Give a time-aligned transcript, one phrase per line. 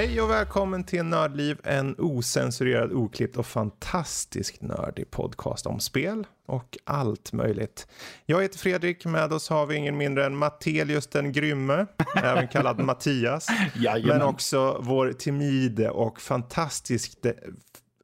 [0.00, 6.78] Hej och välkommen till Nördliv, en osensurerad, oklippt och fantastiskt nördig podcast om spel och
[6.84, 7.88] allt möjligt.
[8.26, 12.78] Jag heter Fredrik, med oss har vi ingen mindre än Mattelius den grymme, även kallad
[12.84, 13.48] Mattias.
[14.04, 17.26] men också vår timide och fantastiskt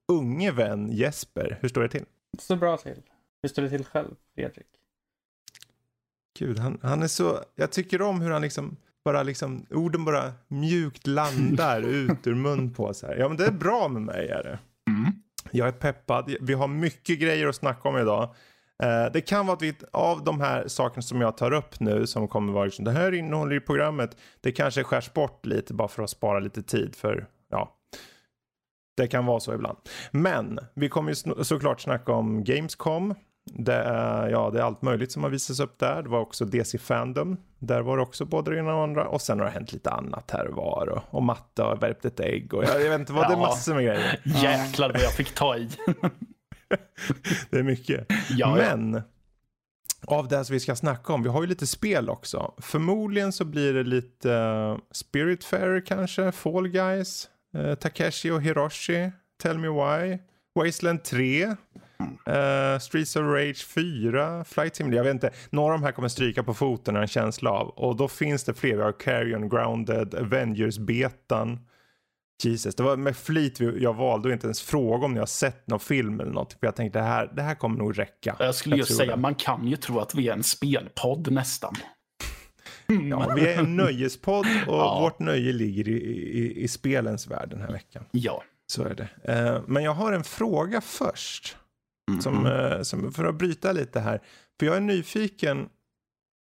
[0.09, 1.59] unge vän Jesper.
[1.61, 2.05] Hur står det till?
[2.39, 3.03] Så bra till.
[3.43, 4.67] Hur står det till själv, Fredrik?
[6.39, 10.33] Gud, han, han är så, jag tycker om hur han liksom bara liksom, orden bara
[10.49, 13.17] mjukt landar ut ur mun på så här.
[13.17, 14.59] Ja men det är bra med mig är det.
[14.91, 15.13] Mm.
[15.51, 18.23] Jag är peppad, vi har mycket grejer att snacka om idag.
[18.85, 22.07] Uh, det kan vara att vi, av de här sakerna som jag tar upp nu
[22.07, 25.89] som kommer vara liksom, det här innehåller i programmet, det kanske skärs bort lite bara
[25.89, 27.77] för att spara lite tid för, ja,
[28.97, 29.79] det kan vara så ibland.
[30.11, 33.15] Men vi kommer ju såklart snacka om Gamescom.
[33.53, 36.03] Det är, ja, det är allt möjligt som har visats upp där.
[36.03, 37.37] Det var också DC Fandom.
[37.59, 39.09] Där var det också både det ena och andra.
[39.09, 40.89] Och sen har det hänt lite annat här och var.
[40.89, 42.55] Och, och Matte har värpt ett ägg.
[42.55, 43.29] Och jag, jag vet inte vad, ja.
[43.29, 44.21] det är massor med grejer.
[44.25, 45.69] Jäklar vad jag fick ta i.
[47.51, 48.07] det är mycket.
[48.31, 50.17] Ja, Men ja.
[50.17, 52.55] av det som vi ska snacka om, vi har ju lite spel också.
[52.59, 59.59] Förmodligen så blir det lite uh, Spiritfarer kanske, Fall Guys, uh, Takeshi och Hiroshi, Tell
[59.59, 60.19] Me Why,
[60.55, 61.57] Wasteland 3.
[62.01, 65.31] Uh, Streets of Rage 4, Flight Sim, jag vet inte.
[65.51, 67.69] Några av de här kommer stryka på foten en känsla av.
[67.69, 68.77] Och då finns det fler.
[68.77, 71.59] Vi har Carrion Grounded, Avengers-betan.
[72.43, 75.67] Jesus, det var med flit jag valde att inte ens fråga om ni har sett
[75.67, 76.53] någon film eller något.
[76.53, 78.37] För jag tänkte det här, det här kommer nog räcka.
[78.39, 79.23] Jag skulle ju säga, det.
[79.23, 81.75] man kan ju tro att vi är en spelpodd nästan.
[83.11, 85.01] ja, vi är en nöjespodd och ja.
[85.01, 88.05] vårt nöje ligger i, i, i spelens värld den här veckan.
[88.11, 88.43] Ja.
[88.67, 89.33] Så är det.
[89.33, 91.57] Uh, men jag har en fråga först.
[92.11, 92.21] Mm.
[92.21, 94.23] Som, uh, som, för att bryta lite här.
[94.59, 95.69] För jag är nyfiken.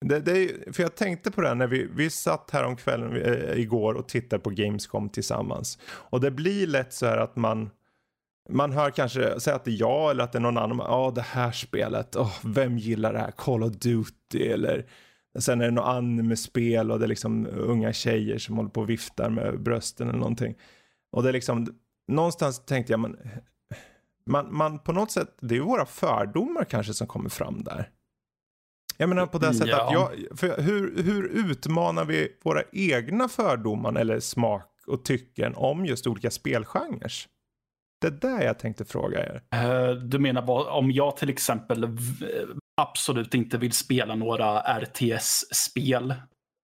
[0.07, 2.77] Det, det är, för jag tänkte på det här när vi, vi satt här om
[2.77, 5.79] kvällen uh, igår och tittade på Gamescom tillsammans.
[5.85, 7.71] Och det blir lätt så här att man
[8.49, 10.79] man hör kanske, säga att det är jag eller att det är någon annan.
[10.79, 13.31] Ja, oh, det här spelet, oh, vem gillar det här?
[13.31, 14.87] Call of Duty eller
[15.39, 18.91] sen är det något anime-spel och det är liksom unga tjejer som håller på och
[18.91, 20.55] viftar med brösten eller någonting.
[21.13, 21.67] Och det är liksom,
[22.09, 23.17] någonstans tänkte jag, men
[24.28, 27.91] man, man på något sätt, det är våra fördomar kanske som kommer fram där.
[28.97, 29.87] Jag menar på det sättet ja.
[29.87, 35.87] att jag, för hur, hur utmanar vi våra egna fördomar eller smak och tycken om
[35.87, 37.12] just olika spelgenrer?
[38.00, 39.43] Det är där jag tänkte fråga er.
[39.55, 41.99] Uh, du menar om jag till exempel
[42.81, 46.15] absolut inte vill spela några RTS-spel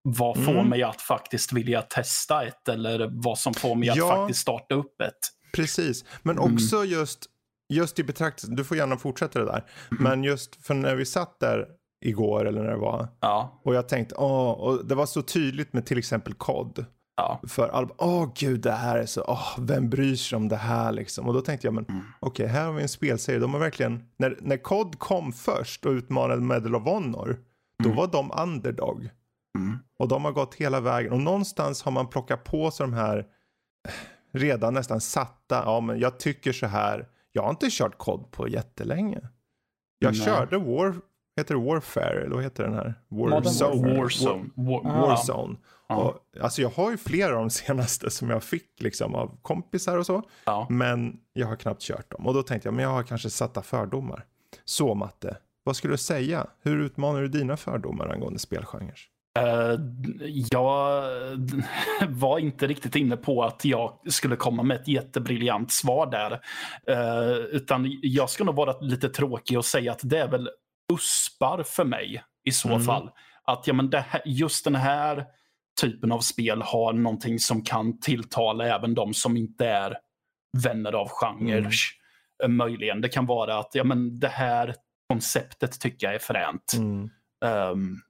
[0.02, 0.68] vad får mm.
[0.68, 4.74] mig att faktiskt vilja testa ett eller vad som får mig ja, att faktiskt starta
[4.74, 5.18] upp ett.
[5.52, 6.54] Precis, men mm.
[6.54, 7.26] också just,
[7.68, 10.02] just i betraktelsen, du får gärna fortsätta det där, mm.
[10.02, 11.66] men just för när vi satt där
[12.04, 13.60] igår eller när det var ja.
[13.64, 16.84] och jag tänkte, åh, och det var så tydligt med till exempel kod.
[17.16, 17.40] Ja.
[17.48, 20.92] För all, åh gud det här är så, åh, vem bryr sig om det här
[20.92, 21.28] liksom.
[21.28, 22.02] Och då tänkte jag, men mm.
[22.20, 23.38] okej, okay, här har vi en spelserie.
[23.38, 27.38] De har verkligen, när, när COD kom först och utmanade Medal of Honor,
[27.78, 27.96] då mm.
[27.96, 29.10] var de underdog.
[29.58, 29.78] Mm.
[29.98, 31.12] Och de har gått hela vägen.
[31.12, 33.26] Och någonstans har man plockat på sig de här
[34.32, 37.08] redan nästan satta, ja men jag tycker så här.
[37.36, 39.20] Jag har inte kört kod på jättelänge.
[39.98, 40.24] Jag Nej.
[40.24, 40.94] körde War,
[41.36, 42.94] heter det Warfare eller vad heter den här?
[43.08, 43.98] Warzone.
[43.98, 44.50] Warzone.
[44.54, 45.56] War, War, Warzone.
[45.86, 45.96] Ah.
[45.96, 49.98] Och, alltså jag har ju flera av de senaste som jag fick liksom av kompisar
[49.98, 50.22] och så.
[50.44, 50.66] Ah.
[50.70, 52.26] Men jag har knappt kört dem.
[52.26, 54.24] Och då tänkte jag, men jag har kanske satta fördomar.
[54.64, 56.46] Så Matte, vad skulle du säga?
[56.62, 58.98] Hur utmanar du dina fördomar angående spelgenrer?
[59.38, 59.80] Uh,
[60.50, 61.04] jag
[62.08, 66.40] var inte riktigt inne på att jag skulle komma med ett jättebriljant svar där.
[66.90, 70.48] Uh, utan jag ska nog vara lite tråkig och säga att det är väl
[70.92, 72.80] uspar för mig i så mm.
[72.80, 73.10] fall.
[73.44, 75.24] Att ja, men här, just den här
[75.80, 79.96] typen av spel har någonting som kan tilltala även de som inte är
[80.64, 81.70] vänner av genrer.
[82.44, 82.56] Mm.
[82.56, 83.00] Möjligen.
[83.00, 84.74] Det kan vara att ja, men det här
[85.08, 86.72] konceptet tycker jag är fränt.
[86.76, 87.10] Mm.
[87.44, 88.00] Um,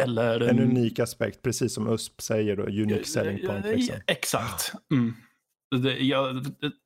[0.00, 3.66] eller, en unik aspekt, precis som USP säger då, unique selling point.
[3.66, 3.96] Liksom.
[4.06, 4.72] Exakt.
[4.92, 5.14] Mm.
[5.82, 6.42] Det, ja,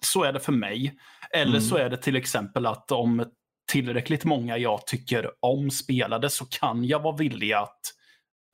[0.07, 0.99] så är det för mig.
[1.31, 1.61] Eller mm.
[1.61, 3.25] så är det till exempel att om
[3.73, 7.81] tillräckligt många jag tycker om spelade så kan jag vara villig att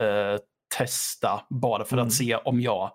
[0.03, 0.39] eh,
[0.77, 2.07] testa bara för mm.
[2.07, 2.91] att se om jag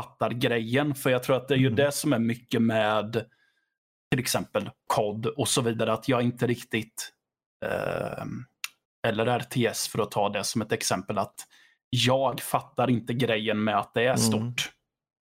[0.00, 0.94] fattar grejen.
[0.94, 1.76] För jag tror att det är ju mm.
[1.76, 3.24] det som är mycket med
[4.10, 7.12] till exempel kod och så vidare, att jag inte riktigt
[7.64, 8.24] eh,
[9.02, 11.34] eller RTS för att ta det som ett exempel att
[11.90, 14.18] jag fattar inte grejen med att det är mm.
[14.18, 14.40] stort.
[14.40, 14.54] Mm.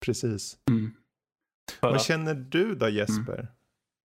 [0.05, 0.57] Precis.
[0.69, 0.93] Mm.
[1.81, 2.03] Vad att...
[2.03, 3.47] känner du då Jesper?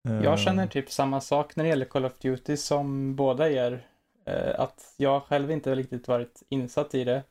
[0.08, 0.24] Mm.
[0.24, 3.86] Jag känner typ samma sak när det gäller Call of Duty som båda er.
[4.24, 7.22] Eh, att jag själv inte riktigt varit insatt i det.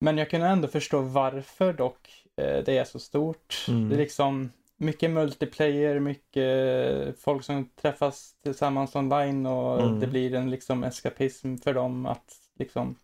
[0.00, 3.66] Men jag kunde ändå förstå varför dock eh, det är så stort.
[3.68, 3.88] Mm.
[3.88, 10.00] Det är liksom mycket multiplayer, mycket folk som träffas tillsammans online och Mm.
[10.00, 12.96] det blir en liksom eskapism för dem att liksom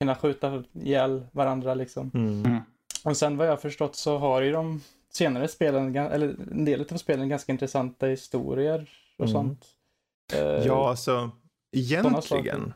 [0.00, 2.10] kunna skjuta ihjäl varandra liksom.
[2.14, 2.60] Mm.
[3.04, 4.80] Och sen vad jag förstått så har ju de
[5.12, 9.32] senare spelen, eller en del av spelen ganska intressanta historier och Mm.
[9.32, 9.66] sånt.
[10.32, 11.30] Eh, Ja, alltså
[11.76, 12.72] egentligen.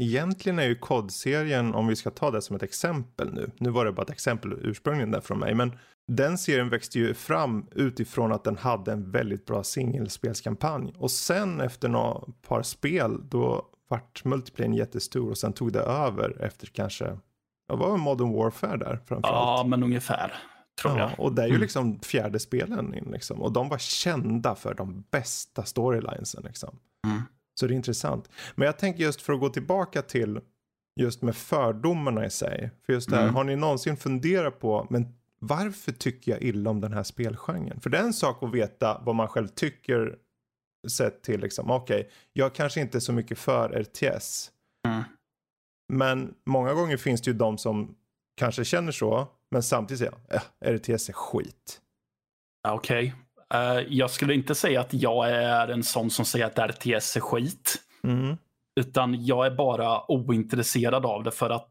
[0.00, 3.50] Egentligen är ju kodserien, om vi ska ta det som ett exempel nu.
[3.58, 5.54] Nu var det bara ett exempel ursprungligen där från mig.
[5.54, 5.78] Men
[6.12, 10.92] den serien växte ju fram utifrån att den hade en väldigt bra singelspelskampanj.
[10.98, 16.42] Och sen efter några par spel då vart multiplayern jättestor och sen tog det över
[16.42, 17.18] efter kanske,
[17.68, 19.24] ja, var Modern Warfare där framförallt?
[19.60, 20.32] Ja, men ungefär.
[20.82, 21.10] Tror jag.
[21.10, 21.60] Ja, och det är ju Mm.
[21.62, 23.42] liksom fjärde spelen in liksom.
[23.42, 26.78] Och de var kända för de bästa storylinesen liksom.
[27.06, 27.22] Mm.
[27.60, 28.28] Så det är intressant.
[28.54, 30.40] Men jag tänker just för att gå tillbaka till
[31.00, 32.70] just med fördomarna i sig.
[32.86, 33.34] För just det här, Mm.
[33.34, 35.14] har ni någonsin funderat på, men
[35.46, 37.80] varför tycker jag illa om den här spelgenren?
[37.80, 40.16] För det är en sak att veta vad man själv tycker
[40.88, 44.50] sett till liksom, okej, jag kanske inte är så mycket för RTS.
[44.88, 45.02] Mm.
[45.92, 47.94] Men många gånger finns det ju de som
[48.36, 51.80] kanske känner så, men samtidigt säger jag, äh, RTS är skit.
[52.68, 53.14] Okej.
[53.54, 57.20] Eh, jag skulle inte säga att jag är en sån som säger att RTS är
[57.20, 57.76] skit.
[58.04, 58.36] Mm.
[58.80, 61.70] Utan jag är bara ointresserad av det för att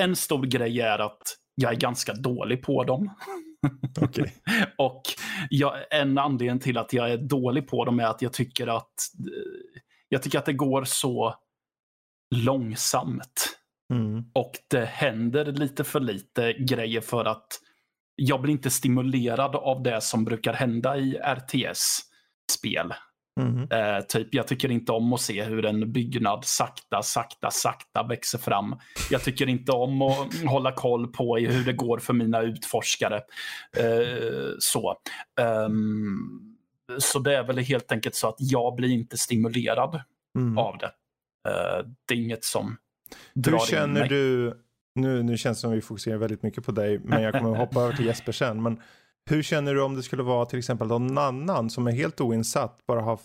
[0.00, 3.14] en stor grej är att jag är ganska dålig på dem.
[4.00, 4.34] Okej.
[4.78, 5.02] Och
[5.50, 8.94] jag, en anledning till att jag är dålig på dem är att jag tycker att
[9.18, 11.34] eh, jag tycker att det går så
[12.34, 13.56] långsamt.
[13.92, 14.24] Mm.
[14.34, 17.60] Och det händer lite för lite grejer för att
[18.14, 22.94] jag blir inte stimulerad av det som brukar hända i RTS-spel.
[23.40, 23.68] Mm.
[23.70, 28.38] Eh, typ, jag tycker inte om att se hur en byggnad sakta, sakta, sakta växer
[28.38, 28.76] fram.
[29.10, 33.16] Jag tycker inte om att hålla koll på hur det går för mina utforskare.
[33.76, 34.96] Eh, så.
[35.40, 36.56] Ehm,
[36.98, 40.00] så det är väl helt enkelt så att jag blir inte stimulerad
[40.38, 40.58] Mm.
[40.58, 40.90] av det.
[41.50, 42.76] Eh, det är inget som
[43.34, 44.08] drar Hur in känner mig.
[44.08, 44.54] du,
[44.94, 47.58] nu, nu känns det som vi fokuserar väldigt mycket på dig, men jag kommer att
[47.58, 48.62] hoppa över till Jesper sen.
[48.62, 48.82] Men
[49.30, 52.86] hur känner du om det skulle vara till exempel någon annan som är helt oinsatt,
[52.86, 53.20] bara har,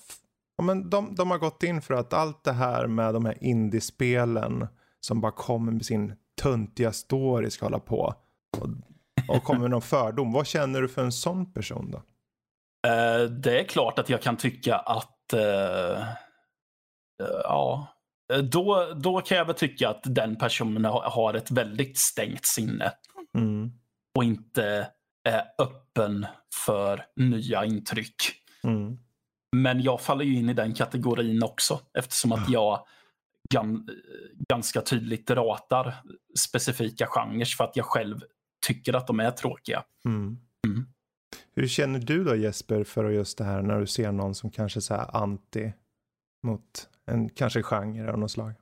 [0.58, 3.38] ja, men de, de har gått in för att allt det här med de här
[3.44, 4.68] indiespelen
[5.00, 8.14] som bara kommer med sin töntiga story ska hålla på
[8.58, 8.68] och,
[9.36, 10.32] och kommer med någon fördom.
[10.32, 11.98] Vad känner du för en sån person då?
[12.90, 16.02] Eh, det är klart att jag kan tycka att eh,
[17.22, 17.88] eh, ja,
[18.52, 22.92] då, då kan jag väl tycka att den personen har, har ett väldigt stängt sinne
[23.38, 23.72] Mm.
[24.18, 24.88] och inte
[25.26, 26.26] är öppen
[26.66, 28.16] för nya intryck.
[28.64, 28.98] Mm.
[29.56, 32.86] Men jag faller ju in i den kategorin också eftersom att jag
[33.50, 33.90] gan,
[34.50, 35.94] ganska tydligt ratar
[36.40, 38.20] specifika genrer för att jag själv
[38.68, 39.84] tycker att de är tråkiga.
[40.06, 40.38] Mm.
[40.68, 40.86] Mm.
[41.56, 44.80] Hur känner du då Jesper för just det här när du ser någon som kanske
[44.80, 45.74] är så här anti
[46.44, 48.54] mot en kanske genre av något slag?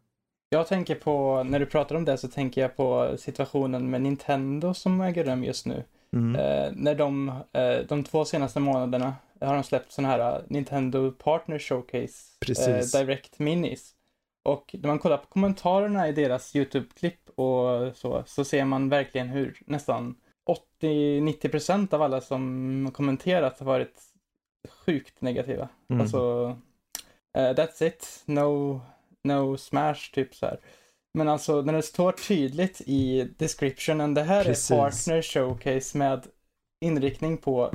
[0.49, 4.73] Jag tänker på, när du pratar om det så tänker jag på situationen med Nintendo
[4.73, 5.83] som äger rum just nu.
[6.13, 6.35] Mm.
[6.35, 11.11] Eh, när de, eh, de två senaste månaderna har de släppt sådana här eh, Nintendo
[11.11, 12.95] Partner Showcase Precis.
[12.95, 13.95] eh, Direct Minis.
[14.43, 19.29] Och när man kollar på kommentarerna i deras YouTube-klipp och så, så ser man verkligen
[19.29, 20.15] hur nästan
[20.81, 24.01] 80-90% av alla som kommenterat har varit
[24.69, 25.69] sjukt negativa.
[25.89, 26.01] Mm.
[26.01, 26.55] Alltså,
[27.37, 28.81] eh, that's it, no,
[29.23, 30.59] no smash, typ så här.
[31.13, 34.71] Men alltså när det står tydligt i descriptionen, det här Precis.
[34.71, 36.27] är partner showcase med
[36.81, 37.71] inriktning på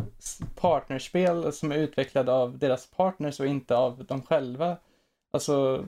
[0.61, 4.77] partnerspel som är utvecklade av deras partners och inte av dem själva.
[5.33, 5.85] Alltså,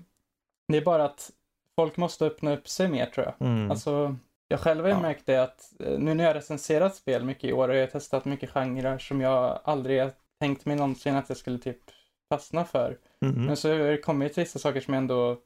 [0.69, 1.31] det är bara att
[1.77, 3.47] folk måste öppna upp sig mer tror jag.
[3.49, 3.71] Mm.
[3.71, 4.17] Alltså,
[4.49, 5.01] jag själv har Ja.
[5.01, 7.87] märkt det att eh, nu när jag recenserat spel mycket i år och jag har
[7.87, 11.79] testat mycket genrer som jag aldrig tänkt mig någonsin att jag skulle typ
[12.29, 12.99] fastna för.
[13.21, 13.45] Mhm.
[13.47, 15.37] Men så har det kommit vissa saker som jag ändå,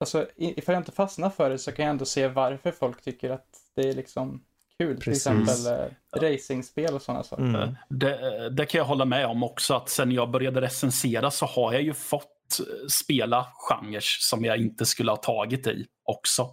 [0.00, 3.30] alltså ifall jag inte fastnar för det så kan jag ändå se varför folk tycker
[3.30, 4.44] att det är liksom
[4.78, 4.96] kul.
[4.96, 5.24] Precis.
[5.24, 7.42] Till exempel eh, racingspel och sådana saker.
[7.42, 7.74] Mm.
[7.88, 11.72] Det, det kan jag hålla med om också att sen jag började recensera så har
[11.72, 16.50] jag ju fått eh, spela genrer som jag inte skulle ha tagit i också.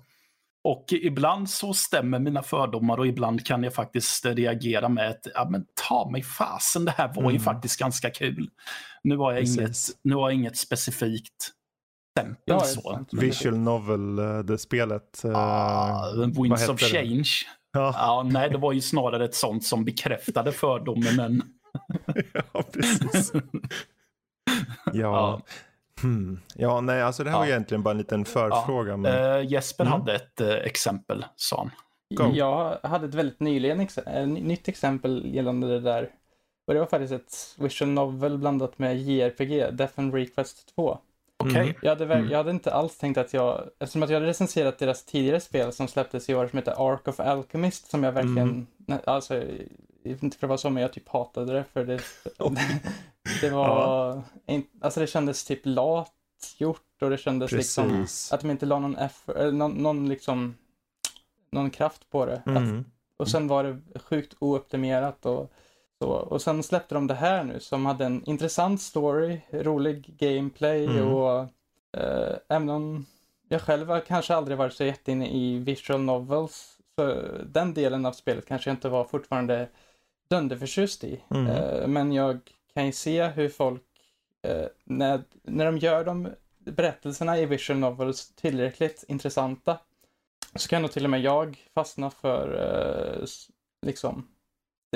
[0.64, 5.48] Och ibland så stämmer mina fördomar och ibland kan jag faktiskt reagera med att ja,
[5.50, 7.40] men ta mig fasen, det här var ju Mm.
[7.42, 8.50] faktiskt ganska kul.
[9.04, 11.52] Nu har jag, inget, nu har jag inget specifikt
[12.20, 13.06] exempel Ja, så.
[13.12, 15.24] Visual novel, eh, det spelet.
[15.26, 16.12] eh, Ah,
[16.44, 16.80] Winds of?
[16.82, 17.30] Change.
[17.74, 21.42] Ja, Ja, nej, det var ju snarare ett sånt som bekräftade fördomen än
[22.54, 23.32] ja, precis.
[24.86, 24.94] Ja.
[24.94, 25.42] Ja.
[26.02, 26.40] Hmm.
[26.56, 27.50] ja, nej, alltså det här var Ja.
[27.52, 28.98] egentligen bara en liten förfråga.
[28.98, 29.36] Men...
[29.42, 30.00] Eh, Jesper Mm.
[30.00, 31.72] hade ett eh, exempel, sa han.
[32.16, 32.36] Go.
[32.36, 36.10] Jag hade ett väldigt nyligen ex äh, nytt exempel gällande det där.
[36.68, 40.98] Och det var faktiskt ett visual novel blandat med JRPG, Death and Request 2.
[41.38, 41.62] Okej.
[41.62, 41.74] Mm.
[41.82, 42.30] Jag hade, Mm.
[42.30, 45.74] jag hade inte alls tänkt att jag, eftersom att jag hade recenserat deras tidigare spel
[45.74, 49.00] som släpptes i år som heter Ark of Alchemist som jag verkligen, Mm.
[49.06, 49.44] alltså,
[50.04, 52.02] inte för att vara så men jag typ hatade det för det,
[53.42, 56.12] det var, in, alltså det kändes typ lat
[56.58, 58.34] gjort och det kändes liksom Precis.
[58.34, 60.56] att de inte la någon effort, eller någon, någon liksom,
[61.52, 62.36] någon kraft på det.
[62.46, 62.86] Att, Mm.
[63.18, 65.52] och sen var det sjukt ooptimerat och
[66.02, 66.10] så.
[66.10, 71.08] Och sen släppte de det här nu som hade en intressant story, rolig gameplay Mm.
[71.14, 71.40] och
[71.98, 73.06] eh, även om
[73.50, 78.12] jag själv har kanske aldrig varit så jätteinne i visual novels så den delen av
[78.12, 79.70] spelet kanske jag inte var fortfarande
[80.30, 81.22] dunderförtjust i.
[81.30, 81.48] Mm.
[81.48, 82.40] Eh, men jag
[82.74, 83.84] kan ju se hur folk,
[84.42, 89.78] eh, när, när de gör de berättelserna i visual novels tillräckligt intressanta
[90.56, 92.48] så kan nog till och med jag fastna för,
[93.20, 93.26] eh,
[93.82, 94.28] liksom,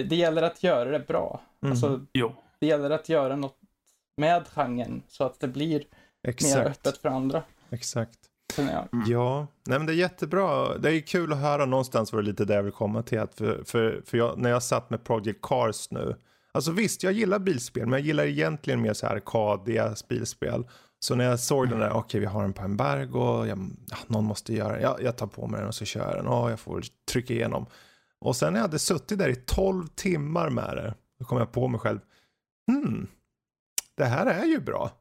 [0.03, 1.41] det, det gäller att göra det bra.
[1.63, 1.71] Mm.
[1.71, 2.35] Alltså, Jo.
[2.59, 3.57] det gäller att göra något
[4.17, 5.83] med genren så att det blir mer
[6.27, 6.67] Exakt.
[6.67, 7.43] öppet för andra.
[7.69, 8.19] Exakt.
[8.57, 8.87] jag.
[9.07, 10.77] Ja, nej men det är jättebra.
[10.77, 13.19] Det är kul att höra någonstans var det lite det jag vill komma till.
[13.19, 16.15] Att för för, för jag, när jag satt med Project Cars nu.
[16.51, 20.67] Alltså visst, jag gillar bilspel, men jag gillar egentligen mer så här arkadiga bilspel.
[20.99, 24.25] Så när jag såg den där, okej vi har den på embargo, jag, ja, någon
[24.25, 24.81] måste göra den.
[24.81, 26.25] Ja, jag tar på mig den och så kör jag den.
[26.25, 27.65] Ja, jag får trycka igenom.
[28.21, 31.51] Och sen när jag hade suttit där i 12 timmar med det, då kom jag
[31.51, 31.99] på mig själv,
[32.71, 33.07] hmm,
[33.97, 34.91] det här är ju bra.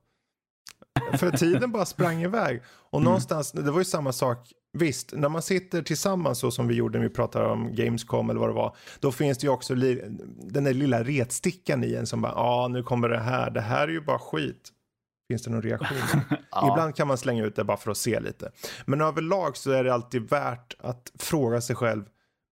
[1.13, 2.63] För tiden bara sprang iväg.
[2.67, 4.53] Och någonstans, det var ju samma sak.
[4.73, 8.41] Visst, när man sitter tillsammans så som vi gjorde när vi pratade om Gamescom eller
[8.41, 8.77] vad det var.
[9.01, 12.69] Då finns det ju också den där lilla retstickan i en som bara, ja ah,
[12.69, 14.73] nu kommer det här, det här är ju bara skit.
[15.29, 16.21] Finns det någon reaktion?
[16.51, 16.73] Ja.
[16.73, 18.51] Ibland kan man slänga ut det bara för att se lite.
[18.87, 22.05] Men överlag så är det alltid värt att fråga sig själv,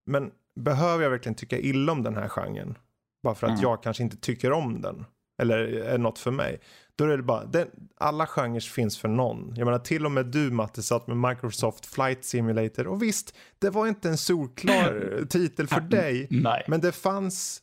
[0.06, 2.78] men behöver jag verkligen tycka illa om den här genren?
[3.22, 3.62] Bara för att Mm.
[3.62, 5.04] jag kanske inte tycker om den.
[5.42, 6.60] Eller är något för mig.
[6.96, 9.52] Då är det bara, den, alla genrer finns för någon.
[9.56, 12.86] Jag menar till och med du Matte satt med Microsoft Flight Simulator.
[12.86, 16.26] Och visst, det var inte en solklar titel för dig.
[16.30, 16.64] Nej.
[16.68, 17.62] Men det fanns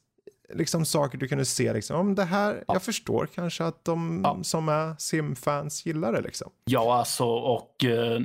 [0.54, 2.74] liksom saker du kunde se liksom, om det här, Ja.
[2.74, 4.40] jag förstår kanske att de Ja.
[4.44, 6.52] som är simfans gillar det liksom.
[6.66, 8.22] Ja, alltså och eh,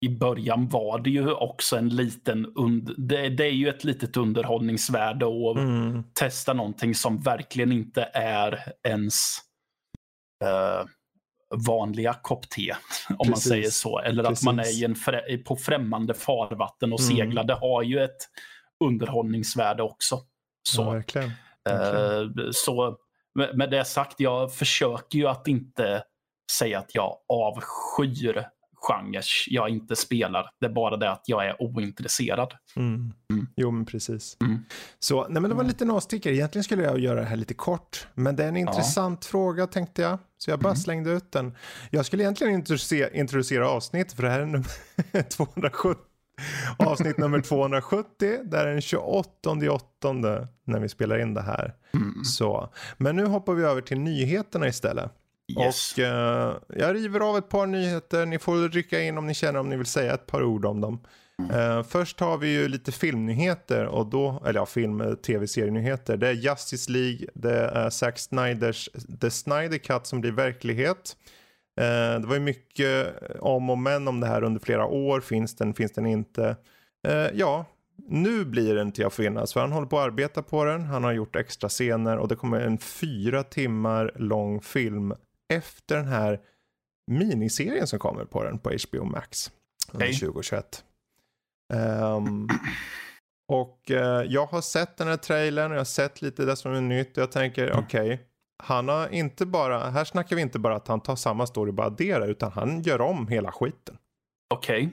[0.00, 4.16] i början var det ju också en liten, und- det, det är ju ett litet
[4.16, 6.04] underhållningsvärde att Mm.
[6.14, 9.14] testa någonting som verkligen inte är ens
[10.44, 10.84] eh,
[11.66, 12.72] vanliga kopp te,
[13.10, 13.48] om man Precis.
[13.48, 13.98] säger så.
[13.98, 14.82] Eller att man är Precis.
[14.82, 17.16] i en frä- på främmande farvatten och Mm.
[17.16, 17.44] seglar.
[17.44, 18.16] Det har ju ett
[18.84, 20.20] underhållningsvärde också.
[20.62, 20.82] Så.
[20.82, 21.30] Ja, verkligen.
[21.64, 22.38] verkligen.
[22.46, 22.96] Eh, så
[23.34, 26.02] med, med det sagt, jag försöker ju att inte
[26.52, 28.44] säga att jag avskyr
[28.80, 30.50] genrer jag inte spelar.
[30.60, 32.52] Det är bara det att jag är ointresserad.
[32.76, 33.12] Mm.
[33.32, 33.46] Mm.
[33.56, 34.36] Jo, men precis.
[34.40, 34.58] Mm.
[34.98, 36.34] Så, nej men det var en liten avstickare.
[36.34, 38.06] Egentligen skulle jag göra det här lite kort.
[38.14, 40.18] Men det är en intressant fråga tänkte jag.
[40.38, 40.76] Så jag bara Mm.
[40.76, 41.56] slängde ut den.
[41.90, 46.02] Jag skulle egentligen introducera, introducera avsnitt för det här är nummer 270.
[46.78, 48.38] Avsnitt nummer 270.
[48.44, 49.30] Det är den 28
[49.70, 51.74] åttonde när vi spelar in det här.
[51.94, 52.24] Mm.
[52.24, 52.72] Så.
[52.96, 55.12] Men nu hoppar vi över till nyheterna istället.
[55.48, 55.92] Yes.
[55.92, 58.26] Och eh, jag river av ett par nyheter.
[58.26, 60.80] Ni får rycka in om ni känner om ni vill säga ett par ord om
[60.80, 61.00] dem.
[61.52, 66.16] Eh, först har vi ju lite filmnyheter och då, eller ja, film, eh, tv-serienyheter.
[66.16, 68.88] Det är Justice League, det är Zack Snyders
[69.20, 71.16] The Snyder Cut som blir verklighet.
[71.80, 75.20] Eh, det var ju mycket om och men om det här under flera år.
[75.20, 76.56] Finns den, finns den inte?
[77.08, 77.64] Eh, ja,
[78.08, 80.84] nu blir den till att finnas för han håller på att arbeta på den.
[80.84, 85.14] Han har gjort extra scener och det kommer en fyra timmar lång film
[85.48, 86.40] efter den här
[87.06, 89.50] miniserien som kommer på den på HBO Max
[89.92, 90.18] under Okej.
[90.18, 90.84] 2021.
[91.74, 92.48] Ehm,
[93.48, 96.72] och eh, jag har sett den här trailern och jag har sett lite det som
[96.72, 97.84] är nytt och jag tänker Mm.
[97.84, 98.22] okej.
[98.62, 101.74] han har inte bara, här snackar vi inte bara att han tar samma story och
[101.74, 103.98] bara adderar utan han gör om hela skiten.
[104.54, 104.90] Okej.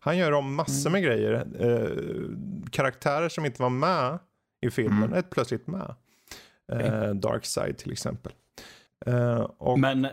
[0.00, 1.32] Han gör om massor med grejer.
[1.60, 4.18] Eh, karaktärer som inte var med
[4.66, 5.12] i filmen Mm.
[5.18, 5.94] är plötsligt med.
[6.72, 8.32] Eh, Darkseid till exempel.
[9.06, 10.04] Eh, och Men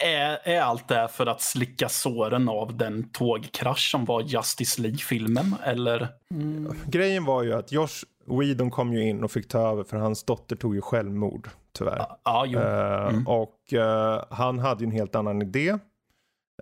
[0.00, 4.82] är, är allt det här för att slicka såren av den tågkrasch som var Justice
[4.82, 5.54] League-filmen?
[5.64, 6.08] Eller?
[6.34, 6.74] Mm.
[6.86, 10.24] grejen var ju att Josh Whedon kom ju in och fick ta över för hans
[10.24, 12.06] dotter tog ju självmord tyvärr.
[12.46, 12.58] Jo.
[12.58, 13.26] Eh, Mm.
[13.26, 15.78] Och eh, han hade ju en helt annan idé.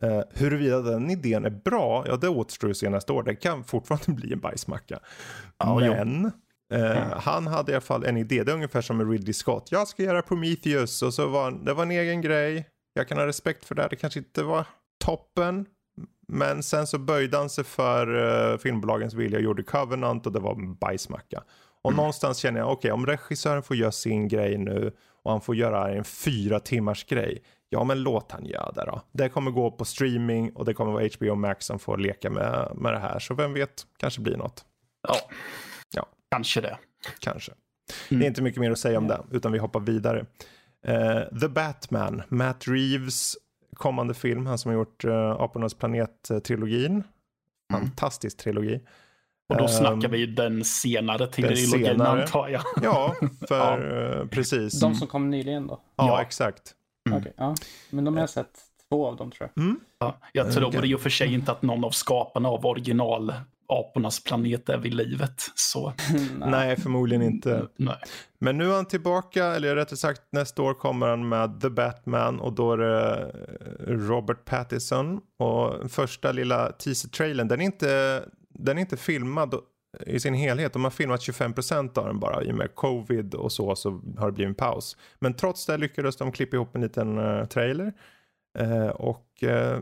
[0.02, 3.22] Uh, huruvida den idén är bra, ja det återstår att se nästa år.
[3.22, 4.98] Det kan fortfarande bli en bajsmacka.
[5.58, 6.30] Ja, jo.
[6.74, 8.44] Eh, han hade i alla fall en idé.
[8.44, 9.68] Det är ungefär som med Ridley Scott.
[9.70, 12.68] Jag ska göra Prometheus och så var det var en egen grej.
[12.92, 13.88] Jag kan ha respekt för det.
[13.90, 14.66] Det kanske inte var
[15.04, 15.66] toppen.
[16.28, 20.40] Men sen så böjde han sig för uh, filmbolagens vilja och gjorde Covenant och det
[20.40, 21.42] var en bajsmacka.
[21.82, 21.96] Och mm.
[21.96, 25.56] någonstans känner jag, okej okay, om regissören får göra sin grej nu och han får
[25.56, 27.42] göra en fyra timmars grej.
[27.68, 29.00] Ja men låt han göra det då.
[29.12, 32.72] Det kommer gå på streaming och det kommer vara HBO Max som får leka med,
[32.74, 33.18] med det här.
[33.18, 34.64] Så vem vet, kanske blir något.
[35.08, 35.14] Ja.
[36.30, 36.78] Kanske det.
[37.18, 37.52] Kanske.
[38.10, 38.20] Mm.
[38.20, 40.26] Det är inte mycket mer att säga om det, utan vi hoppar vidare.
[40.88, 43.36] Uh, The Batman, Matt Reeves
[43.74, 46.92] kommande film, han som har gjort uh, Apornas planet-trilogin.
[46.92, 47.02] Mm.
[47.72, 48.80] Fantastisk trilogi.
[49.48, 52.62] Och då snackar vi den senare trilogin antar jag.
[52.82, 53.14] Ja,
[53.48, 54.20] för ja.
[54.20, 54.80] Uh, precis.
[54.80, 55.80] De som kom nyligen då?
[55.96, 56.22] Ja, ja.
[56.22, 56.74] exakt.
[57.08, 57.20] Mm.
[57.20, 57.54] Okay, ja.
[57.90, 58.58] Men de har jag sett
[58.88, 59.64] två av dem tror jag.
[59.64, 59.80] Mm.
[59.98, 60.90] Ja, jag tror okay.
[60.90, 63.32] i och för sig inte att någon av skaparna av original
[63.68, 65.42] apornas planet är vid livet.
[65.54, 65.92] Så.
[66.46, 67.66] Nej, förmodligen inte.
[67.76, 67.98] Nej.
[68.38, 72.40] Men nu är han tillbaka, eller rättare sagt nästa år kommer han med The Batman
[72.40, 73.32] och då är det
[73.86, 75.20] eh, Robert Pattinson.
[75.38, 79.54] Och första lilla teaser-trailern, den är inte, den är inte filmad
[80.06, 80.72] i sin helhet.
[80.72, 82.42] De har filmat 25% av den bara.
[82.42, 84.96] I och med covid och så så har det blivit en paus.
[85.18, 87.92] Men trots det lyckades de klippa ihop en liten uh, trailer.
[88.60, 89.78] Uh, och uh,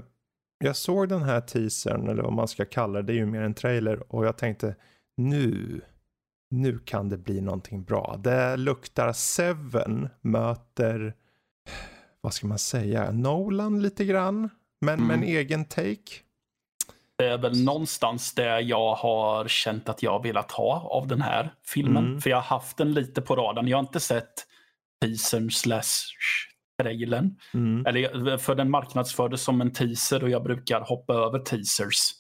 [0.59, 3.43] jag såg den här teasern, eller vad man ska kalla det, det är ju mer
[3.43, 4.13] en trailer.
[4.13, 4.75] Och jag tänkte,
[5.17, 5.81] nu,
[6.51, 8.21] nu kan det bli någonting bra.
[8.25, 11.15] Det luktar Seven möter,
[12.21, 14.51] vad ska man säga, Nolan lite grann.
[14.81, 15.07] Men mm.
[15.07, 16.21] med en egen take.
[17.19, 21.55] Det är väl någonstans det jag har känt att jag velat ha av den här
[21.65, 22.07] filmen.
[22.07, 22.21] Mm.
[22.21, 23.69] För jag har haft den lite på radarn.
[23.69, 24.47] Jag har inte sett
[25.01, 25.83] teasern slash
[26.83, 27.37] trailern.
[27.55, 27.87] Mm.
[27.87, 32.13] Eller, för den marknadsfördes som en teaser och jag brukar hoppa över teasers.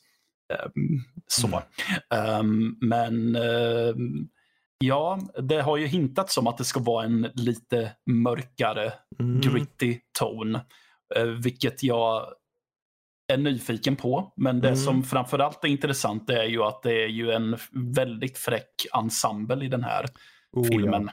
[0.76, 1.62] Um, så.
[2.10, 2.40] Mm.
[2.40, 4.28] Um, men um,
[4.78, 9.40] ja, det har ju hintats om att det ska vara en lite mörkare, mm.
[9.40, 10.58] gritty ton.
[11.18, 12.26] Uh, vilket jag
[13.32, 14.32] är nyfiken på.
[14.36, 14.80] Men det mm.
[14.80, 19.68] som framförallt är intressant är ju att det är ju en väldigt fräck ensemble i
[19.68, 20.06] den här
[20.52, 21.10] oh, filmen.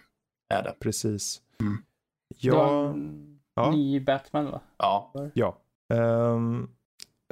[0.49, 0.55] Ja.
[0.57, 0.75] Är det.
[0.79, 1.41] Precis.
[1.61, 1.77] Mm.
[2.37, 2.95] Ja.
[3.55, 3.71] Ja.
[3.71, 4.61] Ny Batman va?
[4.77, 5.11] Ja.
[5.33, 5.57] Ja.
[5.93, 6.69] Um,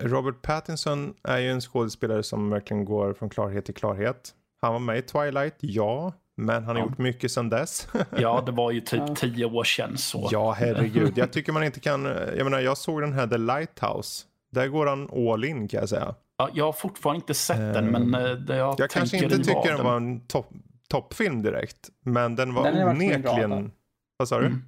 [0.02, 4.36] Robert Pattinson är ju en skådespelare som verkligen går från klarhet till klarhet.
[4.62, 6.14] Han var med i Twilight, ja.
[6.38, 6.90] Men han har ja.
[6.90, 7.88] gjort mycket sedan dess.
[8.18, 9.16] ja, det var ju typ ja.
[9.16, 10.30] tio år sedan så.
[10.32, 11.14] Ja, herregud.
[11.16, 12.06] Jag tycker man inte kan...
[12.38, 14.26] Jag menar, jag såg den här The Lighthouse.
[14.52, 16.16] Där går han all in kan jag säga.
[16.38, 19.38] Ja, jag har fortfarande inte sett uh, den, men eh, det jag, jag kanske inte
[19.38, 20.22] tycker den var en
[20.90, 21.90] toppfilm direkt.
[22.06, 23.72] Men den var den onekligen...
[24.18, 24.46] Vad sa du?
[24.46, 24.62] Mm.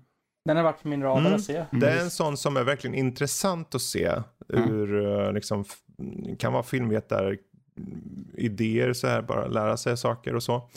[0.45, 1.33] Den har varit på min radar mm.
[1.33, 1.65] att se.
[1.71, 4.11] Det är en sån som är verkligen intressant att se.
[4.53, 4.71] Mm.
[4.71, 5.65] Ur, eh, liksom,
[6.39, 7.37] kan vara filmvetare
[8.33, 10.69] idéer så här, bara lära sig saker och så.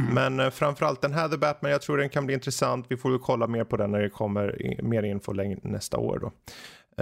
[0.00, 0.14] Mm.
[0.14, 2.86] Men uh, framförallt den här The Batman, jag tror den kan bli intressant.
[2.88, 5.32] Vi får väl kolla mer på den när det kommer in, mer info
[5.62, 6.32] nästa år då.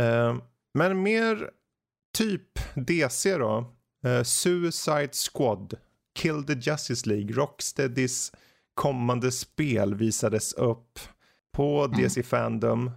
[0.02, 0.36] Uh,
[0.74, 1.50] men mer
[2.14, 3.72] typ DC då.
[4.06, 5.74] Uh, Suicide Squad,
[6.18, 8.32] Kill the Justice League, Rocksteadys
[8.74, 10.98] kommande spel visades upp
[11.52, 12.24] på DC mm.
[12.24, 12.90] Fandom.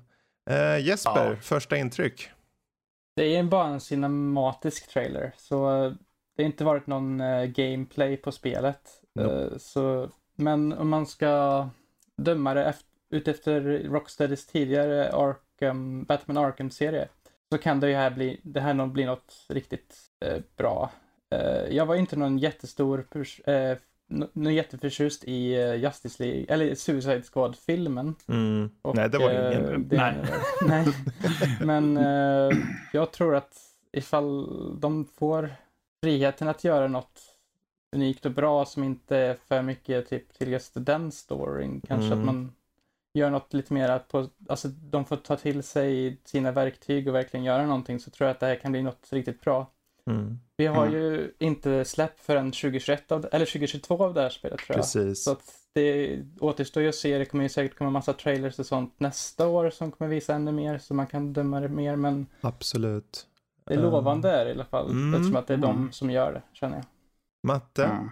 [0.50, 1.36] Uh, Jesper, ja.
[1.42, 2.30] första intryck?
[3.16, 5.70] Det är bara en cinematisk trailer, så
[6.36, 9.02] det har inte varit någon uh, gameplay på spelet.
[9.16, 9.34] Nope.
[9.34, 11.68] Uh, så, men om man ska
[12.18, 17.08] döma det efter, utefter Rocksteadys tidigare Arkham, Batman Arkham-serie
[17.52, 19.96] så kan det ju här bli, det här nog bli något riktigt
[20.58, 20.92] bra.
[21.70, 23.08] jag var inte någon jättestor
[24.34, 28.16] nu jätteförtjust i uh, Justice League, eller Suicide Squad-filmen.
[28.28, 28.70] Mm.
[28.94, 29.88] nej, det var det ingen.
[29.88, 30.16] Det, nej.
[30.68, 30.86] nej.
[31.62, 32.58] Men uh,
[32.94, 33.58] jag tror att
[33.92, 35.56] ifall de får
[36.04, 37.22] friheten att göra något
[37.96, 41.82] unikt och bra som inte är för mycket typ till just den storyn.
[41.88, 42.20] Kanske mm.
[42.20, 42.52] att man
[43.14, 47.44] gör något lite mer på, alltså de får ta till sig sina verktyg och verkligen
[47.44, 49.72] göra någonting så tror jag att det här kan bli något riktigt bra.
[50.10, 50.40] Mm.
[50.58, 51.02] Vi har mm.
[51.02, 54.78] ju inte släppt förrän 2021 av, eller 2022 av det här spelet tror jag.
[54.78, 55.24] Precis.
[55.24, 57.18] Så att det återstår ju att se.
[57.18, 60.52] Det kommer ju säkert komma massa trailers och sånt nästa år som kommer visa ännu
[60.52, 61.96] mer så man kan döma det mer.
[61.96, 63.28] Men Absolut.
[63.66, 64.92] Det är lovande är i alla fall.
[64.92, 65.14] Mm.
[65.14, 65.92] Eftersom att det är de mm.
[65.92, 66.86] som gör det känner jag.
[67.44, 67.86] Matte?
[67.86, 68.10] Mm.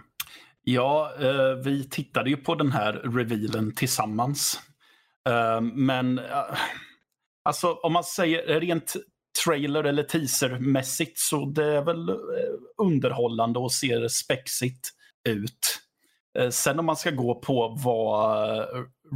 [0.62, 4.60] Ja, eh, vi tittade ju på den här revealen tillsammans.
[5.28, 6.44] Eh, men eh,
[7.42, 8.94] alltså om man säger rent
[9.44, 12.14] trailer eller teasermässigt så det är väl eh,
[12.78, 14.90] underhållande och ser spexigt
[15.28, 15.80] ut.
[16.38, 18.66] Eh, sen om man ska gå på vad eh,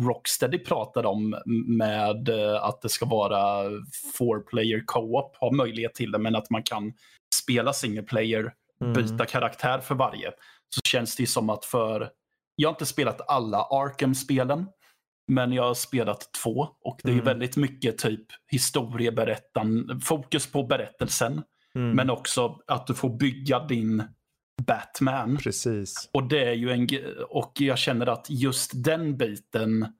[0.07, 2.29] Rocksteady pratade om med
[2.61, 3.71] att det ska vara
[4.19, 6.93] four player co-op, ha möjlighet till det, men att man kan
[7.35, 8.93] spela single player, mm.
[8.93, 10.31] byta karaktär för varje.
[10.75, 12.11] Så känns det som att för,
[12.57, 14.67] jag har inte spelat alla Arkham-spelen,
[15.29, 17.25] men jag har spelat två och det är mm.
[17.25, 21.43] väldigt mycket typ historieberättan, fokus på berättelsen.
[21.75, 21.97] Mm.
[21.97, 24.03] Men också att du får bygga din
[24.67, 25.37] Batman.
[25.37, 26.11] Precis.
[26.13, 26.89] Och det är ju en
[27.29, 29.95] och jag känner att just den biten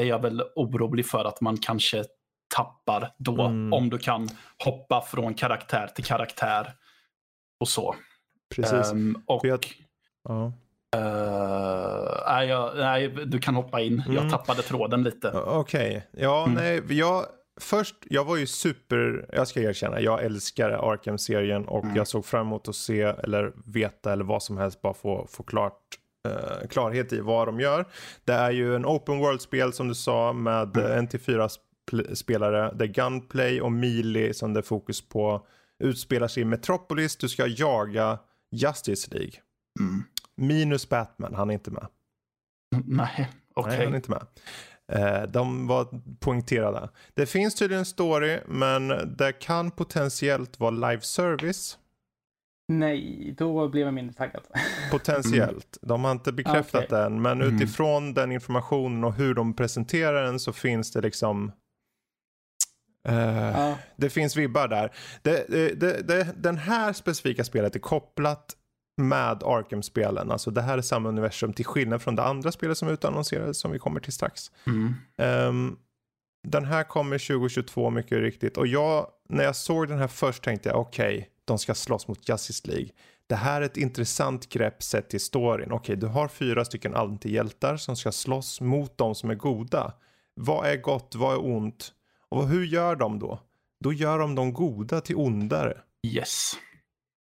[0.00, 2.04] är jag väl orolig för att man kanske
[2.54, 3.42] tappar då.
[3.42, 3.72] Mm.
[3.72, 4.28] Om du kan
[4.64, 6.72] hoppa från karaktär till karaktär
[7.60, 7.94] och så.
[8.54, 8.92] Precis.
[8.92, 9.66] Ehm, och jag-
[10.28, 10.52] Ja.
[10.96, 14.00] Eh, nej, jag, nej, du kan hoppa in.
[14.06, 14.14] Mm.
[14.16, 15.30] Jag tappade tråden lite.
[15.46, 16.54] Okej, ja Mm.
[16.54, 17.26] nej, jag
[17.60, 21.96] först, jag var ju super, jag ska erkänna, jag älskar Arkham-serien och Mm.
[21.96, 25.42] jag såg fram emot att se eller veta eller vad som helst bara få, få
[25.42, 25.78] klart
[26.28, 27.84] eh, klarhet i vad de gör.
[28.24, 30.98] Det är ju en open world-spel som du sa med Mm.
[30.98, 32.72] en till fyra sp- spelare.
[32.74, 35.46] Det är Gunplay och Melee som det är fokus på.
[35.84, 38.18] Utspelar sig i Metropolis, du ska jaga
[38.50, 39.32] Justice League.
[39.80, 40.02] Mm.
[40.36, 41.86] Minus Batman, han är inte med.
[42.84, 43.70] Nej, okej.
[43.76, 44.26] Nej, han är inte med.
[44.92, 45.88] Eh, de var
[46.20, 46.88] poängterade.
[47.14, 51.78] Det finns tydligen en story, men det kan potentiellt vara live service.
[52.72, 54.42] Nej, då blev jag mindre taggad.
[54.90, 55.78] Potentiellt.
[55.82, 56.98] De har inte bekräftat Okej.
[56.98, 57.54] den, men Mm.
[57.56, 61.52] utifrån den informationen och hur de presenterar den så finns det liksom
[63.08, 63.16] eh,
[63.60, 64.92] Ja, Det finns vibbar där.
[65.22, 65.46] Det,
[65.80, 68.56] det, det, den här specifika spelet är kopplat
[68.96, 70.30] med Arkham-spelen.
[70.30, 73.72] Alltså det här är samma universum till skillnad från det andra spelet som utannonserades som
[73.72, 74.50] vi kommer till strax.
[74.66, 74.94] Mm.
[75.16, 75.76] Ehm,
[76.48, 78.56] den här kommer 2022 mycket riktigt.
[78.56, 82.28] Och jag, när jag såg den här först tänkte jag okej, de ska slåss mot
[82.28, 82.88] Justice League.
[83.26, 85.72] Det här är ett intressant grepp sett till storyn.
[85.72, 89.92] Okej, du har fyra stycken antihjältar som ska slåss mot de som är goda.
[90.34, 91.92] Vad är gott, vad är ont?
[92.28, 93.40] Och hur gör de då?
[93.80, 95.80] Då gör de de goda till ondare.
[96.06, 96.52] Yes.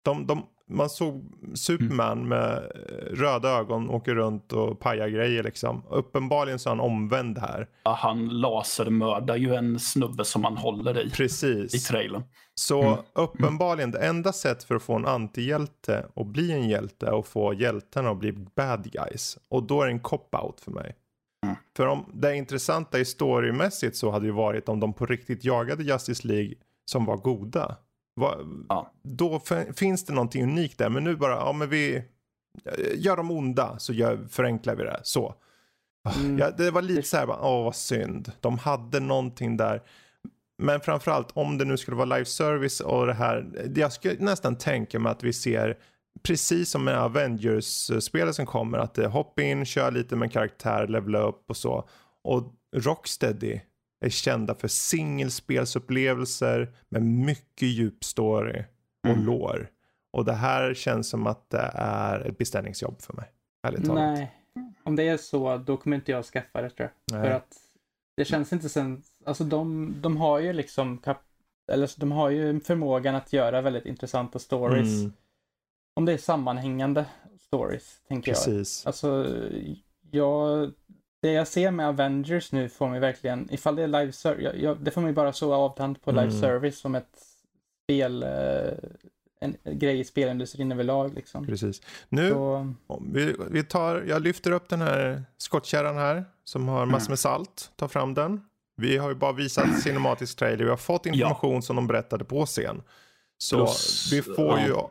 [0.03, 1.25] De, de, man såg
[1.55, 5.83] Superman med eh, röda ögon åker runt och pajar grejer liksom.
[5.91, 7.69] Uppenbarligen så är han omvänd här.
[7.85, 11.11] Ja, Han lasermördar ju en snubbe som han håller i.
[11.11, 11.75] Precis.
[11.75, 12.23] I trailern.
[12.55, 12.99] Så Mm.
[13.15, 17.55] uppenbarligen det enda sätt för att få en antihjälte och bli en hjälte och få
[17.55, 19.39] hjältarna att bli bad guys.
[19.49, 20.97] Och då är det en cop-out för mig.
[21.45, 21.57] Mm.
[21.77, 25.83] För om det intressanta i storymässigt så hade ju varit om de på riktigt jagade
[25.85, 26.55] Justice League
[26.91, 27.77] som var goda.
[28.17, 28.37] Va,
[28.69, 28.93] Ja.
[29.03, 29.41] Då
[29.77, 30.89] finns det någonting unikt där.
[30.89, 32.03] Men nu bara, ja men vi
[32.95, 35.01] gör dem onda så gör, förenklar vi det.
[35.03, 35.35] Så.
[36.19, 36.39] Mm.
[36.39, 38.33] Ja, det var lite så här, åh vad synd.
[38.41, 39.83] De hade någonting där.
[40.59, 43.67] Men framförallt om det nu skulle vara live service och det här.
[43.75, 45.79] Jag skulle nästan tänka mig att vi ser
[46.23, 48.79] precis som med Avengers-spelet som kommer.
[48.79, 51.89] Att hoppa in, kör lite med karaktär, levela upp och så.
[52.25, 53.61] Och Rocksteady
[54.01, 58.65] är kända för singelspelsupplevelser med mycket djup story
[59.05, 59.25] och Mm.
[59.27, 59.67] lore.
[60.13, 63.33] Och det här känns som att det är ett beställningsjobb för mig.
[63.67, 64.19] Ärligt talat.
[64.19, 64.33] nej.
[64.83, 67.19] Om det är så, då kommer inte jag skaffa det tror jag.
[67.21, 67.29] Nej.
[67.29, 67.57] För att
[68.17, 71.23] det känns inte sen, alltså de, de har ju liksom kap,
[71.73, 75.01] eller de har ju förmågan att göra väldigt intressanta stories.
[75.01, 75.13] Mm,
[75.97, 77.07] Om det är sammanhängande
[77.41, 78.37] stories, tänker jag.
[78.45, 78.87] precis.
[78.87, 79.27] Alltså,
[80.11, 80.71] jag,
[81.23, 84.91] det jag ser med Avengers nu får mig verkligen, ifall det är live service, det
[84.91, 86.41] får mig bara så avtant på live Mm.
[86.41, 87.19] service som ett
[87.85, 88.29] spel, eh,
[89.41, 91.47] en grej i spelindustrin överlag liksom.
[91.47, 91.83] Precis.
[92.09, 92.75] Nu, Så,
[93.13, 97.11] vi, vi tar, jag lyfter upp den här skottkärran här som har massor Mm.
[97.13, 97.71] med salt.
[97.77, 98.41] Ta fram den.
[98.77, 100.65] Vi har ju bara visat cinematisk trailer.
[100.65, 102.83] Vi har fått information som de berättade på scen.
[103.39, 104.91] Så Plus- vi får ju, ja,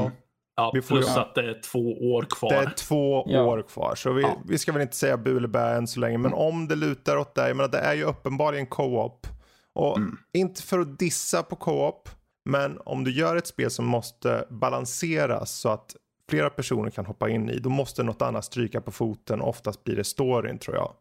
[0.00, 0.10] Mm.
[0.56, 2.50] Ja, Vi får plus ju- att det är två år kvar.
[2.50, 3.42] det är två Ja.
[3.42, 3.94] år kvar.
[3.94, 4.42] Så vi, Ja.
[4.44, 6.18] vi ska väl inte säga bu eller bä än så länge.
[6.18, 9.26] Men om det lutar åt det, jag menar det är ju uppenbarligen co-op.
[9.74, 10.18] Och Mm.
[10.32, 12.08] inte för att dissa på co-op.
[12.50, 15.96] Men om du gör ett spel som måste balanseras så att
[16.30, 17.58] flera personer kan hoppa in i.
[17.58, 19.40] Då måste något annat stryka på foten.
[19.40, 20.92] Oftast blir det storyn tror jag.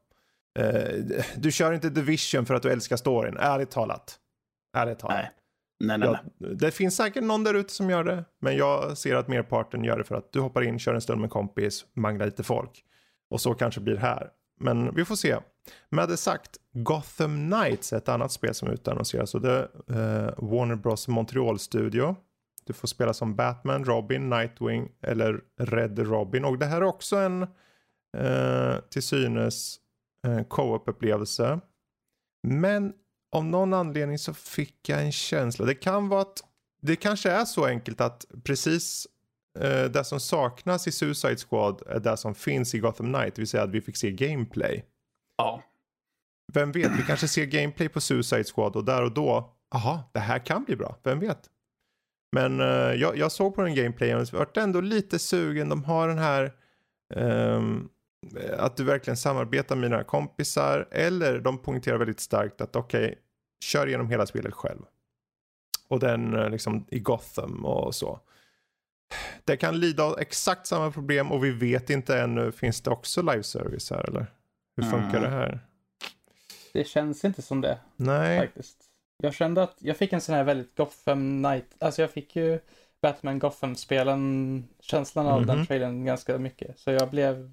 [0.60, 1.04] Eh,
[1.38, 3.38] du kör inte Division för att du älskar storyn.
[3.38, 4.16] Ärligt talat.
[4.78, 5.16] Ärligt talat.
[5.18, 5.32] Nej.
[5.84, 6.56] Nej, nej, nej.
[6.56, 8.26] Det finns säkert någon där ute som gör det.
[8.42, 11.22] Men jag ser att merparten gör det för att du hoppar in, kör en stund
[11.22, 12.84] med en kompis, manglar lite folk.
[13.30, 14.30] Och så kanske blir här.
[14.60, 15.38] Men vi får se.
[15.90, 19.36] Med det sagt, Gotham Knights är ett annat spel som utannonseras.
[19.36, 22.16] Och det är eh, Warner Bros Montreal Studio.
[22.66, 26.46] Du får spela som Batman, Robin, Nightwing eller Red Robin.
[26.46, 27.42] Och det här är också en
[28.18, 29.78] eh, till synes
[30.28, 31.60] eh, co-op upplevelse.
[32.48, 32.94] Men
[33.34, 35.66] av någon anledning så fick jag en känsla.
[35.66, 36.44] Det kan vara att
[36.82, 39.08] det kanske är så enkelt att precis
[39.60, 43.36] eh, det som saknas i Suicide Squad är det som finns i Gotham Knight.
[43.36, 44.86] Det vill säga att vi fick se gameplay.
[45.38, 45.64] Ja.
[46.54, 50.20] Vem vet, vi kanske ser gameplay på Suicide Squad och där och då, aha, det
[50.20, 50.98] här kan bli bra.
[51.04, 51.50] Vem vet?
[52.32, 55.70] Men eh, jag, jag såg på den gameplayen och vart ändå lite sugen.
[55.70, 56.54] De har den här
[57.16, 57.90] ehm,
[58.58, 60.88] att du verkligen samarbetar med dina kompisar.
[60.92, 63.20] Eller de poängterar väldigt starkt att okej,
[63.66, 64.82] kör igenom hela spelet själv.
[65.88, 68.20] och den eh, liksom i Gotham och så.
[69.44, 73.22] Det kan lida av exakt samma problem och vi vet inte ännu, finns det också
[73.22, 74.26] live service här eller?
[74.76, 75.22] Hur funkar Mm.
[75.22, 75.60] det här?
[76.74, 78.78] Det känns inte som det Nej, faktiskt.
[79.18, 82.60] Jag kände att jag fick en sån här väldigt Gotham Night, alltså jag fick ju
[83.02, 85.48] Batman Gotham-spelen, känslan av Mhm.
[85.48, 86.80] den trailern ganska mycket.
[86.80, 87.52] Så jag blev,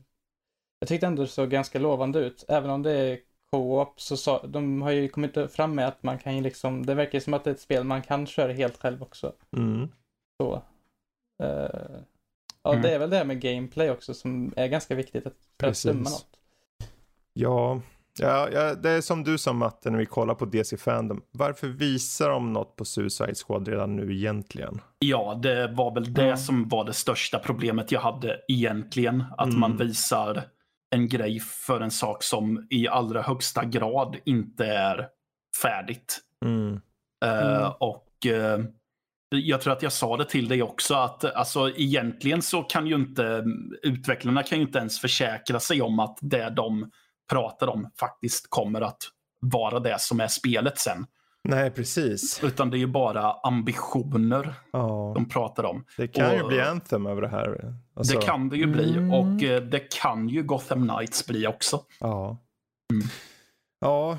[0.81, 2.45] jag tyckte ändå det såg ganska lovande ut.
[2.49, 3.19] Även om det är
[3.53, 6.95] co-op så sa, de har ju kommit fram med att man kan ju liksom, det
[6.95, 9.33] verkar som att det är ett spel man kan köra helt själv också.
[9.57, 9.89] mm.
[10.43, 10.63] Så.
[11.43, 12.01] eh,
[12.63, 12.83] ja, Mm.
[12.83, 15.71] det är väl det här med gameplay också som är ganska viktigt att, för att
[15.71, 15.85] Precis.
[15.85, 16.37] döma något.
[17.33, 17.81] ja.
[18.19, 21.23] Ja, ja, det är som du sa Matte när vi kollar på DC Fandom.
[21.31, 24.81] Varför visar de något på Suicide Squad redan nu egentligen?
[24.99, 26.37] Ja, det var väl det Mm.
[26.37, 29.25] som var det största problemet jag hade egentligen.
[29.39, 29.61] Att Mm.
[29.61, 30.43] man visar
[30.91, 35.09] en grej för en sak som i allra högsta grad inte är
[35.63, 36.21] färdigt.
[36.45, 36.81] Mm.
[37.25, 37.73] Eh, Mm.
[37.81, 38.59] och eh,
[39.29, 42.95] jag tror att jag sa det till dig också att alltså, egentligen så kan ju
[42.95, 43.45] inte
[43.83, 46.91] utvecklarna kan ju inte ens försäkra sig om att det de
[47.31, 49.03] pratar om faktiskt kommer att
[49.41, 51.07] vara det som är spelet sen.
[51.49, 52.45] Nej, precis.
[52.45, 55.85] Utan det är ju bara ambitioner Ja, de pratar om.
[55.97, 57.75] det kan ju och- bli Anthem över det här.
[57.95, 59.13] Alltså, det kan det ju bli Mm.
[59.13, 61.85] och eh, det kan ju Gotham Knights bli också.
[62.01, 62.39] Ja.
[62.93, 63.07] Mm.
[63.81, 64.19] Ja,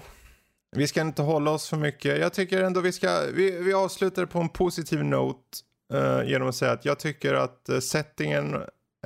[0.76, 2.20] vi ska inte hålla oss för mycket.
[2.20, 5.40] Jag tycker ändå vi ska, vi, vi avslutar på en positiv note
[5.94, 8.56] eh, genom att säga att jag tycker att uh, settingen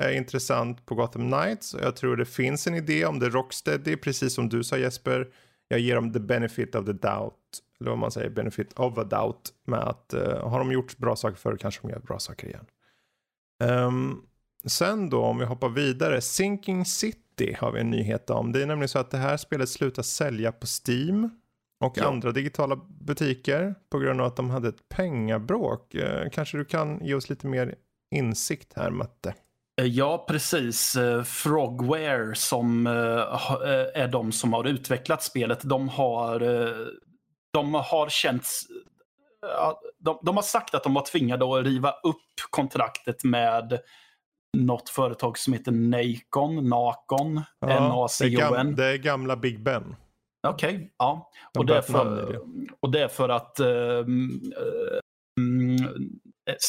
[0.02, 1.74] är intressant på Gotham Knights.
[1.74, 5.28] Och jag tror det finns en idé om det Rocksteady, precis som du sa Jesper.
[5.68, 7.34] Jag ger dem the benefit of the doubt,
[7.80, 9.52] eller vad man säger, benefit of a doubt.
[9.66, 12.66] Med att eh, har de gjort bra saker förr kanske de gör bra saker igen.
[13.64, 14.16] Ehm,
[14.64, 18.52] sen då om vi hoppar vidare, Sinking City har vi en nyhet om.
[18.52, 21.30] Det är nämligen så att det här spelet slutar sälja på Steam
[21.80, 22.06] och Ja.
[22.08, 25.94] andra digitala butiker på grund av att de hade ett pengabråk.
[25.94, 27.74] Eh, kanske du kan ge oss lite mer
[28.10, 29.34] insikt här Matte?
[29.80, 30.96] Eh, Ja, precis.
[30.96, 32.92] Eh, Frogware som eh,
[34.02, 36.40] är de som har utvecklat spelet, de har,
[37.56, 38.66] de har känts...
[39.40, 43.80] ja, De, de har sagt att de var tvingade att riva upp kontraktet med
[44.56, 48.74] något företag som heter Nacon, Nacon, är N-A-C-O-N.
[48.76, 49.96] det är gamla Big Ben.
[50.48, 51.30] Okej, ja.
[51.52, 52.40] De Och det, för,
[52.80, 53.60] och det är för att...
[53.60, 54.98] ehm, eh,
[55.40, 55.76] mm,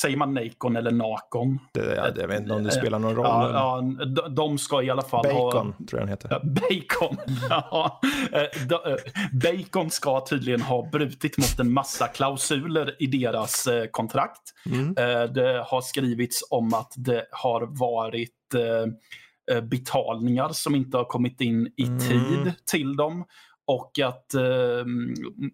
[0.01, 1.59] säger man Nacon eller Nakon?
[1.73, 3.25] Det, ja, jag vet inte om det spelar någon roll.
[3.25, 3.51] Ja,
[3.99, 5.51] ja, de, de ska i alla fall ha...
[5.51, 6.29] Bacon tror jag den heter.
[6.43, 7.17] Bacon.
[7.49, 7.99] Ja,
[8.31, 8.95] eh, eh,
[9.33, 14.41] Bacon ska tydligen ha brutit mot en massa klausuler i deras eh, kontrakt.
[14.65, 14.95] Mm.
[14.97, 21.05] Eh, Det har skrivits om att det har varit eh, eh, betalningar som inte har
[21.05, 21.99] kommit in i Mm.
[21.99, 23.25] tid till dem.
[23.65, 24.85] Och att eh,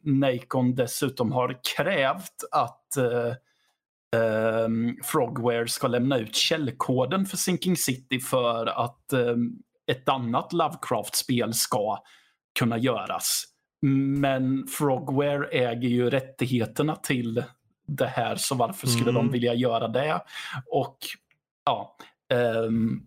[0.04, 3.34] Nacon dessutom har krävt att eh,
[4.14, 4.68] eh,
[5.04, 9.36] Frogware ska lämna ut källkoden för Sinking City för att eh,
[9.92, 11.98] ett annat Lovecraft-spel ska
[12.60, 13.44] kunna göras.
[14.22, 17.44] Men Frogware äger ju rättigheterna till
[17.88, 19.16] det här, så varför skulle Mm.
[19.26, 20.22] de vilja göra det?
[20.72, 20.98] Och
[21.66, 21.98] ja,
[22.34, 23.02] ehm,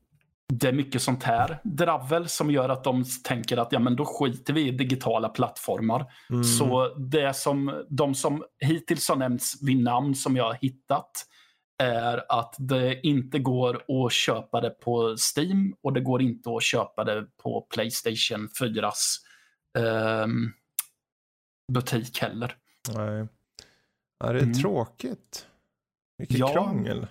[0.52, 4.04] det är mycket sånt här dravel som gör att de tänker att ja, men då
[4.04, 6.12] skiter vi i digitala plattformar.
[6.30, 6.44] Mm.
[6.44, 11.10] Så det som de som hittills har nämnts vid namn som jag har hittat
[11.82, 16.62] är att det inte går att köpa det på Steam och det går inte att
[16.62, 19.16] köpa det på Playstation 4s
[19.78, 20.52] ehm,
[21.72, 22.56] butik heller.
[22.94, 23.26] Nej.
[24.18, 24.54] Ja, det är Mm.
[24.54, 25.46] tråkigt.
[26.18, 26.52] Vilket Ja.
[26.52, 27.06] krångel.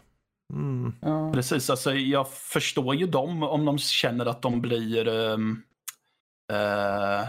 [0.56, 0.94] Mm.
[1.02, 1.32] Ja.
[1.34, 5.62] Precis, alltså jag förstår ju dem om de känner att de blir ehm,
[6.52, 7.28] eh,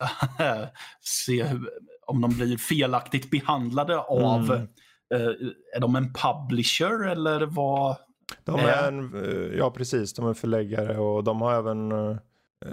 [1.00, 1.70] se hur,
[2.06, 4.68] om de blir felaktigt behandlade av Mm.
[5.14, 5.28] eh,
[5.76, 7.96] är de en publisher eller vad?
[8.44, 11.92] De är en, eh, ja precis, de är förläggare och de har även,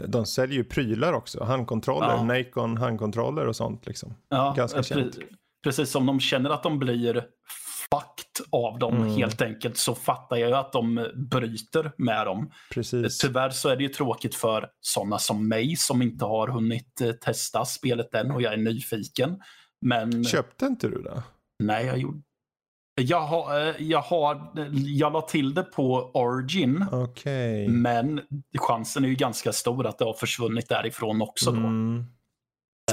[0.07, 1.43] de säljer ju prylar också.
[1.43, 2.23] Handkontroller, Ja.
[2.23, 4.15] Nacon handkontroller och sånt liksom.
[4.29, 5.17] Ja, Ganska känt.
[5.63, 7.23] Precis som de känner att de blir
[8.49, 9.09] av dem Mm.
[9.09, 12.51] helt enkelt så fattar jag ju att de bryter med dem.
[12.73, 13.17] Precis.
[13.17, 17.11] Tyvärr så är det ju tråkigt för sådana som mig som inte har hunnit eh,
[17.11, 19.39] testa spelet än och jag är nyfiken.
[19.81, 21.23] Men Köpte inte du det?
[21.63, 22.21] nej, jag gjorde
[23.01, 24.51] jag har, eh, jag har,
[24.85, 27.67] jag la till det på Origin, Okej.
[27.67, 28.21] men
[28.57, 31.57] chansen är ju ganska stor att det har försvunnit därifrån också då.
[31.57, 32.05] Mm.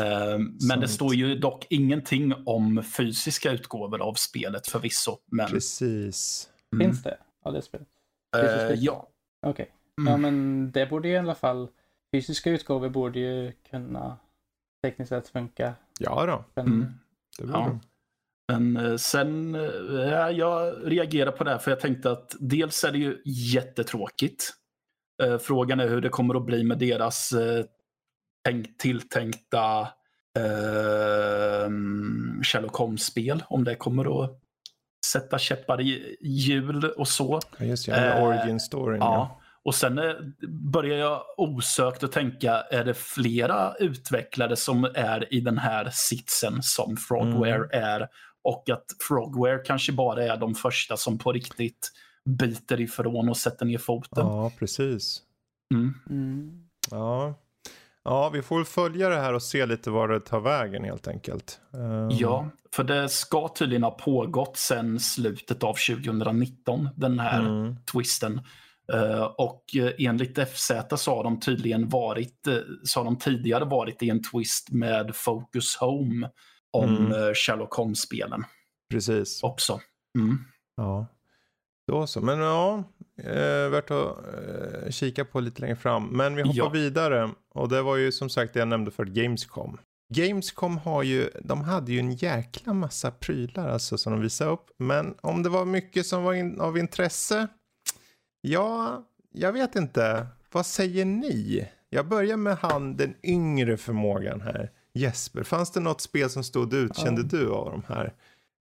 [0.00, 5.18] Eh, Men det står ju dock ingenting om fysiska utgåvor av spelet förvisso.
[5.33, 6.48] Men, Precis.
[6.72, 6.87] Mm.
[6.87, 7.18] Finns det?
[7.44, 7.88] Ja, det spelet.
[8.37, 9.09] Eh, fysiska ja.
[9.46, 9.70] Okej.
[10.00, 10.11] Mm.
[10.11, 11.68] Ja, men det borde ju i alla fall,
[12.14, 14.18] fysiska utgåvor borde ju kunna
[14.85, 15.74] tekniskt sett funka.
[16.00, 16.87] Ja då, Men, Mm.
[17.38, 17.78] det borde Ja.
[18.52, 19.54] Men eh, sen,
[20.11, 24.44] ja, jag reagerar på det här för jag tänkte att dels är det ju jättetråkigt.
[25.40, 27.33] Frågan är hur det kommer att bli med deras
[28.44, 29.80] tänk, tilltänkta
[30.38, 31.70] eh,
[32.42, 33.44] Sherlock Holmes-spel.
[33.48, 34.40] Om det kommer att
[35.07, 37.40] sätta käppar i hjul och så.
[37.59, 39.00] Ja, just det, eh, origin storyn.
[39.00, 39.14] Ja.
[39.14, 39.40] ja.
[39.64, 40.14] Och sen eh,
[40.48, 46.62] börjar jag osökt att tänka, är det flera utvecklare som är i den här sitsen
[46.62, 47.85] som Frogware mm.
[47.85, 48.09] är?
[48.42, 51.90] Och att Frogware kanske bara är de första som på riktigt
[52.24, 54.26] biter ifrån och sätter ner foten.
[54.26, 55.22] Ja, precis.
[55.74, 55.94] Mm.
[56.11, 56.64] Mm.
[56.90, 57.35] Ja.
[58.05, 61.09] Ja, vi får väl följa det här och se lite var det tar vägen helt
[61.09, 61.61] enkelt.
[61.73, 62.11] Um...
[62.11, 67.77] Ja, för det ska tydligen ha pågått sedan slutet av 2019, den här mm.
[67.93, 68.40] twisten.
[68.95, 72.49] Uh, och uh, enligt FZ så har de tydligen varit,
[72.85, 76.31] så har de tidigare varit i en twist med Focus Home
[76.71, 77.35] om mm.
[77.35, 78.45] Sherlock Holmes-spelen.
[78.90, 79.43] Precis.
[79.43, 79.81] Också.
[80.19, 80.38] Mm.
[80.77, 81.07] Ja.
[81.87, 82.85] Då så, men ja,
[83.16, 86.07] eh, värt att eh, kika på lite längre fram.
[86.07, 86.68] Men vi hoppar ja.
[86.68, 89.79] vidare och det var ju som sagt det jag nämnde för Gamescom.
[90.14, 94.66] Gamescom har ju, de hade ju en jäkla massa prylar alltså som de visade upp.
[94.79, 97.48] Men om det var mycket som var in, av intresse?
[98.40, 100.27] Ja, jag vet inte.
[100.53, 101.68] Vad säger ni?
[101.90, 104.70] Jag börjar med han, den yngre förmågan här.
[104.94, 108.12] Jesper, fanns det något spel som stod ut, kände du av de här?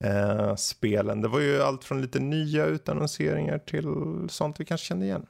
[0.04, 1.20] Eh, spelen.
[1.20, 3.86] Det var ju allt från lite nya utannonseringar till
[4.28, 5.26] sånt vi kanske kände igen.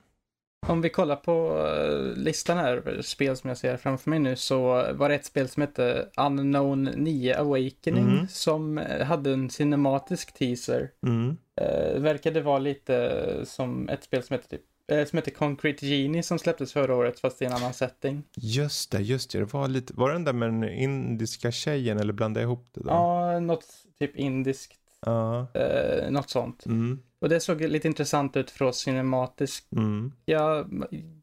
[0.67, 4.93] Om vi kollar på uh, listan här, spel som jag ser framför mig nu, så
[4.93, 8.29] var det ett spel som hette Unknown 9 Awakening mm.
[8.29, 10.91] som eh, hade en cinematisk teaser.
[11.07, 11.37] Mm.
[11.61, 14.63] Uh, verkade vara lite som ett spel som hette typ
[15.07, 18.23] som heter Concrete Genie som släpptes förra året fast i en annan setting.
[18.37, 19.39] Just det, just det.
[19.39, 22.67] det var, lite, var det den där med den indiska tjejen eller blandade jag ihop
[22.73, 22.91] det då?
[22.91, 23.67] Ja, något
[23.99, 24.79] typ indiskt.
[25.07, 25.47] Ja.
[25.55, 26.67] Eh, något sånt.
[26.67, 27.03] Mm.
[27.19, 29.73] Och det såg lite intressant ut för oss cinematiskt.
[29.73, 30.13] Mm.
[30.25, 30.67] Ja,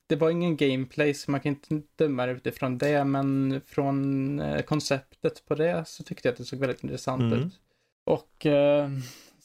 [0.08, 4.62] det var ingen gameplay så man kan inte döma det utifrån det, men från eh,
[4.62, 7.40] konceptet på det så tyckte jag att det såg väldigt intressant mm.
[7.40, 7.54] ut.
[8.06, 8.90] Och eh,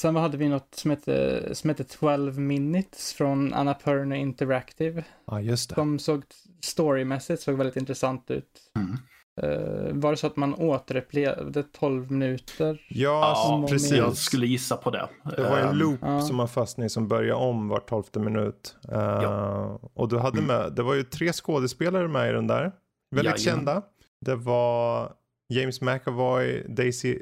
[0.05, 5.05] sen hade vi något som hette, som hette 12 minutes från Annapurna Interactive.
[5.27, 5.75] Ja, just det.
[5.75, 6.23] Som såg
[6.65, 8.61] storymässigt såg väldigt intressant ut.
[8.77, 8.97] Mm.
[9.43, 12.87] Uh, var det så att man återupplevde 12 minuter?
[12.89, 13.93] Ja, ja precis.
[13.93, 15.09] Jag skulle gissa på det.
[15.37, 16.21] Det var en ehm, loop uh.
[16.21, 18.77] som man fastnade i som började om var tolfte minut.
[18.89, 19.81] Uh, ja.
[19.95, 20.47] Och du hade mm.
[20.47, 22.73] med, det var ju tre skådespelare med i den där.
[23.17, 23.83] Väldigt ja, kända.
[24.21, 25.13] Det var
[25.49, 27.19] James McAvoy, Daisy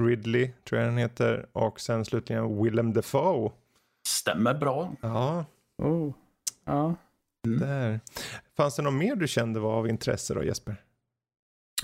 [0.00, 1.46] Ridley, tror jag den heter.
[1.52, 3.50] Och sen slutligen Willem Dafoe.
[4.08, 4.92] Stämmer bra.
[5.00, 5.44] Ja.
[5.78, 6.12] Oh.
[6.64, 6.94] Ja.
[7.46, 7.60] Mm.
[7.60, 8.00] Där.
[8.56, 10.76] Fanns det något mer du kände var av intresse då Jesper?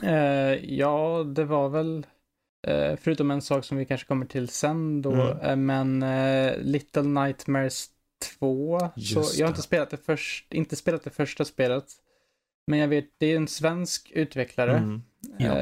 [0.03, 2.07] Eh, ja, det var väl,
[2.67, 5.39] eh, förutom en sak som vi kanske kommer till sen då, mm.
[5.39, 7.91] eh, men eh, Little Nightmares
[8.39, 8.79] 2.
[8.97, 11.85] så jag har inte spelat, det först, inte spelat det första spelet.
[12.67, 14.77] Men jag vet, det är en svensk utvecklare.
[14.77, 15.03] Mm.
[15.39, 15.55] Ja.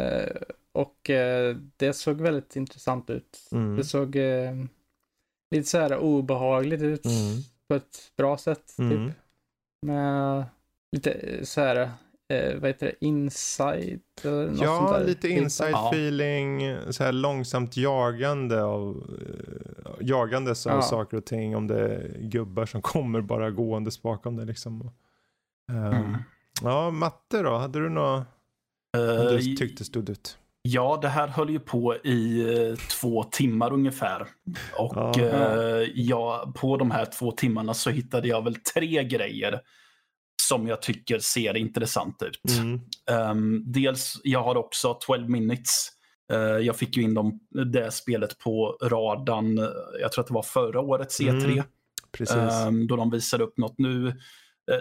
[0.76, 3.48] Eh, och eh, det såg väldigt intressant ut.
[3.52, 3.76] Mm.
[3.76, 4.16] Det såg
[5.50, 7.42] lite så här obehagligt ut mm.
[7.68, 8.66] på ett bra sätt.
[8.76, 8.80] Typ.
[8.80, 9.12] Mm.
[9.86, 10.44] Med
[10.92, 11.90] lite så här
[12.28, 14.00] eh, vad heter det, inside?
[14.22, 15.06] Eller något ja, sånt där.
[15.06, 15.90] lite inside ja.
[15.92, 20.82] feeling, så här långsamt jagande av, uh, jagandes av ja.
[20.82, 21.56] saker och ting.
[21.56, 24.90] Om det är gubbar som kommer bara gåendes bakom det liksom.
[25.72, 26.16] Um, mm.
[26.62, 28.26] Ja, matte då, hade du något
[28.96, 30.38] uh, du tyckte stod ut?
[30.68, 34.26] Ja, det här höll ju på i uh, två timmar ungefär.
[34.78, 35.12] Och ja.
[35.18, 39.60] Uh, ja, på de här två timmarna så hittade jag väl tre grejer
[40.42, 42.58] som jag tycker ser intressant ut.
[42.58, 42.80] Mm.
[43.30, 45.88] Um, dels, jag har också 12 minutes.
[46.32, 47.40] Uh, jag fick ju in dem,
[47.72, 49.58] det spelet på radarn,
[50.00, 51.52] jag tror att det var förra årets E3.
[51.52, 51.64] Mm.
[52.12, 52.66] Precis.
[52.66, 54.06] Um, då de visade upp något nu.
[54.06, 54.14] Uh,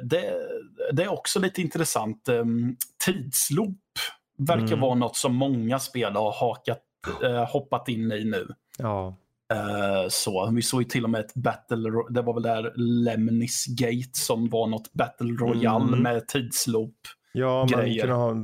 [0.03, 0.33] det,
[0.91, 2.29] det, är också lite intressant.
[2.29, 3.77] Um, tidsloop
[4.37, 4.79] verkar mm.
[4.79, 6.81] vara något som många spel har hakat,
[7.23, 8.47] uh, hoppat in i nu.
[8.77, 9.15] Ja.
[9.53, 10.51] Uh, så.
[10.51, 14.49] Vi såg ju till och med ett battle, det var väl där Lemnis Gate som
[14.49, 15.99] var något battle royale mm.
[15.99, 16.97] med tidsloop.
[17.35, 18.01] Ja, man grejer.
[18.01, 18.35] kunde ha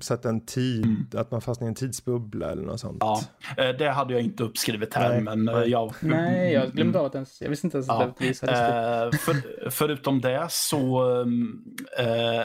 [0.00, 1.06] sett en tid, mm.
[1.14, 2.96] att man fastnade i en tidsbubbla eller något sånt.
[3.00, 3.20] Ja,
[3.56, 5.08] eh, det hade jag inte uppskrivit här.
[5.08, 5.70] Nej, men nej.
[5.70, 8.02] Jag, nej, jag glömde av att ens, jag visste inte ens ja.
[8.02, 8.60] att det visades.
[8.60, 11.26] Uh, för, förutom det så uh,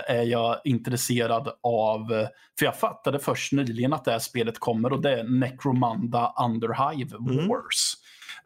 [0.08, 2.08] är jag intresserad av,
[2.60, 7.16] för jag fattade först nyligen att det här spelet kommer och det är Necromanda Underhive
[7.18, 7.48] mm.
[7.48, 7.94] Wars.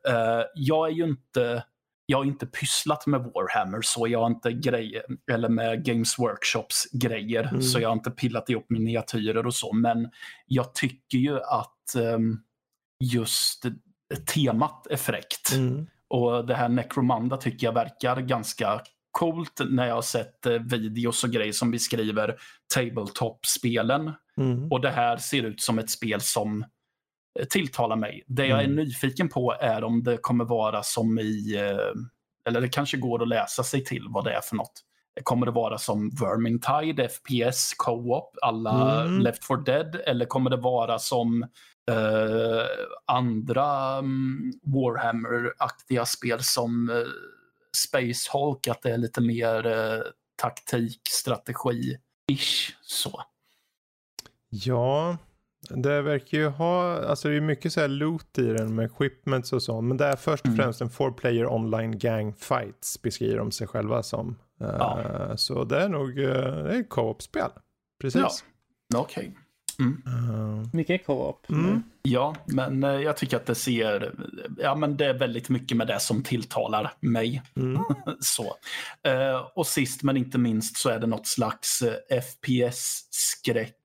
[0.10, 1.64] Uh, jag är ju inte
[2.10, 6.88] jag har inte pysslat med Warhammer så jag har inte grejer, eller med Games Workshops
[6.91, 7.62] grejer, mm.
[7.62, 9.74] så jag har inte pillat ihop miniatyrer och så.
[9.74, 10.10] Men
[10.45, 12.43] jag tycker ju att um,
[13.03, 13.66] just
[14.34, 15.53] temat är fräckt.
[15.53, 15.88] Mm.
[16.07, 18.82] Och det här Necromanda tycker jag verkar ganska
[19.12, 22.36] coolt när jag har sett eh, videos och grejer som beskriver
[22.74, 24.12] tabletop-spelen.
[24.38, 24.72] Mm.
[24.72, 26.66] Och det här ser ut som ett spel som
[27.49, 28.23] tilltalar mig.
[28.27, 28.75] Det jag är Mm.
[28.75, 32.01] nyfiken på är om det kommer vara som i, eh,
[32.47, 34.86] eller det kanske går att läsa sig till vad det är för något.
[35.23, 39.19] Kommer det vara som Vermintide, FPS, Co-op, alla Mm.
[39.19, 39.95] Left 4 Dead?
[39.95, 41.43] Eller kommer det vara som
[41.91, 42.65] eh,
[43.05, 46.95] andra mm, Warhammer-aktiga spel som eh,
[47.77, 50.01] Space Hulk, att det är lite mer eh,
[50.36, 52.71] taktik, strategi-ish.
[52.82, 53.21] Så.
[54.49, 55.17] Ja,
[55.70, 59.53] det verkar ju ha, alltså det är mycket så här loot i den med equipments
[59.53, 59.82] och så.
[59.82, 60.57] Men det är först och Mm.
[60.57, 64.36] främst en four player online gang fights beskriver de sig själva som.
[64.62, 65.38] Eh, Ja.
[65.38, 67.49] Så det är nog, eh, det är ett co-op-spel.
[68.01, 68.22] Precis.
[68.93, 68.99] Ja.
[68.99, 69.38] Okej.
[69.80, 70.01] Mm.
[70.07, 71.49] Eh, Mycket co-op.
[71.49, 71.84] Mm.
[72.01, 74.14] Ja, men jag tycker att det ser,
[74.57, 77.41] ja men det är väldigt mycket med det som tilltalar mig.
[77.55, 77.82] mm.
[78.20, 78.55] så.
[79.55, 83.76] Och sist men inte minst så är det något slags FPS-skräck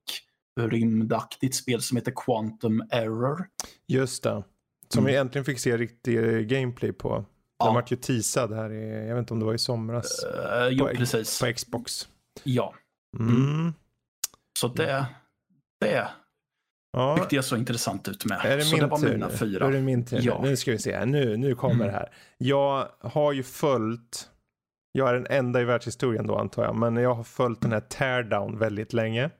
[0.60, 3.48] rymdaktigt spel som heter Quantum Error.
[3.86, 4.42] Just det.
[4.88, 5.12] Som Mm.
[5.12, 7.24] vi äntligen fick se riktig gameplay på.
[7.58, 7.64] Ja.
[7.64, 10.24] Den vart ju teasad här i, jag vet inte om det var i somras.
[10.24, 11.40] Eh, jo, På- precis.
[11.40, 12.08] På Xbox.
[12.42, 12.74] Ja,
[13.18, 13.72] Mm.
[14.58, 15.06] så det,
[15.80, 16.08] det
[16.92, 17.16] Ja.
[17.18, 18.40] tyckte jag så intressant ut med.
[18.44, 19.36] Är det så min det var tur mina nu?
[19.36, 19.66] fyra.
[19.66, 20.20] Är det min tur?
[20.22, 20.40] Ja.
[20.42, 20.96] Nu ska vi se.
[20.96, 21.06] här.
[21.06, 21.86] Nu, nu kommer Mm.
[21.86, 22.12] det här.
[22.38, 24.30] Jag har ju följt,
[24.92, 27.80] jag är den enda i världshistorien då antar jag, men jag har följt den här
[27.80, 29.30] Teardown väldigt länge.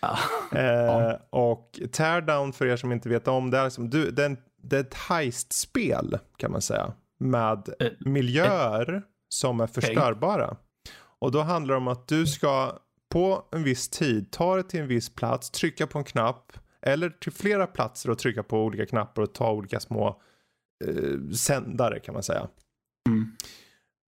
[0.00, 0.18] Ja.
[0.58, 4.26] Eh, och Teardown för er som inte vet om det är, liksom, du, det är,
[4.26, 6.92] en, det är ett heistspel kan man säga.
[7.18, 10.56] Med Eh, miljöer som är förstörbara.
[11.18, 12.78] Och då handlar det om att du ska
[13.12, 17.10] på en viss tid ta dig till en viss plats, trycka på en knapp eller
[17.10, 20.22] till flera platser och trycka på olika knappar och ta olika små
[20.84, 22.48] eh, sändare kan man säga.
[23.08, 23.36] Mm.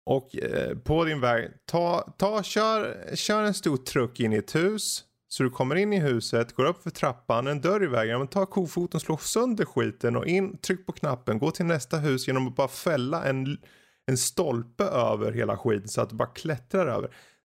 [0.07, 4.55] Och eh, på din väg, ta, ta, kör, kör en stor truck in i ett
[4.55, 5.05] hus.
[5.29, 8.19] Så du kommer in i huset, går upp för trappan, en dörr i vägen, ja,
[8.19, 12.27] men ta kofoten, slå sönder skiten och in, tryck på knappen, gå till nästa hus
[12.27, 13.59] genom att bara fälla en,
[14.07, 17.11] en stolpe över hela skiten så att du bara klättrar över.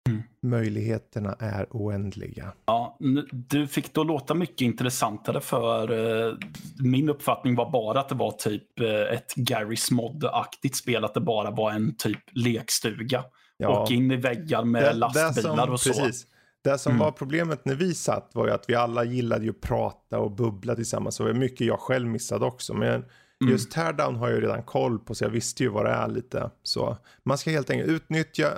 [0.08, 0.22] Mm.
[0.42, 2.52] Möjligheterna är oändliga.
[2.66, 2.98] Ja,
[3.32, 5.92] du fick då låta mycket intressantare för
[6.28, 6.34] eh,
[6.78, 11.20] min uppfattning var bara att det var typ eh, ett Garry's Mod-aktigt spel, att det
[11.20, 13.24] bara var en typ lekstuga.
[13.66, 15.88] Och in i väggar med lastbilar och så.
[15.88, 16.26] Precis.
[16.64, 17.00] Det som Mm.
[17.04, 20.30] var problemet när vi satt var ju att vi alla gillade ju att prata och
[20.30, 21.20] bubbla tillsammans.
[21.20, 22.74] Och mycket jag själv missade också.
[22.74, 23.04] Men
[23.40, 23.52] Mm.
[23.52, 26.08] just Teardown har jag ju redan koll på så jag visste ju vad det är
[26.08, 26.50] lite.
[26.62, 28.48] Så man ska helt enkelt utnyttja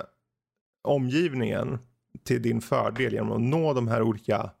[0.83, 1.79] omgivningen
[2.23, 4.51] till din fördel genom att nå de här olika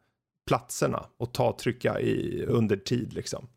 [0.47, 3.47] platserna och ta och trycka i under tid liksom.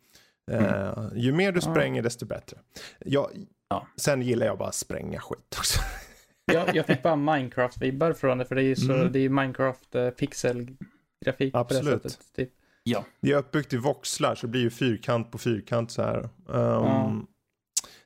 [0.50, 2.58] Eh, ju mer du spränger desto bättre.
[2.98, 3.30] Jag,
[3.72, 3.86] Ja.
[3.96, 5.80] Sen gillar jag bara att spränga skit också.
[6.54, 9.12] Jag, jag fick bara Minecraft-vibbar från det, för det är ju så, Mm.
[9.12, 12.02] det är ju Minecraft eh, pixelgrafik på Absolut.
[12.02, 12.26] det sättet.
[12.36, 12.50] Typ.
[12.82, 13.04] Ja.
[13.20, 16.18] Det är uppbyggt i voxlar så det blir ju fyrkant på fyrkant så här.
[16.18, 17.12] Um, Ja.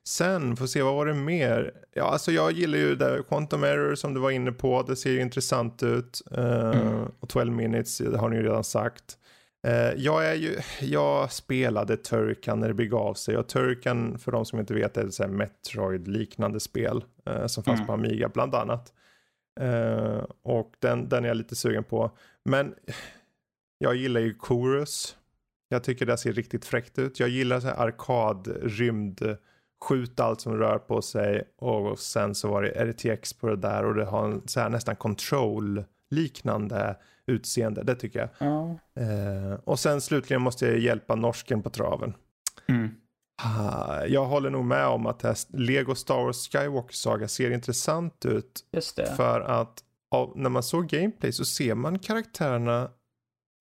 [0.09, 1.72] Sen, får se vad var det mer?
[1.95, 4.82] Ja, alltså jag gillar ju det Quantum Error som du var inne på.
[4.82, 6.22] Det ser ju intressant ut.
[6.38, 7.05] Uh, Mm.
[7.20, 9.18] Och 12 minutes, det har ni ju redan sagt.
[9.64, 14.44] Eh, jag är ju, jag spelade Turrican när det begav sig och Turrican för de
[14.44, 17.86] som inte vet är ett Metroid-liknande spel eh, som fanns Mm.
[17.86, 18.92] på Amiga bland annat.
[19.60, 22.10] Eh, och den, den är jag lite sugen på.
[22.44, 22.74] Men
[23.78, 25.16] jag gillar ju Chorus.
[25.68, 27.20] Jag tycker det ser riktigt fräckt ut.
[27.20, 29.36] Jag gillar så här arkad, rymd,
[29.84, 33.84] skjut allt som rör på sig och sen så var det RTX på det där
[33.84, 36.96] och det har en så här nästan control liknande
[37.26, 37.82] utseende.
[37.82, 38.28] Det tycker jag.
[38.38, 38.78] Ja.
[39.02, 42.14] Eh, och sen slutligen måste jag hjälpa norsken på traven.
[42.68, 42.90] Mm.
[43.42, 48.26] Ah, jag håller nog med om att här Lego Star Wars Skywalker Saga ser intressant
[48.26, 48.64] ut.
[49.16, 52.90] För att av, när man såg gameplay så ser man karaktärerna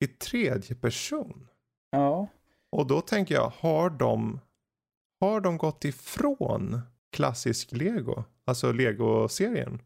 [0.04, 1.48] i tredje person.
[1.92, 2.28] Ja.
[2.72, 4.40] Och då tänker jag, har de,
[5.20, 8.24] har de gått ifrån klassisk Lego?
[8.46, 9.82] Alltså Lego-serien?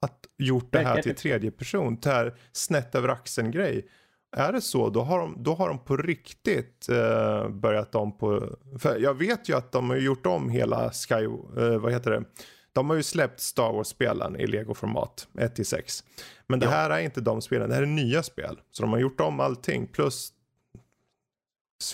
[0.00, 3.88] Att gjort det här till tredje person, det här snett över axeln grej.
[4.36, 8.56] Är det så, då har de, då har de på riktigt eh, börjat om på...
[8.78, 11.14] För jag vet ju att de har gjort om hela Sky...
[11.24, 12.24] Eh, vad heter det?
[12.72, 16.04] De har ju släppt Star Wars-spelen i Lego-format, 1-6.
[16.46, 16.70] Men det Ja.
[16.72, 18.60] här är inte de spelen, det här är nya spel.
[18.70, 20.32] Så de har gjort om allting, plus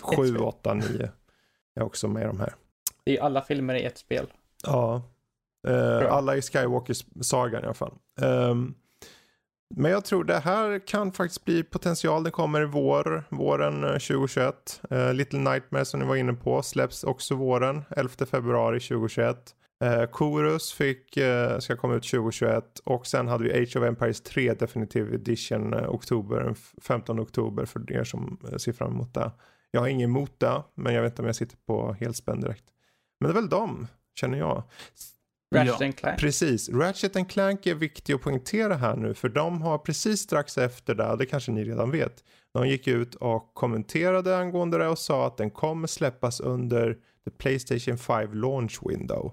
[0.02, 0.36] 7, spel.
[0.42, 1.10] 8, 9
[1.74, 2.54] är också med i de här.
[3.04, 4.32] Det är alla filmer i ett spel.
[4.64, 5.02] Ja.
[5.66, 7.94] Eh, alla i Skywalkers sagan i alla fall.
[8.20, 8.74] Ehm,
[9.74, 12.22] Men jag tror det här kan faktiskt bli potential.
[12.24, 14.80] Det kommer i vår, våren 2021.
[14.92, 19.54] Uh, eh, Little Nightmare som ni var inne på släpps också våren, 11 februari 2021.
[19.84, 24.20] Uh, Chorus fick, uh, ska komma ut 2021 och sen hade vi Age of Empires
[24.20, 29.30] 3 Definitive Edition uh, oktober, 15 oktober för er som uh, ser fram emot det.
[29.70, 32.64] Jag har inget emot det, men jag vet inte om jag sitter på helspänn direkt.
[33.20, 33.86] Men det är väl dem,
[34.20, 34.62] känner jag.
[35.54, 35.92] Ratchet ja.
[35.92, 36.20] Clank.
[36.20, 36.68] Precis.
[36.68, 41.16] Ratchet Clank är viktig att poängtera här nu för de har precis strax efter det,
[41.18, 42.24] det kanske ni redan vet,
[42.54, 47.30] de gick ut och kommenterade angående det och sa att den kommer släppas under the
[47.30, 49.32] Playstation 5 launch window.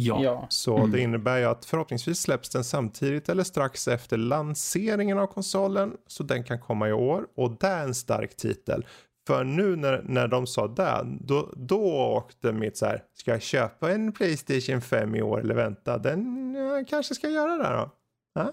[0.00, 0.46] Ja.
[0.48, 0.90] Så mm.
[0.90, 5.92] det innebär ju att förhoppningsvis släpps den samtidigt eller strax efter lanseringen av konsolen.
[6.06, 8.86] Så den kan komma i år och det är en stark titel.
[9.28, 11.80] För nu när, när de sa det, då, då
[12.16, 15.98] åkte mitt så här, ska jag köpa en Playstation 5 i år eller vänta?
[15.98, 17.90] Den jag kanske ska göra det då.
[18.34, 18.52] Ja?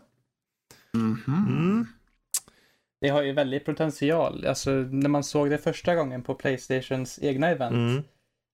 [0.93, 1.47] Mm -hmm.
[1.47, 1.87] mm.
[3.01, 4.45] Det har ju väldigt potential.
[4.47, 7.75] Alltså när man såg det första gången på Playstations egna event.
[7.75, 8.03] Mm.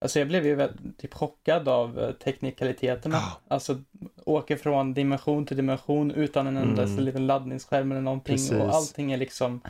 [0.01, 3.17] Alltså jag blev ju väldigt, typ chockad av eh, teknikaliteterna.
[3.17, 3.37] Oh.
[3.47, 3.81] Alltså
[4.25, 6.99] åker från dimension till dimension utan en enda mm.
[6.99, 8.35] liten laddningsskärm eller någonting.
[8.35, 8.51] Precis.
[8.51, 9.61] Och allting är liksom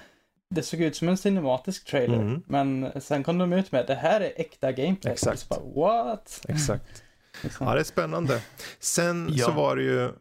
[0.52, 2.18] det såg ut som en cinematisk trailer.
[2.18, 2.43] Mm.
[2.47, 5.14] Men sen kom de ut med det här är äkta gameplay.
[5.14, 5.49] Exakt.
[5.49, 6.41] Bara, What?
[6.47, 7.04] Exakt.
[7.41, 7.68] liksom.
[7.68, 8.41] Ja, det är spännande.
[8.80, 9.45] Sen ja.
[9.45, 10.12] så var det ju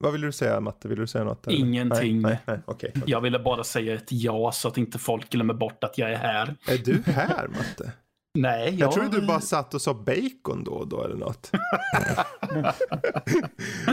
[0.00, 0.88] vad vill du säga Matte?
[0.88, 1.46] Vill du säga något?
[1.46, 1.58] Eller?
[1.58, 2.22] Ingenting.
[2.22, 3.02] Nej, nej, okay, okay.
[3.06, 6.16] Jag ville bara säga ett ja så att inte folk glömmer bort att jag är
[6.16, 6.56] här.
[6.68, 7.92] Är du här Matte?
[8.34, 8.78] Nej, jag...
[8.78, 11.50] jag trodde du bara satt och sa bacon då och då eller något.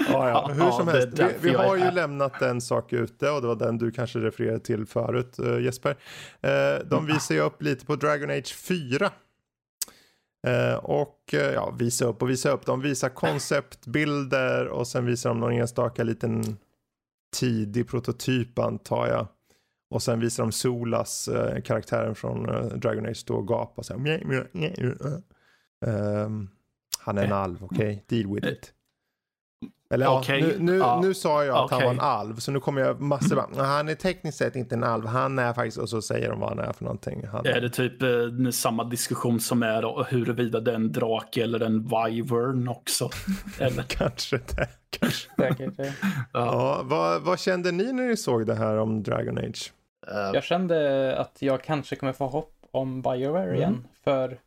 [0.09, 0.51] ja, ja.
[0.53, 3.77] Hur som helst, vi, vi har ju lämnat en sak ute och det var den
[3.77, 5.91] du kanske refererade till förut uh, Jesper.
[5.91, 9.11] Uh, de visar ju upp lite på Dragon Age 4.
[10.47, 12.65] Uh, eh, och ja, visa upp och visa upp.
[12.65, 16.57] De visar konceptbilder och sen visar de någon enstaka liten
[17.35, 19.27] tidig prototyp antar jag.
[19.89, 23.93] Och sen visar de Solas, eh, karaktären från eh, Dragon Age, stå och gapa så
[23.93, 23.99] här.
[25.85, 26.49] Um,
[26.99, 28.03] han är en alv, okej?
[28.05, 28.21] Okay?
[28.21, 28.73] Deal with it.
[29.89, 30.39] Eller okay.
[30.39, 30.99] ja, nu, nu, ja.
[31.03, 31.77] nu sa jag att okay.
[31.77, 34.75] han var en alv, så nu kommer jag massor bara, han är tekniskt sett inte
[34.75, 37.27] en alv, han är faktiskt, och så säger de vad han är för någonting.
[37.27, 41.43] Han är det typ eh, samma diskussion som är då, huruvida det är en drake
[41.43, 43.09] eller en wyvern också?
[43.59, 43.83] eller?
[43.83, 44.69] Kanske det.
[44.89, 45.29] Kanske.
[45.77, 45.93] ja.
[46.31, 49.73] ja vad, vad kände ni när ni såg det här om Dragon Age?
[50.11, 53.55] Uh, jag kände att jag kanske kommer få hopp om Bioware mm.
[53.55, 53.87] igen.
[54.03, 54.37] För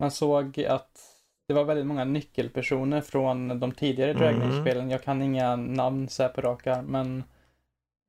[0.00, 1.13] man såg att
[1.48, 4.48] det var väldigt många nyckelpersoner från de tidigare Dragon mm.
[4.48, 4.90] Age-spelen.
[4.90, 7.24] Jag kan inga namn så här på raka, men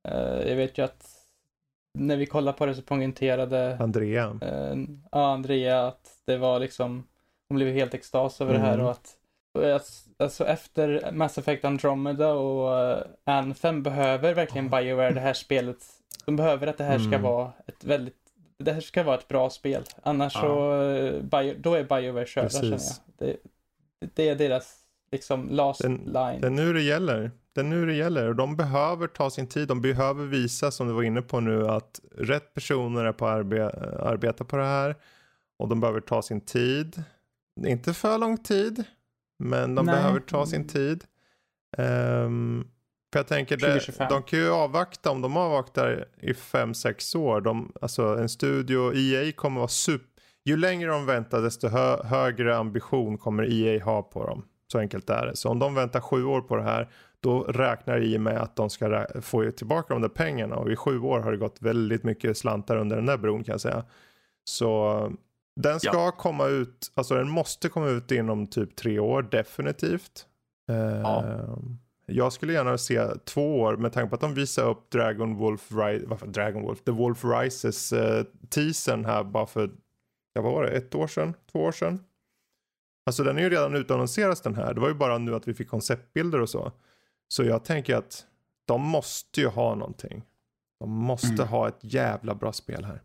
[0.07, 1.07] uh, jag vet ju att
[1.93, 4.29] när vi kollade på det så poängterade Andrea.
[4.29, 7.07] Uh, ja, Andrea att det var liksom,
[7.49, 8.63] hon blev helt extas över mm.
[8.63, 8.85] det här mm.
[8.85, 9.17] och att
[10.17, 15.77] Alltså efter Mass Effect Andromeda och Anthem behöver verkligen Bioware det här spelet
[16.25, 17.21] de behöver att det här ska mm.
[17.21, 18.24] vara ett väldigt
[18.59, 19.83] det här ska vara ett bra spel.
[20.03, 20.41] Annars ja.
[20.41, 22.79] så, eh, bio, då är Bioware körda känner jag.
[23.17, 23.37] Det,
[24.15, 24.75] det, är deras
[25.11, 26.41] liksom last den, line.
[26.41, 27.31] Det är nu det gäller.
[27.53, 29.67] Det är nu det gäller och de behöver ta sin tid.
[29.67, 33.69] De behöver visa som du var inne på nu att rätt personer är på arbe
[33.99, 34.95] arbeta på det här.
[35.57, 37.03] Och de behöver ta sin tid.
[37.67, 38.83] Inte för lång tid.
[39.39, 39.95] Men de Nej.
[39.95, 41.03] behöver ta sin tid.
[41.77, 42.67] Um,
[43.15, 47.41] för jag tänker, det, de kan ju avvakta om de avvaktar i 5-6 år.
[47.41, 50.07] De, alltså en studio, EA kommer vara super...
[50.45, 54.45] Ju längre de väntar desto hö, högre ambition kommer EA ha på dem.
[54.71, 55.35] Så enkelt är det.
[55.35, 56.89] Så om de väntar sju år på det här
[57.19, 60.55] då räknar EA med att de ska få tillbaka de där pengarna.
[60.55, 63.53] Och i sju år har det gått väldigt mycket slantar under den där bron kan
[63.53, 63.83] jag säga.
[64.43, 65.11] Så
[65.61, 66.11] den ska ja.
[66.11, 70.25] komma ut, alltså den måste komma ut inom typ tre år definitivt.
[70.67, 71.23] Ja.
[71.25, 71.57] Uh,
[72.05, 75.71] jag skulle gärna se två år med tanke på att de visar upp Dragon Wolf,
[75.71, 79.71] varför Dragon Wolf, The Wolf Rises uh, teasern här bara för,
[80.33, 82.03] ja vad var det, ett år sedan, två år sedan.
[83.05, 85.53] Alltså den är ju redan utannonserad den här, det var ju bara nu att vi
[85.53, 86.71] fick konceptbilder och så.
[87.27, 88.25] Så jag tänker att
[88.65, 90.23] de måste ju ha någonting.
[90.79, 91.47] De måste mm.
[91.47, 93.01] ha ett jävla bra spel här.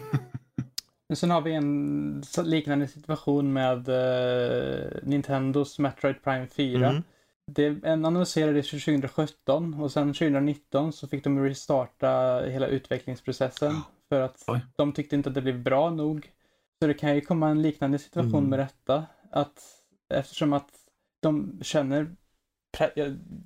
[1.08, 6.88] Men sen har vi en liknande situation med uh, Nintendos Metroid Prime 4.
[6.88, 7.02] Mm
[7.46, 13.74] det annonserades 2017 och sen 2019 så fick de restarta hela utvecklingsprocessen
[14.08, 14.60] för att Oj.
[14.76, 16.32] de tyckte inte att det blev bra nog.
[16.78, 18.50] Så det kan ju komma en liknande situation mm.
[18.50, 19.06] med detta.
[19.30, 19.62] Att
[20.14, 20.70] eftersom att
[21.22, 22.16] de känner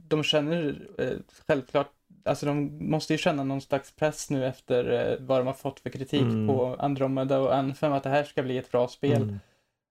[0.08, 1.92] de känner eh, självklart,
[2.24, 5.80] alltså de måste ju känna någon slags press nu efter eh, vad de har fått
[5.80, 6.46] för kritik mm.
[6.46, 9.22] på Andromeda och Anthem att det här ska bli ett bra spel.
[9.22, 9.40] Mm.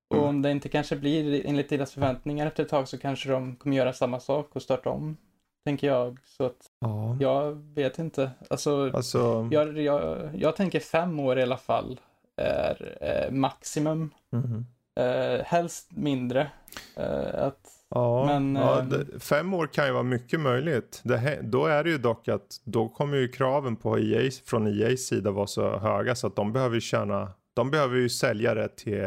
[0.10, 3.56] Och om det inte kanske blir enligt deras förväntningar efter ett tag så kanske de
[3.56, 5.18] kommer göra samma sak och starta om.
[5.66, 6.18] tänker jag.
[6.26, 7.18] Så att Ja.
[7.20, 8.32] jag vet inte.
[8.50, 12.00] Alltså, Alltså, jag, jag, jag tänker fem år i alla fall
[12.36, 14.12] är eh, maximum.
[14.32, 14.66] mhm.
[15.00, 16.48] Eh, helst mindre.
[16.96, 21.02] Eh, att, ja, Men, ja ehm, det, fem år kan ju vara mycket möjligt.
[21.04, 24.96] Det, då är det ju dock att då kommer ju kraven på EA, från EA's
[24.96, 28.68] sida vara så höga så att de behöver ju tjäna, de behöver ju sälja det
[28.76, 29.04] till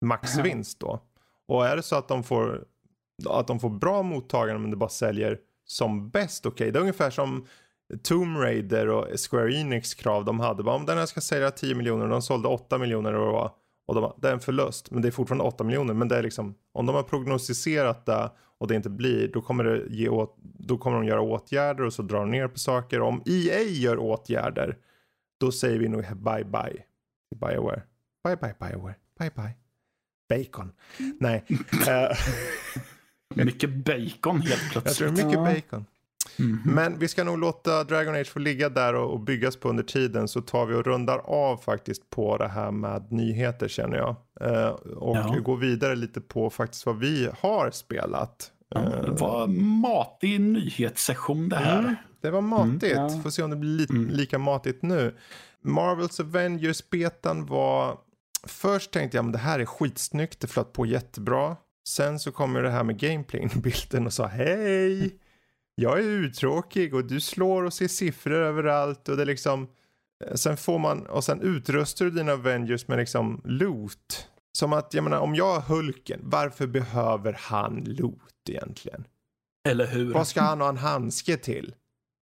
[0.00, 1.00] maxvinst då.
[1.48, 2.64] Och är det så att de får,
[3.28, 6.70] att de får bra mottagande men det bara säljer som bäst, okej.
[6.72, 7.46] Det är ungefär som
[8.02, 10.62] Tomb Raider och Square Enix krav de hade.
[10.62, 13.32] Bara, om den här ska sälja 10 miljoner och de sålde 8 miljoner och det
[13.32, 13.52] var
[13.88, 15.94] och de, det är en förlust, men det är fortfarande 8 miljoner.
[15.94, 19.64] Men det är liksom, om de har prognostiserat det och det inte blir, då kommer,
[19.64, 23.00] det ge åt, då kommer de göra åtgärder och så drar de ner på saker.
[23.00, 24.76] Om EA gör åtgärder,
[25.40, 26.82] då säger vi nog bye bye
[27.28, 27.82] till Bioware.
[28.24, 29.67] Bye bye Bioware, bye bye.
[30.28, 30.72] Bacon.
[31.20, 31.44] Nej,
[31.88, 32.16] eh,
[33.44, 35.16] Mycket bacon helt jag tror plötsligt.
[35.16, 35.86] det är mycket bacon.
[36.36, 36.60] Mhm.
[36.64, 39.82] Men vi ska nog låta Dragon Age få ligga där och, och byggas på under
[39.82, 44.16] tiden så tar vi och rundar av faktiskt på det här med nyheter känner jag.
[44.40, 45.36] Eh, och Ja.
[45.44, 48.52] går vidare lite på faktiskt vad vi har spelat.
[48.68, 49.46] Ja, Eh, det var
[49.82, 51.78] matig nyhetssession det här.
[51.78, 52.96] Mm, det var matigt.
[52.96, 53.22] Mm, ja.
[53.22, 54.08] Får se om det blir li- Mm.
[54.10, 55.14] lika matigt nu.
[55.62, 57.98] Marvels Avengers-betan var...
[58.46, 61.56] Först tänkte jag men det här är skitsnyggt, det flöt på jättebra.
[61.88, 65.18] Sen så kommer det här med gameplay in i bilden och sa hej.
[65.74, 69.68] Jag är uttråkig och du slår och ser siffror överallt och det är liksom...
[70.34, 74.28] Sen får man, och sen utrustar du dina Avengers med liksom loot.
[74.52, 79.04] Som att, jag menar om jag har Hulken, varför behöver han loot egentligen?
[79.68, 80.12] Eller hur?
[80.14, 81.74] Vad ska han ha en handske till?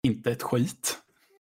[0.03, 0.97] Inte ett skit.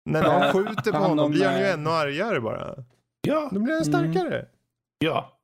[0.06, 2.76] När någon skjuter på honom blir han ju eh, ännu argare bara.
[3.22, 4.14] Ja, Då blir han Mm.
[4.14, 4.46] starkare.
[5.00, 5.36] ja.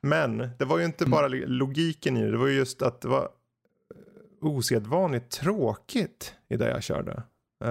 [0.00, 1.10] Men det var ju inte Mm.
[1.10, 2.30] bara logiken i det.
[2.30, 3.28] Det var ju just att det var
[4.40, 7.22] osedvanligt tråkigt i det jag körde.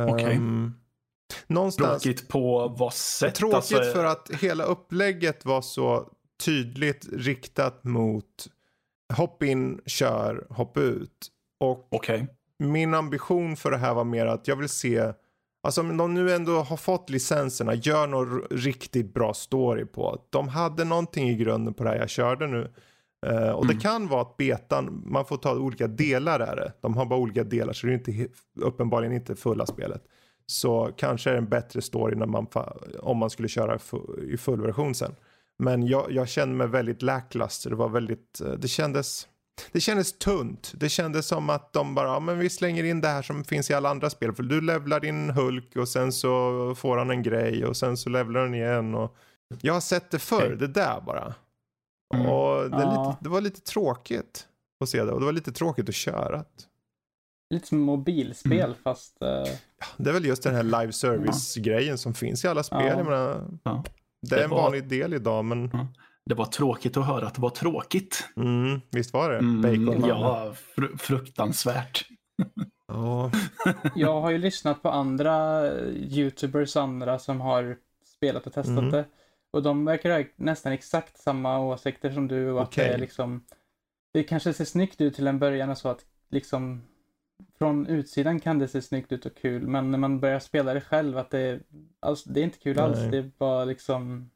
[0.10, 0.36] Okej.
[0.36, 0.74] Ehm,
[1.48, 2.04] någonstans.
[2.04, 3.36] Tråkigt på vad sätt?
[3.36, 6.10] Tråkigt Alltså, för att hela upplägget var så
[6.46, 8.48] tydligt riktat mot
[9.14, 11.28] hopp in, kör, hopp ut.
[11.60, 12.28] Och Okej.
[12.58, 15.14] min ambition för det här var mer att jag vill se,
[15.64, 20.22] alltså om de nu ändå har fått licenserna, gör någon riktigt bra story på.
[20.30, 22.72] De hade någonting i grunden på det här jag körde nu.
[23.28, 23.80] Eh, och det Mm.
[23.82, 26.74] kan vara att betan, man får ta olika delar är det.
[26.82, 28.28] De har bara olika delar så det är inte,
[28.62, 30.04] uppenbarligen inte fulla spelet.
[30.46, 32.48] Så kanske är det en bättre story när man,
[33.00, 33.80] om man skulle köra
[34.28, 35.16] i full version sen.
[35.60, 37.70] Men jag, jag kände mig väldigt lackluster.
[37.70, 39.28] Det var väldigt, eh, det kändes,
[39.72, 40.74] det kändes tunt.
[40.76, 43.70] Det kändes som att de bara, ja men vi slänger in det här som finns
[43.70, 44.34] i alla andra spel.
[44.34, 48.10] För du levlar din Hulk och sen så får han en grej och sen så
[48.10, 48.96] levlar den igen.
[48.96, 49.16] Och...
[49.62, 50.58] Jag har sett det förr, Okej.
[50.58, 51.34] det där bara.
[52.14, 52.26] Mm.
[52.28, 53.08] Och det, Ja.
[53.10, 54.48] lite, det var lite tråkigt
[54.84, 56.46] att se det och det var lite tråkigt att köra.
[57.54, 58.76] lite som mobilspel Mm.
[58.84, 59.22] fast...
[59.22, 59.28] eh,
[59.80, 62.80] Ja, det är väl just den här live service-grejen som finns i alla spel.
[62.82, 62.88] Ja.
[62.88, 63.84] Jag menar, Ja.
[64.22, 65.72] det är Det en var- vanlig del idag men
[66.26, 68.30] Det var tråkigt att höra att det var tråkigt.
[68.36, 69.38] mm, visst var det?
[69.38, 70.10] Mm, Bacon.
[70.10, 72.06] ja, fr fruktansvärt.
[72.88, 73.32] ja.
[73.96, 78.92] jag har ju lyssnat på andra YouTubers andra som har spelat och testat Mm.
[78.92, 79.06] det.
[79.54, 83.46] Och de verkar ha nästan exakt samma åsikter som du och att det liksom...
[84.14, 86.82] Det kanske ser snyggt ut till en början och så att liksom...
[87.58, 90.82] Från utsidan kan det se snyggt ut och kul, men när man börjar spela det
[90.82, 91.60] själv att det...
[92.00, 93.12] Alltså, det är inte kul alls, Nej.
[93.12, 94.30] det är bara liksom...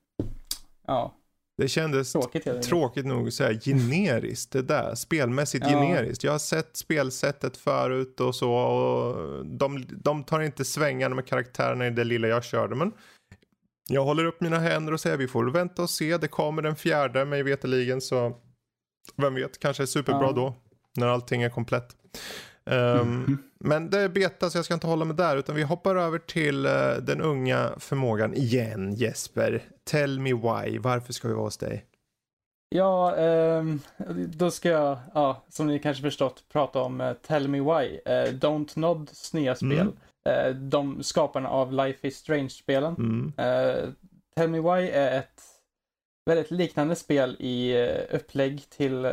[0.88, 1.16] Ja,
[1.58, 4.96] Det kändes tråkigt tråkigt nog så här generiskt det där.
[4.96, 5.80] Spelmässigt Ja.
[5.80, 6.24] generiskt.
[6.24, 11.88] Jag har sett spelsättet förut och så och de, de tar inte svängarna med karaktärerna
[11.88, 12.92] i det lilla jag körde men
[13.88, 16.18] jag håller upp mina händer och säger vi får vänta och se.
[16.18, 18.36] Det kommer den fjärde mig veterligen så
[19.16, 20.32] vem vet, kanske är superbra Ja.
[20.32, 20.56] då
[20.98, 21.96] när allting är komplett.
[22.72, 23.38] Mhm.
[23.60, 26.20] Men det är beta så jag ska inte hålla mig där utan vi hoppar över
[26.20, 29.64] till eh, den unga förmågan igen Jesper.
[29.84, 31.86] Tell me why, varför ska vi vara hos dig?
[32.70, 33.80] Ja, ehm,
[34.28, 38.00] då ska jag, ja, som ni kanske förstått, prata om eh, Tell Me Why.
[38.06, 39.72] Eh, Don't Nods nya spel.
[39.72, 40.70] Mm.
[40.70, 42.96] De skaparna av Life is Strange-spelen.
[42.96, 43.34] Mm.
[44.36, 45.42] Tell Me Why är ett
[46.26, 49.06] väldigt liknande spel i upplägg till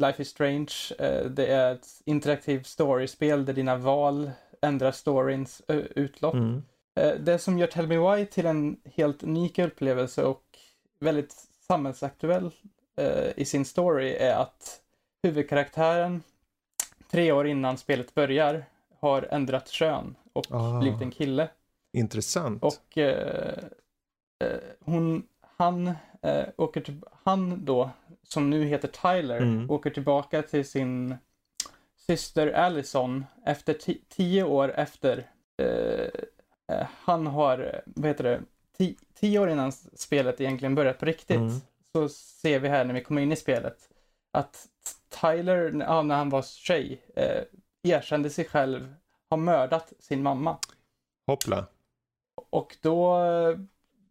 [0.00, 0.72] Life is Strange.
[0.98, 4.30] Eh, det är ett interaktivt storyspel där dina val
[4.62, 6.34] ändrar storyns eh, utlopp.
[6.34, 6.62] Mm.
[7.00, 10.44] Eh, Det som gör Tell Me Why till en helt unik upplevelse och
[11.00, 11.32] väldigt
[11.66, 12.50] samhällsaktuell
[13.36, 14.80] i sin story är att
[15.22, 16.22] huvudkaraktären
[17.10, 18.64] tre år innan spelet börjar
[19.00, 20.80] har ändrat kön och Ah.
[20.80, 21.48] blivit en kille.
[21.92, 22.62] Intressant.
[22.64, 23.58] Och eh,
[24.80, 25.22] hon,
[25.60, 25.86] han
[26.22, 27.90] eh, åker till, han då,
[28.22, 29.70] som nu heter Tyler, Mm.
[29.70, 31.16] åker tillbaka till sin,
[31.96, 35.30] syster Allison, efter ti- tio år efter,
[35.62, 36.08] eh,
[36.76, 38.40] eh, han har, vad heter det,
[38.78, 41.60] ti- tio år innan spelet egentligen börjat på riktigt, Mm.
[41.92, 43.88] så ser vi här när vi kommer in i spelet
[44.32, 44.66] att
[45.20, 47.42] Tyler, ja, när han var tjej, eh,
[47.82, 48.94] erkände sig själv
[49.30, 50.58] ha mördat sin mamma.
[51.26, 51.66] Hoppla.
[52.50, 53.18] Och då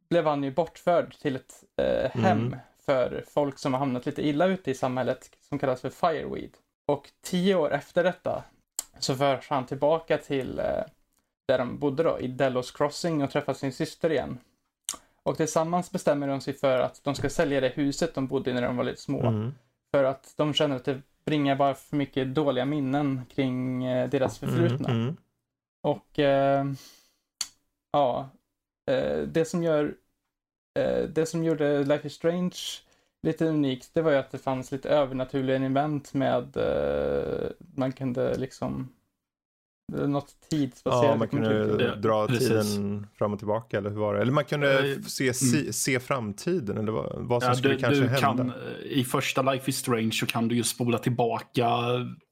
[0.10, 2.60] blev han ju bortförd till ett eh, hem Mm.
[2.86, 6.52] för folk som har hamnat lite illa ute i samhället som kallas för Fireweed.
[6.86, 8.44] Och tio år efter detta
[9.00, 10.84] så förs han tillbaka till eh,
[11.48, 14.38] där de bodde då, i Delos Crossing och träffar sin syster igen.
[15.24, 18.54] Och tillsammans bestämmer de sig för att de ska sälja det huset de bodde i
[18.54, 19.22] när de var lite små.
[19.22, 19.54] Mm.
[19.92, 24.40] För att de känner att det bringar bara för mycket dåliga minnen kring eh, deras
[24.40, 24.90] förflutna.
[24.90, 25.02] Mm.
[25.02, 25.18] Mm.
[25.82, 26.66] Och eh,
[27.92, 28.30] ja,
[29.28, 29.96] det som gör
[30.80, 32.56] eh, det som gjorde Life is Strange
[33.24, 38.38] lite unikt, det var ju att det fanns lite övernaturliga event med eh, man kunde
[38.38, 38.90] liksom
[39.92, 41.06] något tidsbaserat.
[41.06, 41.96] Ja, man kunde det.
[41.96, 42.48] dra Precis.
[42.48, 44.22] tiden fram och tillbaka eller hur var det?
[44.22, 47.74] Eller man kunde Eh, f- se, se, se framtiden eller vad, vad som Ja, skulle
[47.74, 48.20] du, kanske du hända.
[48.20, 51.70] kan, I första Life is Strange så kan du ju spola tillbaka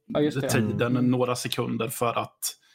[0.07, 1.11] Ja, tiden Mm.
[1.11, 2.66] några sekunder för att eh,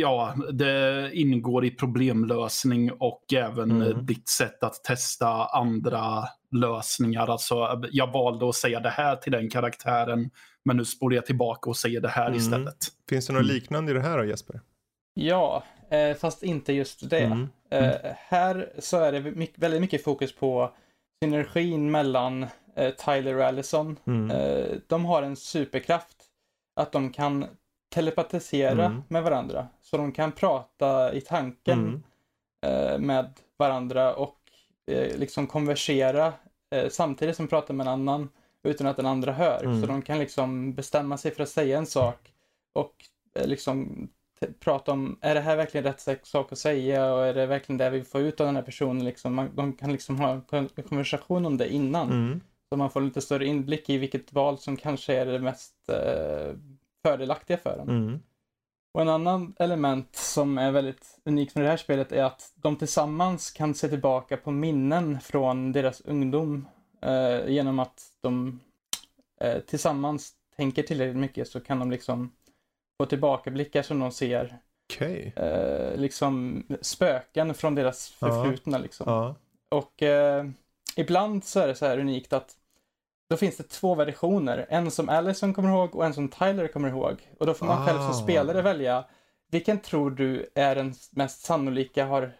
[0.00, 3.82] Ja, det ingår i problemlösning och även Mm.
[3.82, 7.26] eh, ditt sätt att testa andra lösningar.
[7.26, 10.30] Alltså, jag valde att säga det här till den karaktären,
[10.64, 12.38] men nu spolar jag tillbaka och säger det här Mm.
[12.38, 12.76] istället.
[13.08, 13.54] Finns det något Mm.
[13.54, 14.60] liknande i det här då Jesper?
[15.14, 17.20] Ja, eh, fast inte just det.
[17.24, 17.48] Mm.
[17.70, 20.72] Eh, här så är det mycket, väldigt mycket fokus på
[21.24, 22.46] synergin mellan
[22.76, 23.96] eh, Tyler och Allison.
[24.06, 24.30] Mm.
[24.30, 26.16] Eh, de har en superkraft
[26.80, 27.46] att de kan
[27.92, 29.02] telepatisera Mm.
[29.08, 29.66] med varandra.
[29.82, 32.02] Så de kan prata i tanken Mm.
[32.92, 34.38] eh, med varandra och
[34.86, 36.32] eh, liksom konversera
[36.70, 38.28] eh, samtidigt som de pratar med en annan
[38.64, 39.64] utan att den andra hör.
[39.64, 39.80] Mm.
[39.80, 42.32] Så de kan liksom bestämma sig för att säga en sak
[42.72, 42.92] och
[43.44, 44.08] liksom
[44.60, 47.90] prata om, är det här verkligen rätt sak- att säga och är det verkligen det
[47.90, 49.04] vi får ut av den här personen?
[49.04, 52.10] Liksom, man, de kan liksom ha en konversation om det innan.
[52.10, 52.40] Mm.
[52.68, 56.54] Så man får lite större inblick i vilket val som kanske är det mest eh,
[57.02, 57.88] fördelaktiga för en.
[57.88, 58.20] Mm.
[58.94, 62.76] Och en annan element som är väldigt unikt med det här spelet är att de
[62.76, 66.66] tillsammans kan se tillbaka på minnen från deras ungdom
[67.02, 68.60] eh, genom att de
[69.40, 72.32] eh, tillsammans tänker tillräckligt mycket så kan de liksom
[73.00, 74.58] få tillbakablickar som de ser
[74.94, 75.32] Okej.
[75.36, 78.26] eh, liksom spöken från deras Ja.
[78.28, 79.04] förflutna liksom.
[79.10, 79.34] Ja.
[79.68, 80.46] Och eh,
[80.96, 82.56] ibland så är det så här unikt att
[83.32, 84.66] då finns det två versioner.
[84.68, 87.28] En som Allison kommer ihåg och en som Tyler kommer ihåg.
[87.40, 88.12] Och då får man själv Ah.
[88.12, 89.04] som spelare välja
[89.50, 92.32] vilken tror du är den mest sannolika har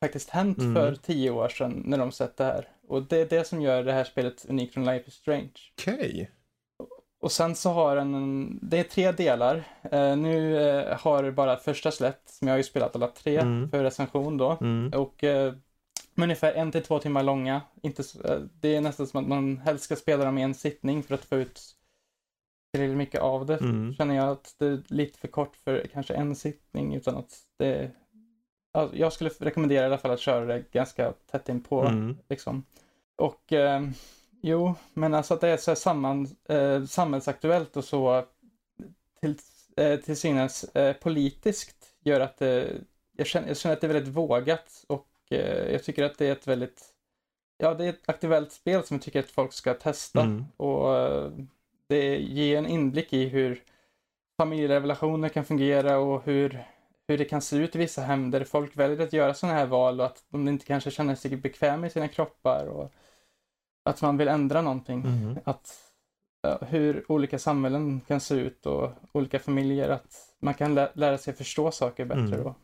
[0.00, 0.74] faktiskt hänt Mm.
[0.74, 2.68] för tio år sedan när de sett det här.
[2.88, 5.50] Och det är det som gör det här spelet unikt från Life is Strange.
[5.78, 6.30] Okej.
[7.20, 9.64] Och sen så har den, en- det är tre delar.
[9.92, 13.70] Eh, nu eh, har bara första släppt, men jag har ju spelat alla tre Mm.
[13.70, 14.58] för recension då.
[14.60, 14.92] Mm.
[15.00, 15.58] Och är
[16.16, 17.60] ungefär en till två timmar långa.
[17.82, 20.54] Inte så, eh, det är nästan som att man helst ska spela dem i en
[20.54, 21.60] sittning för att få ut
[22.72, 23.56] tillräckligt mycket av det.
[23.56, 23.94] Mm.
[23.94, 27.90] Känner jag att det är lite för kort för kanske en sittning utan att det...
[28.72, 32.16] Ja, jag skulle rekommendera i alla fall att köra det ganska tätt in på Mm.
[32.28, 32.64] liksom.
[33.16, 33.82] Och eh,
[34.42, 38.24] jo, men alltså att det är så här samman, eh, samhällsaktuellt och så
[39.20, 39.36] till,
[39.76, 42.72] eh, till synes eh, politiskt gör att det,
[43.16, 45.11] jag, känner, jag känner att det är väldigt vågat och eh,
[45.72, 46.84] jag tycker att det är ett väldigt,
[47.58, 50.44] ja det är ett aktuellt spel som jag tycker att folk ska testa Mm.
[50.56, 51.30] och eh,
[51.88, 53.62] det ger en inblick i hur
[54.40, 56.64] familjerelationer kan fungera och hur,
[57.08, 59.66] hur det kan se ut i vissa hem där folk väljer att göra sådana här
[59.66, 62.92] val och att de inte kanske känner sig bekväma i sina kroppar och
[63.84, 65.00] att man vill ändra någonting.
[65.04, 65.38] Mm.
[65.44, 65.78] Att
[66.42, 71.18] ja, hur olika samhällen kan se ut och olika familjer, att man kan lä- lära
[71.18, 72.42] sig förstå saker bättre Mm.
[72.44, 72.54] då.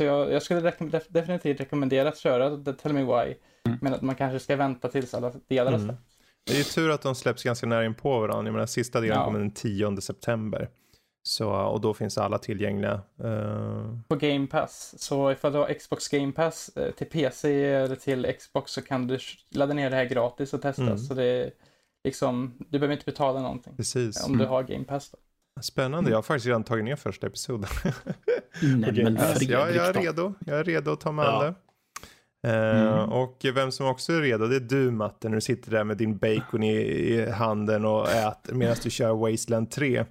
[0.00, 3.34] Så jag, jag skulle rekom- def- definitivt rekommendera att köra The Tell Me Why,
[3.66, 3.78] Mm.
[3.82, 5.86] men att man kanske ska vänta tills alla delar Mm.
[5.86, 6.16] släppts.
[6.46, 8.44] Det är ju tur att de släpps ganska nära in på varandra.
[8.46, 9.24] Jag menar, sista delen Ja.
[9.24, 10.68] kommer den 10 september.
[11.22, 13.00] Så, och då finns alla tillgängliga.
[13.24, 17.96] Eh, På Game Pass, så ifall du har Xbox Game Pass eh, till PC eller
[17.96, 19.18] till Xbox så kan du
[19.50, 20.82] ladda ner det här gratis och testa.
[20.82, 20.98] Mm.
[20.98, 21.50] Så det
[22.04, 24.24] liksom, du behöver inte betala någonting precis.
[24.26, 24.48] om du Mm.
[24.52, 25.10] har Game Pass.
[25.10, 25.18] Då.
[25.62, 26.10] Spännande.
[26.10, 27.70] Jag har faktiskt redan tagit ner första episoden.
[28.62, 30.34] Nej, men Alltså, Fredrik jag, jag är redo.
[30.46, 31.42] Jag är redo att ta mig an Ja.
[31.42, 31.54] det.
[32.48, 33.08] Eh, Mm.
[33.12, 35.96] Och vem som också är redo det är du Matte när du sitter där med
[35.96, 40.04] din bacon i, i handen och äter medan du kör Wasteland 3.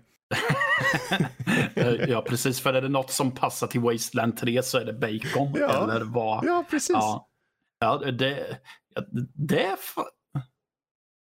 [1.76, 2.62] Eh, ja, precis.
[2.62, 5.54] För är det något som passar till Wasteland 3 så är det bacon.
[5.60, 5.84] Ja.
[5.84, 6.46] Eller vad?
[6.46, 6.90] Ja, precis.
[6.90, 7.28] Ja,
[7.80, 8.12] ja det,
[9.34, 9.78] det, är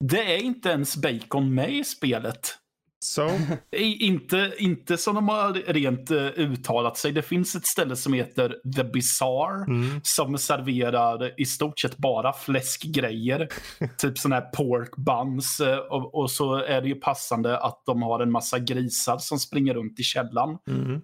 [0.04, 2.58] det är inte ens bacon med i spelet.
[3.04, 3.28] So?
[3.76, 7.12] Inte, inte som de har rent uh, uttalat sig.
[7.12, 10.00] Det finns ett ställe som heter The Bizarre Mm.
[10.02, 13.48] som serverar i stort sett bara fläskgrejer.
[13.98, 15.60] typ sådana här pork buns.
[15.60, 19.38] eh, Och, och så är det ju passande att de har en massa grisar som
[19.38, 20.58] springer runt i källan.
[20.68, 21.00] Mm.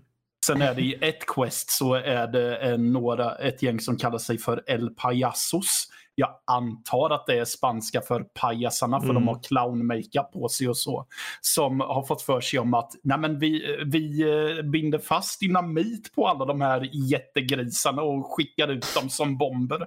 [0.46, 4.18] Sen är det i ett quest så är det en, några, ett gäng som kallar
[4.18, 5.88] sig för El Payasos.
[6.14, 9.14] Jag antar att det är spanska för pajasarna för Mm.
[9.14, 11.06] de har clown-makeup på sig och så.
[11.40, 14.22] Som har fått för sig om att Nej, men vi, vi
[14.58, 19.86] eh, binder fast dynamit på alla de här jättegrisarna och skickar ut dem som bomber.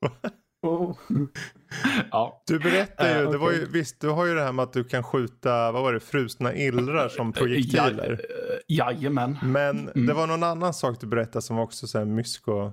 [0.62, 0.96] Oh.
[2.10, 2.42] Ja.
[2.46, 4.72] Du berättade ju, Eh, det var ju, visst du har ju det här med att
[4.72, 8.20] du kan skjuta, vad var det, frusna illrar som projektiler.
[8.66, 9.38] Ja, eh, jajamän.
[9.42, 10.06] Men Mm.
[10.06, 12.72] det var någon annan sak du berättade som var också så här mysko.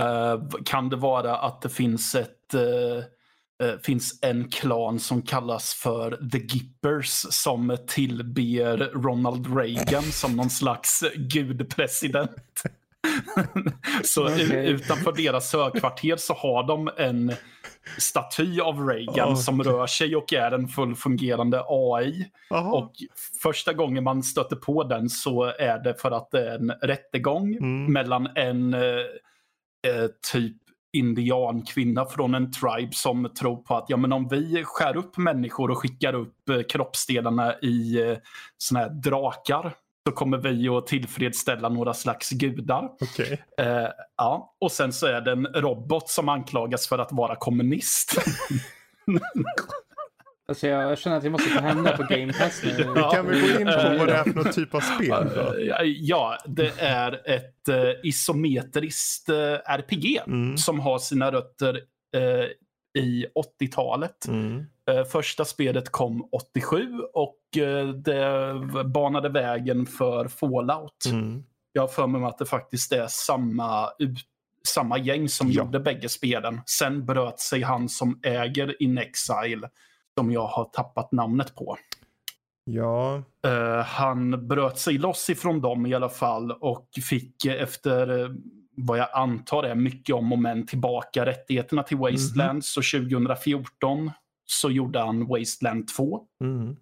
[0.00, 5.74] Eh, kan det vara att det finns ett eh, eh, finns en klan som kallas
[5.74, 12.62] för The Gippers som tillber Ronald Reagan som någon slags gudpresident.
[14.04, 14.66] så Okej.
[14.68, 17.32] utanför deras högkvarter så har de en
[17.98, 19.36] staty av Reagan Okej.
[19.42, 22.30] som rör sig och är en fullfungerande AI.
[22.50, 22.72] Jaha.
[22.72, 22.92] Och
[23.42, 27.54] första gången man stöter på den så är det för att det är en rättegång
[27.56, 27.92] Mm.
[27.92, 28.74] mellan en
[29.88, 30.56] eh, typ
[30.92, 35.70] indiankvinna från en tribe som tror på att ja, men om vi skär upp människor
[35.70, 38.16] och skickar upp eh, kroppsdelarna i eh,
[38.58, 39.74] såna här drakar
[40.06, 42.90] så kommer vi att tillfredsställa några slags gudar.
[43.00, 43.42] Okej.
[43.58, 44.54] Eh, ja.
[44.60, 48.14] Och sen så är det en robot som anklagas för att vara kommunist.
[50.48, 52.92] Alltså jag känner att vi måste ta hem det på Game Pass nu.
[52.96, 53.10] Ja.
[53.10, 55.54] Kan vi gå in på vad det är för någon typ av spel då?
[55.54, 59.36] Eh, Ja, det är ett eh, isometriskt eh,
[59.74, 60.56] RPG Mm.
[60.56, 61.80] som har sina rötter
[62.16, 63.26] eh, i
[63.60, 64.26] 80-talet.
[64.28, 64.64] Mm.
[64.90, 71.04] Eh, första spelet kom 87 och eh, det banade vägen för Fallout.
[71.10, 71.42] Mm.
[71.72, 74.18] Jag har för mig att det faktiskt är samma, ut-
[74.68, 75.64] samma gäng som Ja.
[75.64, 76.60] gjorde bägge spelen.
[76.66, 79.68] Sen bröt sig han som äger In Exile,
[80.18, 81.76] som jag har tappat namnet på.
[82.64, 88.20] Ja, Eh, han bröt sig loss ifrån dem i alla fall och fick eh, efter
[88.20, 88.30] eh,
[88.76, 92.64] vad jag antar är mycket om och men tillbaka rättigheterna till Wasteland.
[92.64, 94.10] Så 2014
[94.46, 96.20] så gjorde han Wasteland 2.
[96.42, 96.76] mm.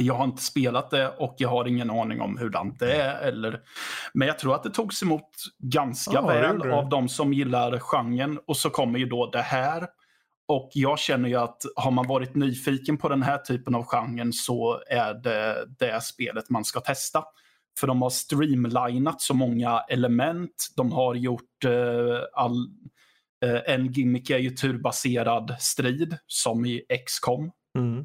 [0.00, 3.28] Jag har inte spelat det och jag har ingen aning om hur det är.
[3.28, 3.60] Eller...
[4.14, 8.38] Men jag tror att det togs emot ganska det väl av de som gillar genren.
[8.46, 9.86] Och så kommer ju då det här.
[10.52, 14.32] Och jag känner ju att har man varit nyfiken på den här typen av genren
[14.32, 17.24] så är det det spelet man ska testa.
[17.80, 20.66] För de har streamlinat så många element.
[20.76, 22.66] De har gjort eh, all...
[23.44, 27.50] Eh, en gimmick är ju turbaserad strid som i XCOM.
[27.78, 27.98] Mm.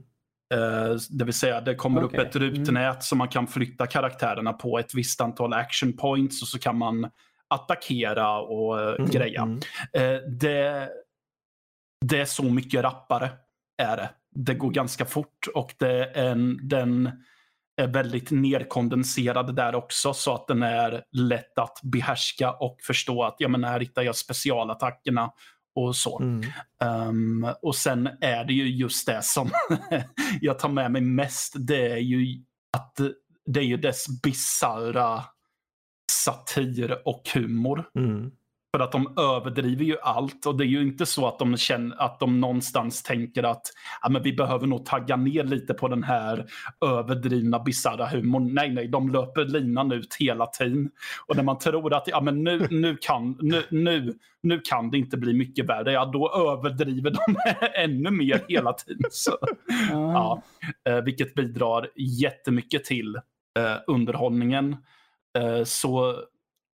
[0.53, 2.19] Eh, Det vill säga det kommer Okej.
[2.19, 6.47] upp ett rutnät som man kan flytta karaktärerna på ett visst antal action points och
[6.47, 7.09] så kan man
[7.47, 9.09] attackera och eh, Mm.
[9.11, 9.41] greja.
[9.41, 9.59] Mm.
[9.93, 10.89] Eh, Det,
[12.05, 13.29] det är så mycket rappare
[13.77, 14.09] är det.
[14.31, 17.11] Det går ganska fort och det är en, den
[17.77, 23.35] är väldigt nerkondenserad där också så att den är lätt att behärska och förstå att
[23.39, 25.31] ja, men här hittar jag specialattackerna
[25.75, 26.19] och så.
[26.19, 26.43] Mm.
[26.83, 29.49] Um, och sen är det ju just det som
[30.41, 31.53] jag tar med mig mest.
[31.57, 32.43] Det är ju
[32.77, 32.99] att
[33.45, 35.23] det är ju dess bisarra
[36.11, 37.89] satir och humor.
[37.95, 38.31] Mm.
[38.77, 42.01] För att de överdriver ju allt och det är ju inte så att de känner
[42.01, 43.61] att de någonstans tänker att
[44.01, 46.45] ja, men vi behöver nog tagga ner lite på den här
[46.85, 48.53] överdrivna bisarra humorn.
[48.53, 50.89] Nej, nej, de löper linan ut hela tiden.
[51.27, 54.13] Och när man tror att ja, men nu, nu, kan, nu, nu,
[54.43, 57.35] nu kan det inte bli mycket värre, ja då överdriver de
[57.83, 59.09] ännu mer hela tiden.
[59.11, 59.37] Så,
[59.89, 60.41] ja,
[60.89, 63.15] eh, vilket bidrar jättemycket till
[63.59, 64.77] eh, underhållningen.
[65.37, 66.15] Eh, så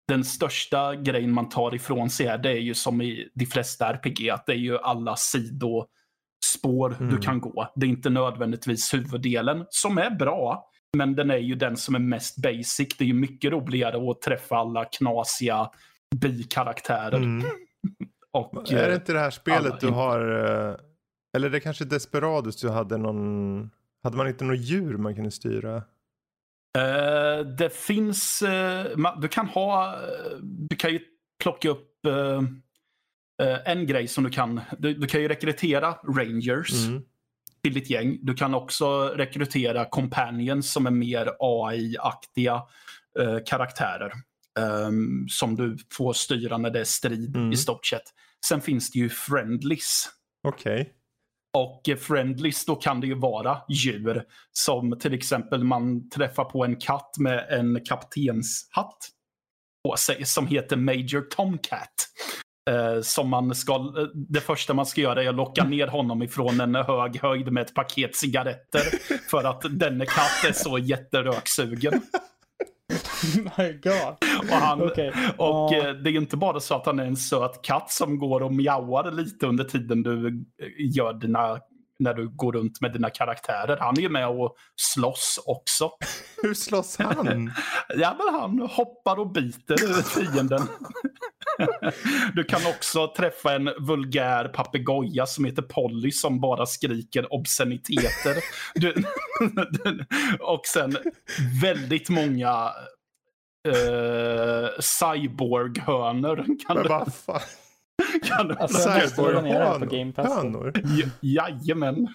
[0.08, 3.94] den största grejen man tar ifrån sig här, det är ju som i de flesta
[3.94, 7.10] RPG, att det är ju alla sidospår Mm.
[7.16, 7.72] du kan gå.
[7.76, 12.00] Det är inte nödvändigtvis huvuddelen, som är bra, men den är ju den som är
[12.00, 12.98] mest basic.
[12.98, 15.70] Det är ju mycket roligare att träffa alla knasiga
[16.16, 17.18] bikaraktärer.
[17.18, 17.44] Mm.
[18.32, 20.20] Och, Är det eh, inte det här spelet alla du har,
[20.70, 20.76] eh,
[21.36, 23.70] eller det är kanske Desperados du hade någon,
[24.04, 25.84] hade man inte något djur man kunde styra?
[26.78, 28.44] Eh, det finns,
[28.96, 31.00] ma- du kan ha, eh, du kan ju
[31.44, 32.42] plocka upp eh,
[33.66, 37.02] en grej som du kan, du, du kan ju rekrytera rangers Mm.
[37.64, 38.20] till ditt gäng.
[38.22, 42.62] Du kan också rekrytera companions som är mer AI-aktiga
[43.46, 44.12] karaktärer.
[44.60, 47.52] ehm, som du får styra när det är strid Mm.
[47.52, 48.04] i stort sett.
[48.46, 50.10] Sen finns det ju friendlies
[50.44, 50.94] Okej.
[51.58, 56.76] Och friendlies då kan det ju vara djur som till exempel man träffar på en
[56.76, 58.98] katt med en kaptenshatt
[59.88, 62.10] på sig som heter Major Tomcat.
[62.70, 66.24] Eh, som man ska, eh, det första man ska göra är att locka ner honom
[66.24, 68.82] ifrån en hög höjd med ett paket cigaretter.
[69.30, 72.02] För att denne katt är så jätteröksugen.
[73.58, 74.16] My God.
[74.40, 75.10] Och, han, Okej.
[75.38, 75.78] och Ja.
[75.78, 78.54] eh, det är inte bara så att han är en söt katt som går och
[78.54, 81.60] mjauar lite under tiden du eh, gör dina
[82.00, 83.78] när du går runt med dina karaktärer.
[83.80, 85.90] Han är ju med och slåss också.
[86.42, 87.52] Hur slåss han?
[87.98, 90.62] Ja, men han hoppar och biter fienden.
[92.34, 98.38] Du kan också träffa en vulgär papegoja som heter Polly som bara skriker obsceniteter.
[98.76, 98.94] Du,
[100.40, 100.98] och sen
[101.62, 102.72] väldigt många
[103.68, 107.42] eh, cyborg-hönor Men vad fan?
[108.24, 110.28] Kan Alltså, jag måste ladda ner det här på Game Pass.
[110.28, 110.34] då.
[110.34, 110.74] Hönor?
[110.86, 112.08] J- Jajamän.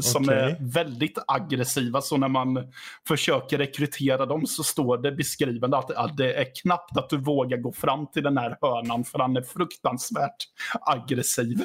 [0.00, 0.38] Som Okej.
[0.38, 2.00] är väldigt aggressiva.
[2.00, 2.72] Så när man
[3.08, 7.58] försöker rekrytera dem så står det beskrivande att, att det är knappt att du vågar
[7.58, 10.36] gå fram till den här hörnan för han är fruktansvärt
[10.80, 11.58] aggressiv.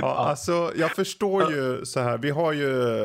[0.00, 2.18] Ja, alltså jag förstår ju så här.
[2.18, 3.02] Vi har ju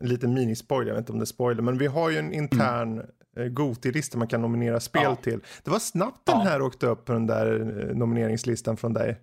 [0.00, 2.32] en liten minispoiler, jag vet inte om det är spoiler, men vi har ju en
[2.32, 3.06] intern mm.
[3.36, 5.16] Goti-lista man kan nominera spel Ja.
[5.16, 5.40] till.
[5.64, 6.44] Det var snabbt den Ja.
[6.44, 9.20] här åkte upp på den där eh, nomineringslistan från dig.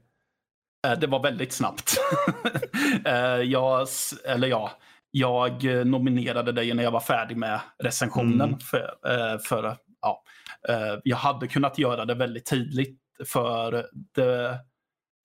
[0.88, 1.94] Eh, Det var väldigt snabbt.
[3.06, 3.88] Eh, jag,
[4.26, 4.72] eller ja,
[5.12, 8.42] jag eh, nominerade dig när jag var färdig med recensionen.
[8.48, 8.60] Mm.
[8.60, 10.24] För, eh, för, ja,
[10.70, 13.86] eh, jag hade kunnat göra det väldigt tidigt för
[14.16, 14.60] det,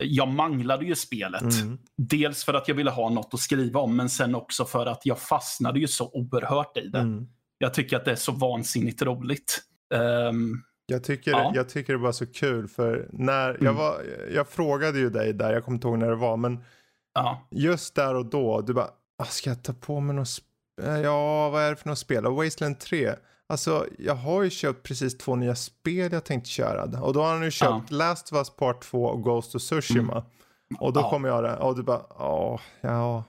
[0.05, 1.43] jag manglade ju spelet.
[1.43, 1.79] Mm.
[1.97, 5.01] Dels för att jag ville ha något att skriva om men sen också för att
[5.07, 6.99] jag fastnade ju så oerhört i det.
[6.99, 7.27] Mm.
[7.59, 9.63] Jag tycker att det är så vansinnigt roligt.
[9.95, 11.53] Ehm, Jag tycker, Ja.
[11.55, 13.77] jag tycker det var så kul för när jag Mm.
[13.77, 14.01] var,
[14.35, 16.65] jag frågade ju dig där, jag kommer inte ihåg när det var, men
[17.15, 17.47] ja.
[17.51, 20.29] just där och då, du bara, "Ah, ska jag ta på mig något,
[21.03, 22.25] ja vad är det för något spel?
[22.25, 23.15] Wasteland 3,
[23.47, 27.03] alltså jag har ju köpt precis två nya spel jag tänkte köra.
[27.03, 30.25] Och då har han ju köpt Last of Us Part 2 och Ghost of Tsushima.
[30.81, 31.11] Och då Ja.
[31.11, 33.25] kommer jag där, och du bara, ja, ja,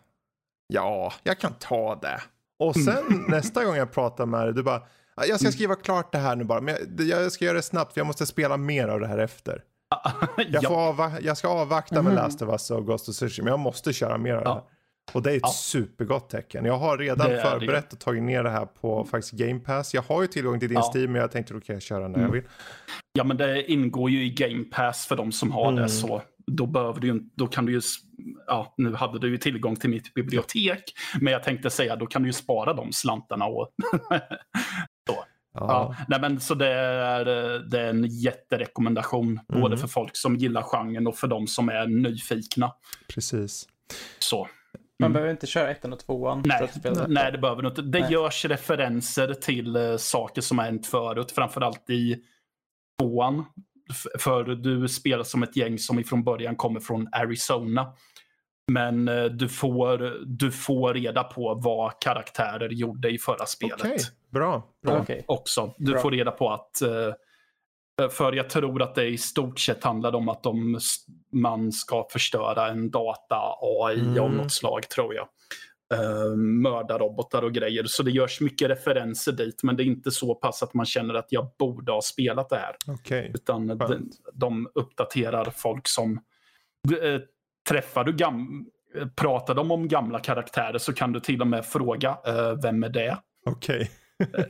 [0.67, 2.21] ja, jag kan ta det.
[2.60, 2.86] Och Mm.
[2.95, 4.82] sen nästa gång jag pratar med dig, du bara,
[5.16, 7.62] "Ja, jag ska skriva klart det här nu bara, men jag, jag ska göra det
[7.62, 9.64] snabbt för jag måste spela mer av det här efter.
[10.49, 13.51] Jag, får avva- jag ska avvakta med Last of Us och Ghost of Tsushima, men
[13.51, 14.62] jag måste köra mer av det här.
[15.14, 15.49] Och det är ett Ja.
[15.49, 16.66] supergott tecken.
[16.66, 19.93] Jag har redan är det förberett och tagit ner det här på faktiskt Game Pass.
[19.93, 20.91] Jag har ju tillgång till din Ja.
[20.95, 22.32] Steam, men jag tänkte då kan jag köra när jag Mm.
[22.32, 22.43] vill.
[23.14, 25.84] Ja, men det ingår ju i Game Pass för de som har Mm.
[25.84, 25.89] det.
[25.89, 27.81] så Då, behöver du, då kan du ju,
[28.47, 30.83] ja, nu hade du ju tillgång till mitt bibliotek,
[31.21, 33.45] men jag tänkte säga då kan du ju spara de slantarna.
[33.45, 33.69] Och,
[35.07, 35.25] Ja.
[35.53, 35.95] ja.
[36.07, 37.25] Nej, men, så det är,
[37.59, 39.61] det är en jätterekommendation, Mm.
[39.61, 42.71] både för folk som gillar genren och för de som är nyfikna.
[43.07, 43.67] precis.
[44.19, 44.47] Så.
[44.99, 45.13] Man Mm.
[45.13, 47.07] behöver inte köra ettan och tvåan Nej, att spela detta.
[47.07, 47.81] nej, det behöver du inte.
[47.81, 48.11] Det Nej.
[48.11, 52.23] görs referenser till eh, saker som har hänt förut, framförallt i
[53.01, 53.45] tvåan.
[54.19, 57.93] För du spelar som ett gäng som ifrån början kommer från Arizona.
[58.71, 63.97] Men eh, du får, du får reda på vad karaktärer gjorde i förra spelet Okej,
[64.31, 64.63] bra.
[64.85, 64.97] bra.
[65.01, 65.23] Okej.
[65.27, 65.73] också.
[65.77, 66.01] Du Bra.
[66.01, 70.29] får reda på att eh, för jag tror att det i stort sett handlar om
[70.29, 70.79] att de,
[71.33, 74.37] man ska förstöra en data-AI av Mm.
[74.37, 75.27] något slag tror jag.
[75.93, 77.83] Uh, mörda robotar och grejer.
[77.87, 79.63] Så det görs mycket referenser dit.
[79.63, 82.55] Men det är inte så pass att man känner att jag borde ha spelat det
[82.57, 82.75] här.
[82.87, 83.31] Okej.
[83.35, 86.11] Utan de, de uppdaterar folk som...
[87.01, 87.19] eh,
[87.69, 88.65] träffar du gam,
[88.95, 92.83] eh, Pratar de om gamla karaktärer så kan du till och med fråga eh, vem
[92.83, 93.17] är det?
[93.45, 93.91] Okej.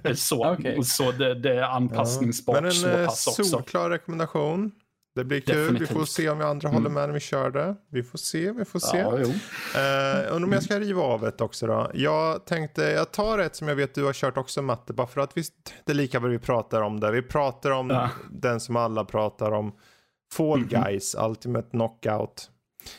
[0.03, 0.83] Eh, Så, Okej.
[0.83, 3.43] så det, det är anpassningsbart Men en så eh, pass också.
[3.43, 4.71] solklar rekommendation.
[5.15, 5.55] Det blir kul.
[5.57, 6.09] Vi får Definitivt.
[6.09, 6.81] se om vi andra Mm.
[6.83, 7.75] håller med när vi kör det.
[7.91, 8.97] Vi får se, vi får se.
[8.97, 9.27] Ja, jo.
[9.79, 11.91] Eh, undrar om jag ska riva av ett också då.
[11.93, 15.21] Jag tänkte, jag tar ett som jag vet du har kört också Matte, bara för
[15.21, 15.43] att vi,
[15.85, 17.11] det är lika vad vi pratar om det.
[17.11, 18.09] Vi pratar om Ja.
[18.31, 19.71] den som alla pratar om.
[20.33, 20.67] Fall Mhm.
[20.67, 22.49] Guys, Ultimate Knockout.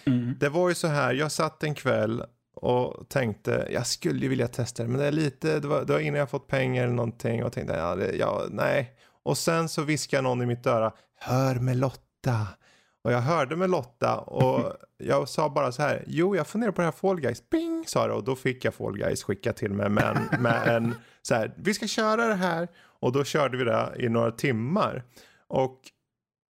[0.06, 0.34] Mm.
[0.40, 2.24] Det var ju så här, jag satt en kväll
[2.56, 5.92] och tänkte, jag skulle ju vilja testa det, men det är lite, det var, det
[5.92, 8.92] var innan jag fått pengar eller någonting och tänkte, ja, det, ja nej.
[9.22, 12.46] Och sen så viskade någon i mitt öra, hör med Lotta.
[13.04, 16.80] Och jag hörde med Lotta och jag sa bara så här, jo jag funderar på
[16.80, 19.72] det här Fall Guys, bing sa det och då fick jag Fall Guys skickat till
[19.72, 23.56] mig med en, med en så här, vi ska köra det här och då körde
[23.56, 25.04] vi det i några timmar.
[25.48, 25.80] Och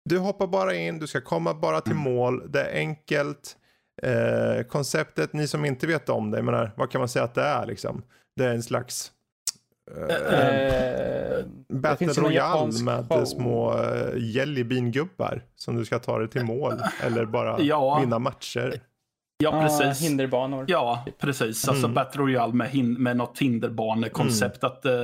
[0.09, 3.57] du hoppar bara in, du ska komma bara till mål, det är enkelt.
[4.01, 7.35] Eh, konceptet, ni som inte vet om det, jag menar, vad kan man säga att
[7.35, 8.03] det är liksom?
[8.35, 9.11] Det är en slags
[9.91, 13.25] det Battle Royale med show.
[13.25, 16.73] små uh, jellybean-gubbar som du ska ta dig till mål
[17.03, 17.99] eller bara Ja.
[17.99, 18.79] vinna matcher.
[19.37, 20.07] Ja, Ah, precis.
[20.09, 20.65] hinderbanor.
[20.67, 21.67] Ja, precis.
[21.67, 21.93] Alltså Mm.
[21.93, 24.63] Battle Royale med, hin- med något hinderbanekoncept.
[24.63, 25.01] Att, eh,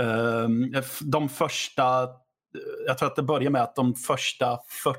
[0.00, 2.08] eh, f- de första,
[2.86, 4.98] jag tror att det börjar med att de första 40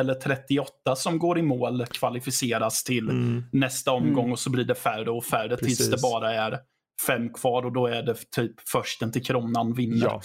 [0.00, 3.44] eller 38 som går i mål kvalificeras till Mm.
[3.52, 4.32] nästa omgång Mm.
[4.32, 5.90] och så blir det färre och färre tills Precis.
[5.90, 6.58] det bara är
[7.06, 10.06] fem kvar och då är det typ försten till kronan vinner.
[10.06, 10.20] Ja.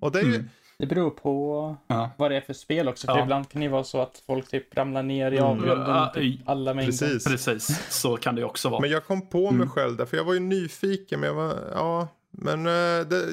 [0.00, 0.48] Och det är ju, Mm.
[0.78, 2.10] Det beror på Ja.
[2.18, 3.06] vad det är för spel också.
[3.06, 3.22] För Ja.
[3.22, 5.48] ibland kan det vara så att folk typ ramlar ner i Mm.
[5.50, 5.88] avgrunden.
[5.90, 6.92] Ja, typ alla mängder.
[6.92, 7.24] precis.
[7.24, 8.80] Precis, så kan det också vara.
[8.80, 9.68] Men jag kom på mig Mm.
[9.70, 11.20] själv där, för jag var ju nyfiken.
[11.20, 13.26] Men jag var, ja, men eh, det,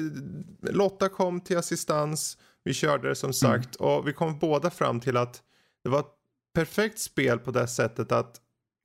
[0.72, 2.38] Lotta kom till assistans.
[2.64, 3.76] Vi körde det som sagt.
[3.76, 5.42] Och vi kom båda fram till att
[5.84, 6.14] det var ett
[6.54, 8.36] perfekt spel på det sättet att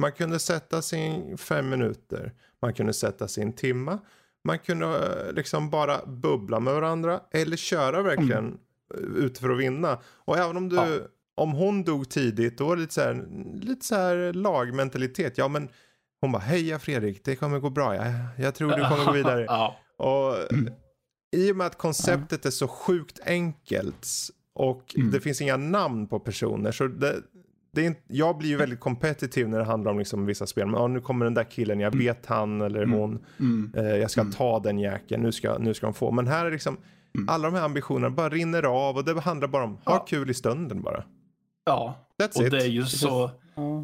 [0.01, 2.31] man kunde sätta sig i fem minuter.
[2.61, 3.99] Man kunde sätta en timma.
[4.43, 4.85] Man kunde
[5.27, 7.19] eh, liksom bara bubbla med varandra.
[7.31, 8.57] Eller köra verkligen
[8.93, 9.99] eh, ut för att vinna.
[10.05, 10.87] Och även om du, Ja.
[11.35, 13.25] om hon dog tidigt, då var det lite så här,
[13.61, 15.37] lite så här lagmentalitet.
[15.37, 15.69] Ja men
[16.21, 17.95] hon bara, heja Fredrik, det kommer gå bra.
[17.95, 19.45] Jag, jag tror du kommer gå vidare.
[19.47, 19.75] ja.
[19.97, 20.73] Och Mm.
[21.35, 24.07] i och med att konceptet är så sjukt enkelt
[24.53, 25.11] och Mm.
[25.11, 27.15] det finns inga namn på personer så det,
[27.75, 30.65] det är inte, jag blir ju väldigt kompetitiv när det handlar om liksom vissa spel.
[30.67, 32.99] Men ja, nu kommer den där killen, jag vet han eller Mm.
[32.99, 33.25] hon.
[33.39, 33.71] Mm.
[33.77, 34.33] Eh, jag ska Mm.
[34.33, 36.11] ta den jäkeln, nu ska, nu ska de få.
[36.11, 36.77] Men här är liksom,
[37.17, 37.29] Mm.
[37.29, 40.05] alla de här ambitionerna bara rinner av och det handlar bara om, ha Ja.
[40.09, 41.03] kul i stunden bara.
[41.65, 41.95] ja.
[42.23, 42.51] That's Och it.
[42.51, 43.31] det är ju så,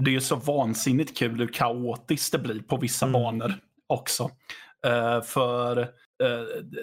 [0.03, 3.13] det är ju så vansinnigt kul hur kaotiskt det blir på vissa Mm.
[3.21, 3.53] banor
[3.87, 4.29] också.
[4.87, 5.87] Eh, för eh,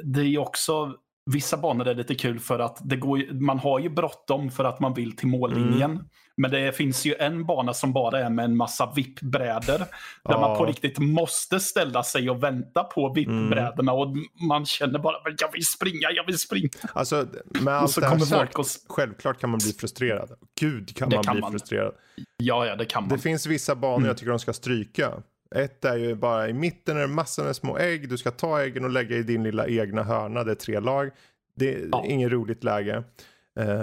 [0.05, 0.93] det är ju också,
[1.31, 4.81] vissa banor är lite kul för att det går, man har ju bråttom för att
[4.81, 6.09] man vill till mållinjen.
[6.39, 6.51] Mm.
[6.51, 9.78] Men det finns ju en bana som bara är med en massa vippbrädor.
[9.78, 9.86] Där
[10.24, 10.41] Ja.
[10.41, 13.93] man på riktigt måste ställa sig och vänta på vippbrädorna.
[13.93, 14.16] Och
[14.49, 16.68] man känner bara, "Men jag vill springa, jag vill springa.
[16.93, 17.26] Alltså
[17.61, 18.66] med Och allt så det här sagt, och...
[18.89, 20.30] självklart kan man bli frustrerad.
[20.61, 21.51] Gud kan Det man kan bli man.
[21.53, 21.95] frustrerad.
[22.36, 23.09] Ja, ja, det kan man.
[23.12, 24.07] Det finns vissa banor Mm.
[24.09, 25.12] jag tycker de ska stryka.
[25.55, 28.09] Ett är ju bara i mitten är det massor med små ägg.
[28.09, 30.45] Du ska ta äggen och lägga i din lilla egna hörna.
[30.45, 31.11] Det är tre lag.
[31.57, 32.05] Det är Ja.
[32.07, 33.03] inget roligt läge.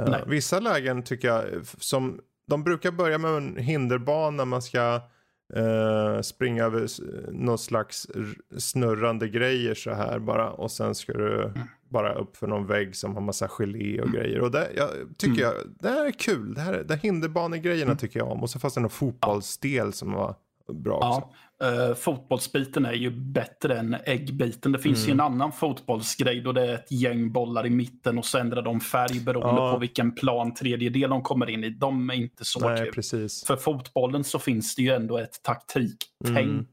[0.07, 0.21] Nej.
[0.27, 1.43] vissa lägen tycker jag
[1.79, 4.45] som de brukar börja med en hinderbana.
[4.45, 5.01] Man ska
[5.55, 6.87] eh, springa över
[7.31, 8.07] någon slags
[8.57, 10.49] snurrande grejer så här bara.
[10.51, 11.59] Och sen ska du Mm.
[11.89, 14.41] bara upp för någon vägg som har massa gelé och grejer.
[14.41, 16.53] Och det jag, tycker jag, det här är kul.
[16.53, 17.97] Det här, det hinderbanegrejerna Mm.
[17.97, 18.43] tycker jag om.
[18.43, 20.35] Och så fanns det någon fotbollsdel som var
[20.73, 21.29] bra också.
[21.63, 24.71] Eh, fotbollsbiten är ju bättre än äggbiten.
[24.71, 25.19] Det finns ju Mm.
[25.25, 28.79] en annan fotbollsgrej då det är ett gäng bollar i mitten och så ändrar de
[28.79, 29.73] färg beroende Ja.
[29.73, 31.69] på vilken plan tredjedel de kommer in i.
[31.69, 32.93] De är inte så Nej, kul.
[32.93, 33.45] precis.
[33.45, 36.37] För fotbollen så finns det ju ändå ett taktiktänk.
[36.45, 36.65] Mm.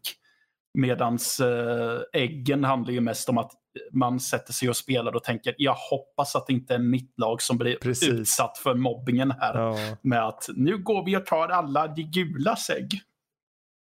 [0.79, 3.53] Medans eh, äggen handlar ju mest om att
[3.93, 7.43] man sätter sig och spelar och tänker jag hoppas att det inte är mitt lag
[7.43, 8.09] som blir Precis.
[8.09, 9.59] utsatt för mobbingen här.
[9.59, 9.77] Ja.
[10.03, 13.01] Med att nu går vi och tar alla de gula ägg.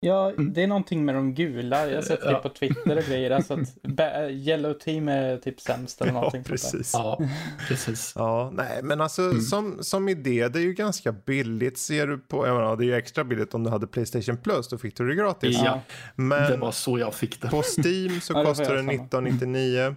[0.06, 0.52] Ja, Mm.
[0.52, 1.86] det är någonting med de gula.
[1.88, 2.38] Jag har sett det Ja.
[2.38, 3.30] på Twitter och grejer.
[3.30, 6.42] Alltså att Yellow Team är typ sämst eller ja, någonting.
[6.42, 6.50] där.
[6.50, 6.90] precis.
[6.94, 7.18] Ja,
[7.68, 8.12] precis.
[8.16, 9.40] Ja, nej, men alltså Mm.
[9.40, 11.78] som, som idé, det är ju ganska billigt.
[11.78, 14.68] Ser du på, jag menar, det är ju extra billigt om du hade Playstation Plus,
[14.68, 15.60] då fick du det gratis.
[15.64, 15.80] Ja.
[16.14, 17.48] Men Det var så jag fick det.
[17.48, 18.92] på Steam så Ja, kostar det jag samma.
[18.92, 19.96] 1999.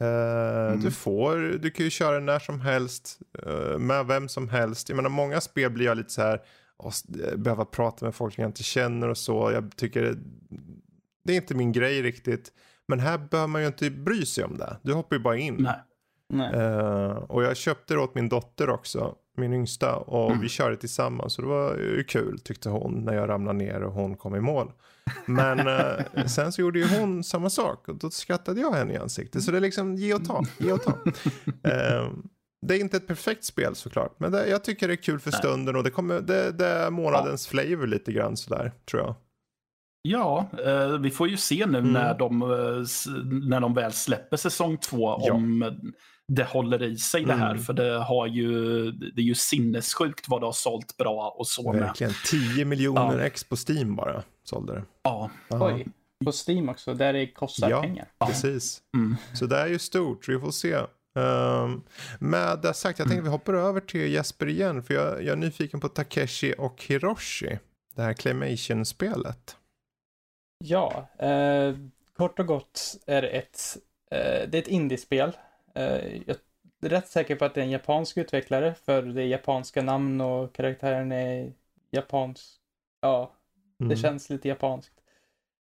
[0.00, 0.06] Eh,
[0.70, 0.80] Mm.
[0.80, 4.88] Du får, du kan ju köra när som helst, eh, med vem som helst.
[4.88, 6.40] Jag menar många spel blir jag lite så här,
[6.82, 9.50] "Åh, s- eh, behöva prata med folk jag inte känner och så.
[9.52, 10.18] Jag tycker det,
[11.24, 12.52] det är inte min grej riktigt.
[12.88, 14.76] Men här behöver man ju inte bry sig om det.
[14.82, 15.56] Du hoppar ju bara in.
[15.60, 15.76] Nej.
[16.32, 16.54] Nej.
[16.54, 19.96] Eh, och jag köpte det åt min dotter också, min yngsta.
[19.96, 20.40] Och Mm.
[20.40, 21.32] vi körde tillsammans.
[21.32, 24.40] Så det var ju kul tyckte hon när jag ramlade ner och hon kom i
[24.40, 24.72] mål.
[25.26, 28.96] Men eh, sen så gjorde ju hon samma sak och då skrattade jag henne i
[28.96, 29.42] ansiktet.
[29.42, 30.92] Så det är liksom ge och ta, ge och ta.
[31.70, 32.10] Eh,
[32.66, 34.14] det är inte ett perfekt spel såklart.
[34.20, 35.38] Men det, jag tycker det är kul för Nej.
[35.38, 39.14] stunden och det, kommer, det, det är månadens flavor lite grann sådär tror jag.
[40.02, 41.92] Ja, eh, vi får ju se nu Mm.
[41.92, 42.48] när, de, eh,
[43.48, 45.32] när de väl släpper säsong två Ja.
[45.32, 45.72] om
[46.28, 47.50] det håller i sig det här.
[47.50, 47.62] Mm.
[47.62, 51.72] För det, har ju, det är ju sinnessjukt vad det har sålt bra och så
[51.72, 51.80] med.
[51.82, 53.24] Verkligen 10 miljoner Ja.
[53.24, 54.84] ex på Steam bara sålde det.
[55.02, 55.66] Ja, Aha.
[55.74, 55.86] Oj.
[56.24, 57.82] På Steam också, där det kostar Ja.
[57.82, 58.08] pengar.
[58.26, 58.80] Precis.
[58.96, 59.16] mm.
[59.34, 60.78] Så det är ju stort, vi får se.
[61.14, 61.82] Um,
[62.18, 64.82] med det sagt, jag tänker vi hoppar över till Jesper igen.
[64.82, 67.58] För jag, jag är nyfiken på Takeshi och Hiroshi.
[67.94, 69.56] Det här Claymation-spelet.
[70.64, 71.74] Ja, eh,
[72.16, 73.76] kort och gott är det ett,
[74.10, 75.36] eh, det är ett indiespel.
[75.74, 76.36] Eh, jag
[76.82, 80.20] är rätt säker på att det är en japansk utvecklare, för det är japanska namn
[80.20, 81.52] och karaktären är
[81.90, 82.56] japansk.
[83.00, 83.32] Ja,
[83.78, 83.96] det Mm.
[83.96, 84.94] känns lite japanskt.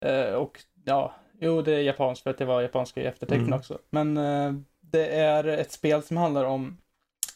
[0.06, 3.60] Eh, och ja, jo det är japanskt för att det var japanska eftertecken Mm.
[3.60, 3.80] också.
[3.90, 4.54] Men eh,
[4.92, 6.78] det är ett spel som handlar om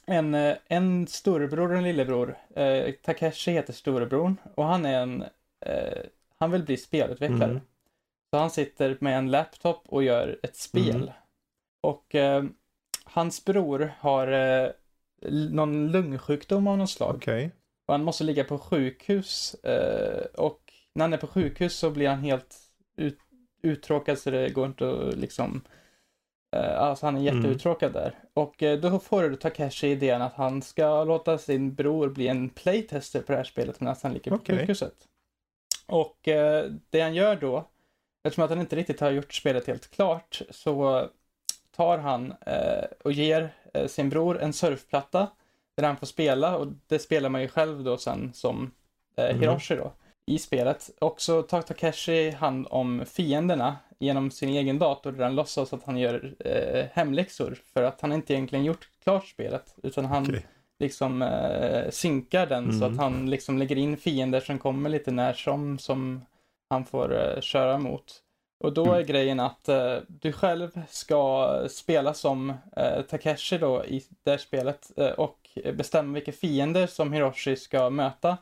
[0.05, 2.37] en, eh, en storebror och en lillebror.
[2.55, 5.23] Eh, Takeshi heter storebror och han är en
[5.65, 6.03] eh,
[6.43, 7.51] han vill bli spelutvecklare.
[7.51, 7.61] Mm.
[8.31, 10.95] Så han sitter med en laptop och gör ett spel.
[10.95, 11.09] Mm.
[11.81, 12.43] Och eh,
[13.03, 14.69] hans bror har eh,
[15.51, 17.15] någon lungsjukdom av något slag.
[17.15, 17.51] Okej.
[17.85, 19.53] Och han måste ligga på sjukhus.
[19.53, 22.57] Eh, och när han är på sjukhus så blir han helt
[22.95, 23.19] ut,
[23.61, 25.61] uttråkad så det går inte att liksom...
[26.53, 27.35] Eh, alltså han är Mm.
[27.35, 28.19] jätteuttråkad där.
[28.33, 32.49] Och eh, då får du Takeshi idén att han ska låta sin bror bli en
[32.49, 34.57] playtester på det här spelet medan han ligger på Okej.
[34.57, 34.93] sjukhuset.
[35.87, 37.65] Och eh, det han gör då,
[38.23, 41.07] eftersom att han inte riktigt har gjort spelet helt klart, så
[41.75, 42.33] tar han
[43.03, 43.49] och ger
[43.87, 45.27] sin bror en surfplatta
[45.77, 48.71] där han får spela och det spelar man ju själv då sen som
[49.15, 49.39] Mm.
[49.39, 49.91] Hiroshi då
[50.25, 50.89] i spelet.
[51.01, 55.83] Och så tar Takeshi hand om fienderna genom sin egen dator där han låtsas att
[55.83, 60.45] han gör eh, hemläxor för att han inte egentligen gjort klart spelet utan han Okej.
[60.79, 62.91] liksom eh, synkar den så Mm.
[62.93, 66.25] att han liksom lägger in fiender som kommer lite när som som
[66.69, 68.19] han får eh, köra mot.
[68.63, 69.05] Och då är Mm.
[69.07, 74.91] grejen att eh, du själv ska spela som eh, Takeshi då i det här spelet
[74.97, 78.37] eh, och bestämma vilka fiender som Hiroshi ska möta.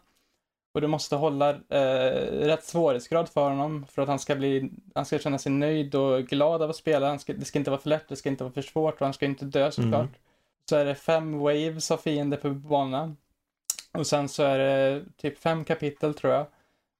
[0.73, 5.05] Och du måste hålla eh, rätt svårighetsgrad för honom för att han ska bli, han
[5.05, 7.07] ska känna sig nöjd och glad av att spela.
[7.07, 9.05] Han ska, det ska inte vara för lätt, det ska inte vara för svårt och
[9.05, 10.01] han ska inte dö såklart.
[10.01, 10.15] Mm.
[10.69, 13.17] Så är det fem waves av fiender på banan.
[13.91, 16.45] Och sen så är det typ fem kapitel tror jag.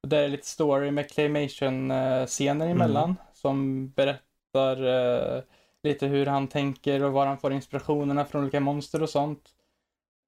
[0.02, 5.42] Och där är lite story med claymation-scener emellan som berättar eh,
[5.82, 9.48] lite hur han tänker och var han får inspirationerna från olika monster och sånt.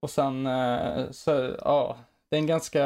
[0.01, 1.97] Och sen eh, så, ja,
[2.35, 2.83] det är en ganska,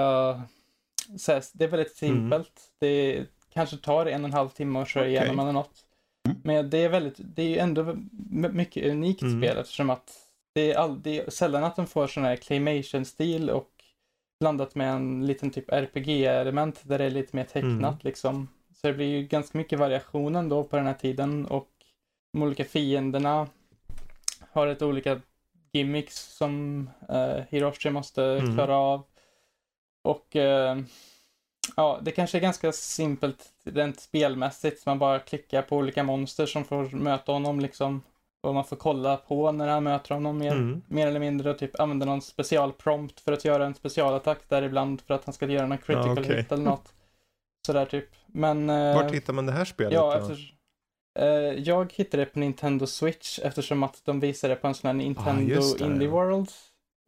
[1.29, 2.53] här, det är väldigt simpelt.
[2.79, 5.13] Det kanske tar en och en halv timme att köra Okej.
[5.13, 5.85] igenom eller något.
[6.29, 6.39] Mm.
[6.45, 7.97] Men det är väldigt, det är ju ändå
[8.53, 9.41] mycket unikt Mm.
[9.43, 10.11] spel eftersom att
[10.55, 13.71] det är, all, det är sällan att de får sån här claymation-stil och
[14.41, 17.99] blandat med en liten typ RPG-element där det är lite mer tecknat Mm.
[18.01, 18.49] liksom.
[18.75, 21.69] Så det blir ju ganska mycket variation ändå på den här tiden och
[22.33, 23.49] de olika fienderna
[24.53, 25.21] har ett olika
[25.73, 28.55] gimmicks som eh, Hiroshi måste Mm.
[28.55, 29.03] klara av.
[30.09, 30.79] Och eh,
[31.77, 34.87] ja, det kanske är ganska simpelt rent spelmässigt.
[34.87, 38.03] Man bara klickar på olika monster som får möta honom liksom.
[38.43, 40.83] Och man får kolla på när han möter honom mer, Mm.
[40.89, 45.01] mer eller mindre och typ använda någon specialprompt för att göra en specialattack där ibland
[45.01, 46.37] för att han ska göra någon critical Ja, okej.
[46.37, 46.93] hit eller något.
[47.67, 48.09] Sådär typ.
[48.27, 48.71] Men...
[48.71, 50.21] eh, Vart hittar man det här spelet Ja, då?
[50.23, 50.55] efter,
[51.19, 51.27] eh,
[51.63, 54.95] jag hittade det på Nintendo Switch eftersom att de visade det på en sån här
[54.95, 56.15] Nintendo Ah, just det, Indie ja.
[56.15, 56.49] World.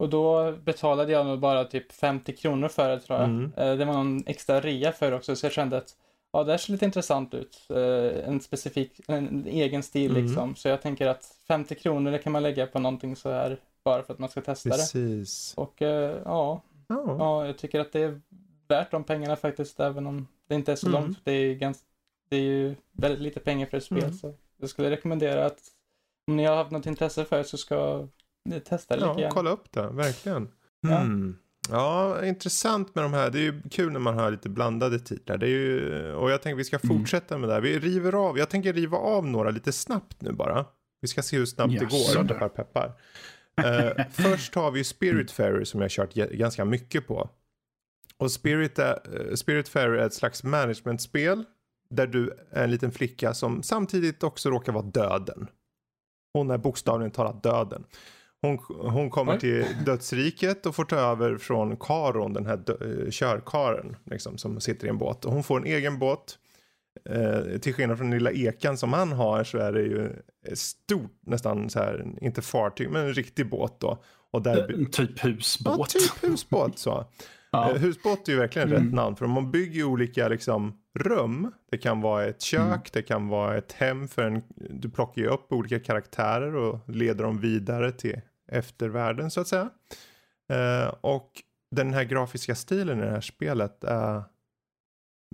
[0.01, 3.29] Och då betalade jag nog bara typ 50 kronor för det tror jag.
[3.29, 3.51] Mm.
[3.57, 5.95] Eh, det var någon extra rea för det också så jag kände att
[6.33, 7.65] ja, det här ser lite intressant ut.
[7.69, 10.25] Eh, en specifik, en egen stil Mm.
[10.25, 10.55] liksom.
[10.55, 14.03] Så jag tänker att 50 kronor det kan man lägga på någonting så här bara
[14.03, 14.75] för att man ska testa det.
[14.75, 15.53] Precis.
[15.57, 17.15] Och eh, ja, Ja.
[17.19, 18.21] Ja, jag tycker att det är
[18.67, 21.01] värt de pengarna faktiskt, även om det inte är så Mm.
[21.01, 21.17] långt.
[21.23, 21.85] Det är, ganska,
[22.29, 23.99] det är ju väldigt lite pengar för ett spel.
[24.03, 24.13] Mm.
[24.13, 25.59] Så jag skulle rekommendera att
[26.27, 28.07] om ni har haft något intresse för det så ska
[28.65, 29.31] testa det lika Ja, gärna.
[29.33, 30.49] kolla upp det, verkligen.
[30.81, 30.97] Ja.
[30.97, 31.37] Hmm.
[31.69, 33.29] Ja, intressant med de här.
[33.29, 35.37] Det är ju kul när man har lite blandade titlar.
[35.37, 36.97] Det är ju, och jag tänker vi ska Mm.
[36.97, 37.61] fortsätta med det här.
[37.61, 40.65] Vi river av, jag tänker riva av några lite snabbt nu bara.
[41.01, 42.23] Vi ska se hur snabbt det Jaså, går.
[42.23, 42.33] du.
[42.33, 42.91] Peppar, peppar.
[43.63, 47.29] Eh, först har vi Spirit Fairy som jag har kört ganska mycket på.
[48.17, 48.93] Och Spirit, eh,
[49.35, 51.43] Spirit Fairy är ett slags managementspel
[51.89, 55.47] där du är en liten flicka som samtidigt också råkar vara döden.
[56.33, 57.83] Hon är bokstavligen talat döden.
[58.41, 58.57] Hon,
[58.91, 59.39] hon kommer Oj.
[59.39, 64.59] till dödsriket och får ta över från Karon, den här dö- eh, körkaren liksom, som
[64.61, 65.25] sitter i en båt.
[65.25, 66.37] Och hon får en egen båt.
[67.09, 70.09] Eh, till skillnad från den lilla ekan som han har så är det ju
[70.53, 74.03] stort, nästan så här, inte fartyg, men en riktig båt då.
[74.31, 75.89] Och där, En typ ja, husbåt.
[75.89, 77.05] typ husbåt så.
[77.51, 77.71] Ja.
[77.71, 78.83] Eh, Husbåt är ju verkligen Mm.
[78.83, 81.51] rätt namn för man bygger ju olika liksom, rum.
[81.71, 82.79] Det kan vara ett kök, Mm.
[82.93, 87.23] det kan vara ett hem för en, du plockar ju upp olika karaktärer och leder
[87.23, 88.21] dem vidare till
[88.51, 89.69] eftervärlden så att säga.
[90.49, 94.23] Eh, och den här grafiska stilen i det här spelet är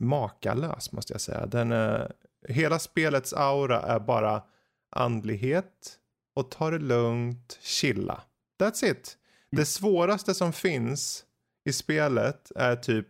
[0.02, 1.46] makalös måste jag säga.
[1.46, 2.14] Den är,
[2.48, 4.44] hela spelets aura är bara
[4.92, 6.00] andlighet
[6.36, 8.24] och ta det lugnt, chilla.
[8.60, 9.18] That's it.
[9.52, 11.26] Det svåraste som finns
[11.66, 13.08] i spelet är typ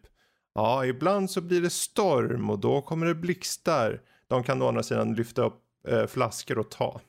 [0.58, 4.02] Ja, ibland så blir det storm och då kommer det blixtar.
[4.28, 7.02] De kan å andra sidan lyfta upp eh, flaskor och ta.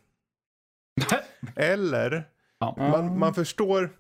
[1.57, 2.29] Eller
[2.60, 2.74] Ja.
[2.78, 3.90] man, man förstår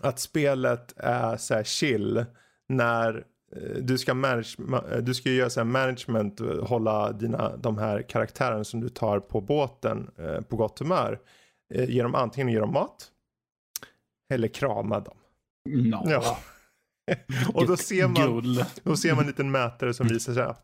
[0.00, 2.24] att spelet är så här chill
[2.68, 7.12] när eh, du ska, manage, ma- eh, du ska göra så här management och hålla
[7.12, 11.20] dina, de här karaktärerna som du tar på båten eh, på gott humör.
[11.74, 13.10] Eh, ge dem, antingen ge dem mat
[14.34, 15.16] eller krama dem.
[15.68, 16.02] No.
[16.10, 16.38] Ja.
[17.54, 20.54] och då ser, man, då ser man en liten mätare som visar sig.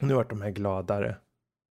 [0.00, 1.16] Nu vart de här gladare.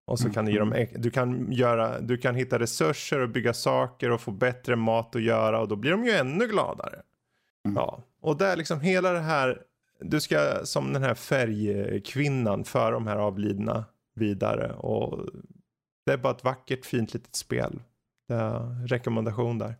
[0.07, 0.89] Och så kan du, ge dem, Mm.
[0.97, 5.23] du, kan göra, du kan hitta resurser och bygga saker och få bättre mat att
[5.23, 7.03] göra och då blir de ju ännu gladare.
[7.65, 7.77] Mm.
[7.77, 9.63] Ja, och där liksom hela det här,
[10.01, 15.29] du ska som den här färgkvinnan för de här avlidna vidare och
[16.07, 17.83] det är bara ett vackert fint litet spel.
[18.87, 19.75] Rekommendation där.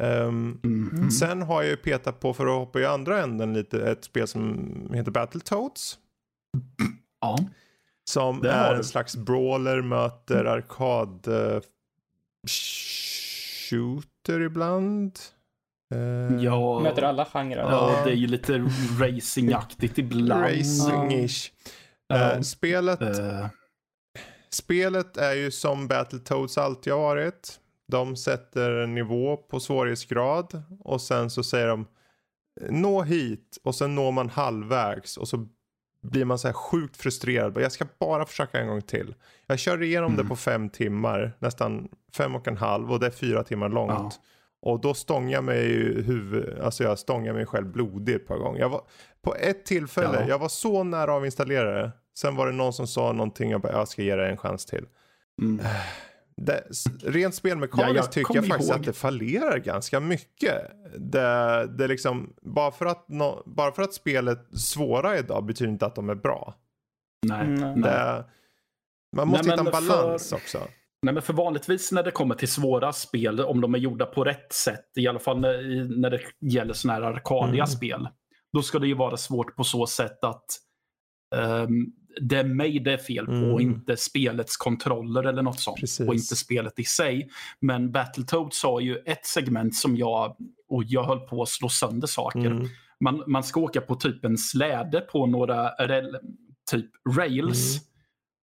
[0.00, 1.10] Ehm, Mm.
[1.10, 4.26] Sen har jag ju petat på för att hoppa i andra änden lite ett spel
[4.28, 5.98] som heter Battletoads.
[7.20, 7.38] Ja.
[8.10, 8.76] Som Det är du.
[8.76, 11.26] en slags brawler möter arkad
[13.70, 15.18] shooter ibland.
[15.94, 17.56] Eh, Ja, Möter alla genrer.
[17.62, 18.58] ja, det är ju lite
[19.00, 20.44] racingaktigt ibland.
[20.44, 21.50] Racing-ish.
[22.08, 22.32] Ja.
[22.32, 23.46] Eh, spelet, Eh,
[24.50, 27.60] spelet är ju som Battletoads alltid har varit.
[27.88, 31.86] De sätter en nivå på svårighetsgrad och sen så säger de
[32.70, 35.46] nå hit och sen når man halvvägs och så
[36.04, 37.60] blir man så här sjukt frustrerad.
[37.60, 39.14] Jag ska bara försöka en gång till.
[39.46, 40.22] Jag kör igenom Mm.
[40.24, 43.90] det på fem timmar, nästan fem och en halv och det är fyra timmar långt.
[43.92, 44.10] Ja.
[44.70, 45.66] Och då stångar jag mig
[46.02, 48.60] huvud, alltså jag stångar mig själv blodig ett par gånger.
[48.60, 48.82] Jag var,
[49.22, 50.28] på ett tillfälle, Ja.
[50.28, 51.90] jag var så nära av att installera det.
[52.18, 54.66] Sen var det någon som sa någonting, jag bara, jag ska ge det en chans
[54.66, 54.84] till.
[55.42, 55.64] mm.
[56.36, 56.64] Det,
[57.02, 58.80] rent spelmekaniskt Ja, jag tycker jag faktiskt ihåg.
[58.80, 60.54] att det fallerar ganska mycket.
[60.98, 65.86] Det, det liksom, bara, för att no, bara för att spelet svåra idag betyder inte
[65.86, 66.54] att de är bra.
[67.26, 67.80] Nej, Mm.
[67.80, 67.82] nej.
[67.82, 68.24] Det,
[69.16, 70.58] man måste Nej, hitta en balans för- också.
[71.02, 74.24] Nej, men för vanligtvis när det kommer till svåra spel, om de är gjorda på
[74.24, 77.66] rätt sätt, i alla fall när, när det gäller sådana här arkadiga Mm.
[77.66, 78.08] spel,
[78.52, 80.44] då ska det ju vara svårt på så sätt att
[81.36, 81.86] ehm,
[82.20, 83.60] det är mig det är fel på, Mm.
[83.60, 85.80] inte spelets kontroller eller något sånt.
[85.80, 86.08] Precis.
[86.08, 87.28] Och inte spelet i sig.
[87.60, 90.36] Men Battletoads har ju ett segment som jag,
[90.68, 92.46] och jag höll på att slå sönder saker.
[92.46, 92.68] Mm.
[93.00, 96.16] Man, man ska åka på typ en släde på några rel,
[96.70, 97.76] typ rails.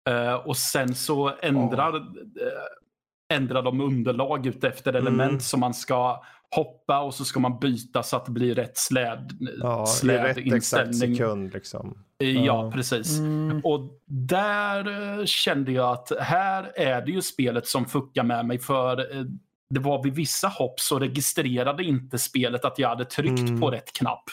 [0.10, 5.40] Eh, och sen så ändrar, eh, ändrar de underlag utefter element Mm.
[5.40, 6.24] som man ska
[6.56, 10.38] hoppa och så ska man byta så att det blir rätt släd, Ja, i rätt
[10.38, 11.16] exakt slädinställning.
[11.18, 11.98] sekund liksom.
[12.18, 12.72] Ja, Ja.
[12.72, 13.20] precis.
[13.20, 13.62] Mm.
[13.64, 18.60] Och där eh, kände jag att här är det ju spelet som fuckar med mig
[18.60, 19.24] för eh,
[19.70, 23.62] det var vid vissa hopp så registrerade inte spelet att jag hade tryckt Mm.
[23.62, 24.24] på rätt knapp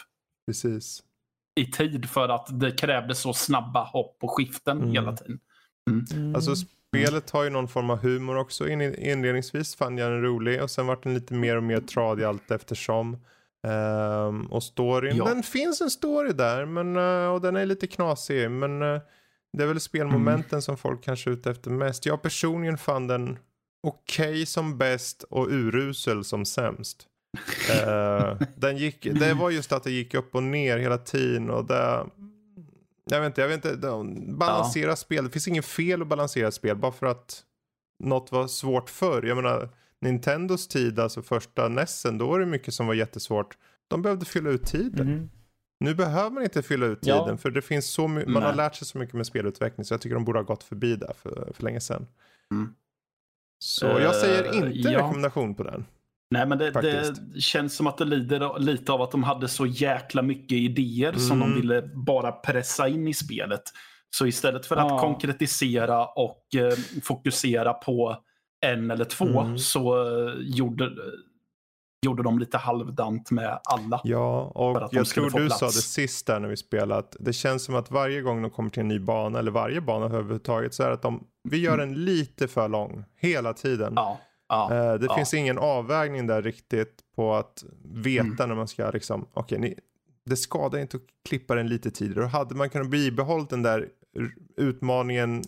[0.47, 1.03] Precis.
[1.55, 4.91] i tid för att det krävdes så snabba hopp och skiften Mm.
[4.91, 5.39] hela tiden.
[5.91, 6.35] Mm.
[6.35, 6.55] Alltså
[6.97, 8.69] spelet har ju någon form av humor också.
[8.69, 12.25] In, inledningsvis fann jag den rolig och sen vart den lite mer och mer tradig
[12.25, 13.17] allt eftersom.
[13.67, 15.25] Ehm, och storyn, Ja.
[15.25, 19.01] den finns en story där men, eh, och den är lite knasig men eh,
[19.57, 20.63] det är väl spelmomenten Mm.
[20.63, 22.07] som folk kanske är ute efter mest.
[22.07, 23.39] Jag personligen fann den
[23.87, 27.07] okej som bäst och urusel som sämst.
[27.85, 31.65] Eh, den gick, det var just att det gick upp och ner hela tiden och
[31.65, 32.07] det,
[33.15, 33.77] jag vet inte, jag vet inte,
[34.33, 37.43] balansera spel, det finns inget fel att balansera spel bara för att
[38.05, 39.23] något var svårt förr.
[39.23, 39.69] Jag menar,
[40.01, 43.57] Nintendos tid, alltså första Nessen, då var det mycket som var jättesvårt.
[43.89, 45.07] De behövde fylla ut tiden.
[45.15, 45.31] Mhm.
[45.85, 47.25] Nu behöver man inte fylla ut Ja.
[47.25, 49.95] tiden för det finns så my- man har lärt sig så mycket med spelutveckling så
[49.95, 52.07] jag tycker de borde ha gått förbi där för, för länge sedan.
[52.51, 52.75] Mm.
[53.65, 54.99] Så jag säger Eh, inte ja.
[54.99, 55.85] rekommendation på den.
[56.31, 59.67] Nej, men det, det känns som att det lider lite av att de hade så
[59.67, 61.51] jäkla mycket idéer som Mm.
[61.51, 63.63] de ville bara pressa in i spelet.
[64.17, 64.99] Så istället för att Ja.
[64.99, 68.17] konkretisera och eh, fokusera på
[68.67, 69.59] en eller två Mm.
[69.59, 70.91] så eh, gjorde,
[72.07, 74.01] gjorde de lite halvdant med alla.
[74.05, 75.59] Ja, och jag tror du plats.
[75.61, 78.51] sa det sist där när vi spelade att det känns som att varje gång de
[78.51, 81.59] kommer till en ny bana eller varje bana överhuvudtaget så är det att de, vi
[81.59, 83.87] gör den lite för lång hela tiden.
[83.87, 83.95] Mm.
[83.97, 84.21] Ja,
[84.51, 85.15] ja, Eh, det ja.
[85.17, 88.49] finns ingen avvägning där riktigt på att veta Mm.
[88.49, 89.79] när man ska liksom, okej, ni-
[90.27, 92.25] det skadar inte att klippa den lite tidigare.
[92.25, 93.89] Och hade man kunnat bibehålla den där
[94.57, 95.43] utmaningen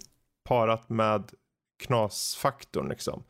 [0.49, 1.31] parat med
[1.85, 3.23] knasfaktorn liksom.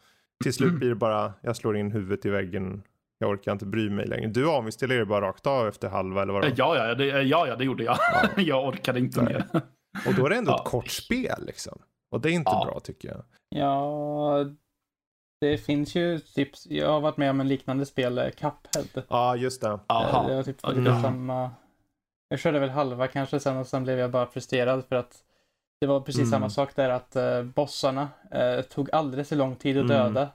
[0.45, 0.79] Till slut Mm.
[0.79, 2.83] blir det bara, jag slår in huvudet i väggen,
[3.19, 4.29] jag orkar inte bry mig längre.
[4.29, 6.77] Du avinstallerar bara rakt av efter halva eller vad det Eh, var.
[6.77, 7.97] ja, ja, det, ja, ja, det gjorde jag.
[8.37, 9.33] jag orkade inte Nej.
[9.35, 9.63] mer.
[10.07, 10.63] Och då är det ändå Ja.
[10.65, 11.79] ett kort spel liksom.
[12.11, 12.65] Och det är inte Ja.
[12.71, 13.25] bra tycker jag.
[13.49, 14.45] Ja,
[15.43, 19.03] det finns ju typ, jag har varit med om en liknande spel, eh, Cuphead.
[19.09, 19.81] Ja, just det.
[19.87, 20.29] Aha.
[20.29, 21.03] Det var typ ja.
[21.03, 21.51] samma.
[22.29, 25.25] Jag körde väl halva kanske sen och sen blev jag bara frustrerad för att
[25.81, 26.31] det var precis Mm.
[26.31, 29.97] samma sak där att uh, bossarna eh, tog alldeles för lång tid att Mm.
[29.97, 30.29] döda.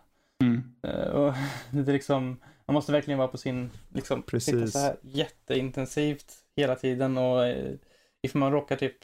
[0.43, 0.75] Mm.
[0.84, 1.34] Eh, och
[1.71, 4.73] det är liksom, man måste verkligen vara på sin, liksom, Precis.
[4.73, 7.73] så här jätteintensivt hela tiden och uh,
[8.21, 8.97] ifall man råkar typ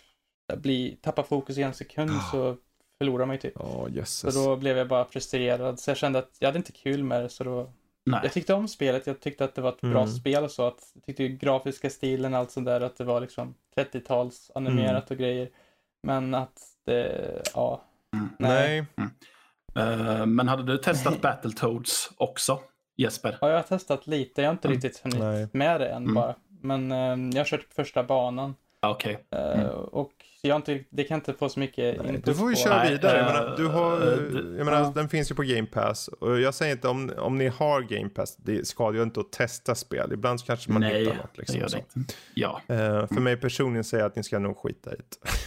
[0.58, 2.32] bli, tappa fokus i en sekund Ah.
[2.32, 2.58] så
[2.98, 3.54] förlorar man ju typ.
[3.56, 5.80] Ja, Så då blev jag bara frustrerad.
[5.80, 7.70] Så jag kände att jag hade inte kul med det så då
[8.06, 8.20] Nej.
[8.24, 10.08] Jag tyckte om spelet, jag tyckte att det var ett bra Mm.
[10.08, 10.68] spel och så.
[10.68, 14.52] Att, jag tyckte ju grafiska stilen och allt sånt där, att det var liksom 30-tals
[14.56, 15.50] animerat och grejer.
[16.08, 17.82] Men att det, ja.
[18.40, 18.86] Nej.
[19.76, 22.60] Eh, men hade du testat Battletoads också,
[22.98, 23.38] Jesper?
[23.42, 24.82] Ja, jag har testat lite, jag har inte Mm.
[24.82, 25.48] riktigt hunnit Nej.
[25.54, 26.14] med det än Mm.
[26.14, 26.36] bara.
[26.62, 26.98] Men eh,
[27.36, 28.56] jag har kört första banan.
[28.84, 29.26] Okej.
[29.32, 29.68] eh, Mm.
[29.76, 30.12] Och
[30.42, 32.62] jag inte, det kan inte få så mycket Nej, input du får ju på.
[32.62, 33.18] köra Nej, vidare.
[33.18, 34.92] Jag eh, menar, du har, eh, det- jag menar, ja.
[34.96, 36.08] Den finns ju på Game Pass.
[36.08, 39.32] Och jag säger inte om, om ni har Game Pass, det skadar ju inte att
[39.32, 40.14] testa spel.
[40.14, 41.30] Ibland så kanske man Nej, hittar något.
[41.36, 42.14] det Liksom, det inte.
[42.34, 42.62] Ja.
[42.68, 44.96] Eh, för mig personligen säger jag att ni ska nog skita i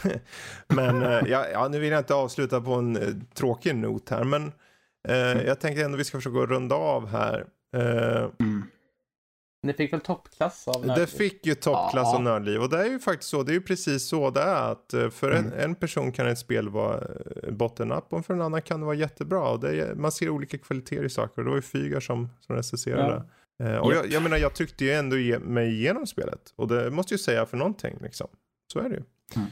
[0.02, 0.20] det.
[0.74, 4.24] men eh, ja, ja, nu vill jag inte avsluta på en uh, tråkig not här.
[4.24, 4.52] Men
[5.08, 7.44] eh, jag tänkte ändå vi ska försöka runda av här.
[7.76, 8.62] Eh, Mm.
[9.62, 11.06] Det fick väl toppklass av det Nördliv.
[11.06, 12.16] fick ju toppklass Ja.
[12.16, 12.60] och nördliv.
[12.62, 13.42] Och det är ju faktiskt så.
[13.42, 14.72] Det är ju precis så det är.
[14.72, 15.58] Att eh, för en, Mm.
[15.60, 18.96] en person kan ett spel vara eh, bottom-up och för en annan kan det vara
[18.96, 19.48] jättebra.
[19.50, 21.38] Och det är, man ser olika kvaliteter i saker.
[21.38, 23.22] Och det var ju Fygar som, som recenserade.
[23.62, 26.52] Eh, och jag, jag menar, jag tyckte ju ändå ge, mig igenom spelet.
[26.56, 28.28] Och det måste ju säga för någonting liksom.
[28.72, 29.02] Så är det ju.
[29.36, 29.48] Mm.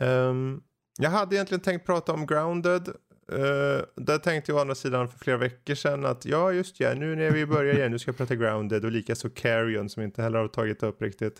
[0.00, 0.60] Ehm,
[0.98, 2.88] jag hade egentligen tänkt prata om Grounded.
[3.32, 6.94] Uh, där tänkte jag å andra sidan för flera veckor sedan att ja just ja,
[6.94, 10.22] nu när vi börjar igen, nu ska jag prata Grounded och likaså Carrion som inte
[10.22, 11.36] heller har tagit upp riktigt.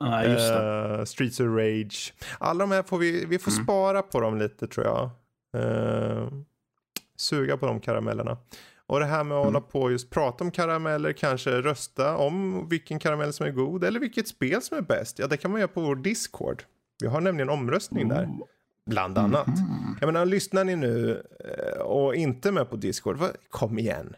[0.00, 0.96] Det.
[0.98, 2.14] Eh, Streets of Rage.
[2.38, 3.64] Alla de här får vi, vi får Mm.
[3.64, 5.10] spara på dem lite tror jag.
[5.56, 6.28] Eh,
[7.16, 8.36] suga på de karamellerna.
[8.86, 9.54] Och det här med att Mm.
[9.54, 13.84] hålla på och just prata om karameller, kanske rösta om vilken karamell som är god
[13.84, 15.18] eller vilket spel som är bäst.
[15.18, 16.62] Ja, det kan man göra på vår Discord.
[17.02, 18.46] Vi har nämligen omröstning där, Ooh.
[18.86, 19.46] Bland annat.
[19.46, 19.96] Mm.
[20.00, 24.14] Jag menar, lyssnar ni nu eh, och inte med på Discord, vad- kom igen.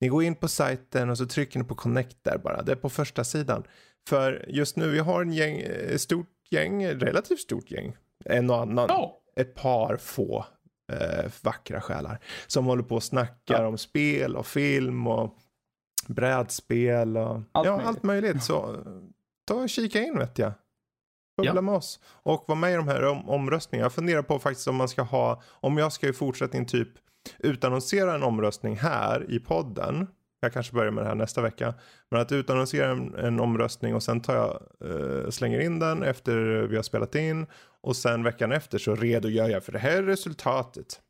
[0.00, 2.62] Ni går in på sajten och så trycker ni på connect där bara.
[2.62, 3.62] Det är på första sidan.
[4.08, 7.96] För just nu, vi har en gäng, ett stort gäng, relativt stort gäng.
[8.24, 8.86] En och annan.
[8.88, 9.18] Ja.
[9.36, 10.46] Ett par få
[10.92, 12.18] eh, vackra själar.
[12.46, 13.66] Som håller på och snackar Ja.
[13.68, 15.34] om spel och film och
[16.06, 17.86] brädspel och Allt ja, möjligt.
[17.86, 18.42] allt möjligt.
[18.42, 18.80] Så eh,
[19.44, 20.52] ta och kika in vet jag.
[21.38, 21.60] Bubbla Ja.
[21.60, 22.00] med oss.
[22.22, 23.84] Och vara med i de här om omröstningarna.
[23.84, 26.88] Jag funderar på faktiskt om man ska ha, om jag ska i fortsättning typ
[27.38, 30.06] utannonsera en omröstning här i podden.
[30.40, 31.74] Jag kanske börjar med det här nästa vecka.
[32.10, 36.36] Men att utannonsera en, en omröstning och sen tar jag, eh, slänger in den efter
[36.66, 37.46] vi har spelat in.
[37.80, 41.00] Och sen veckan efter så redogör jag för det här är resultatet.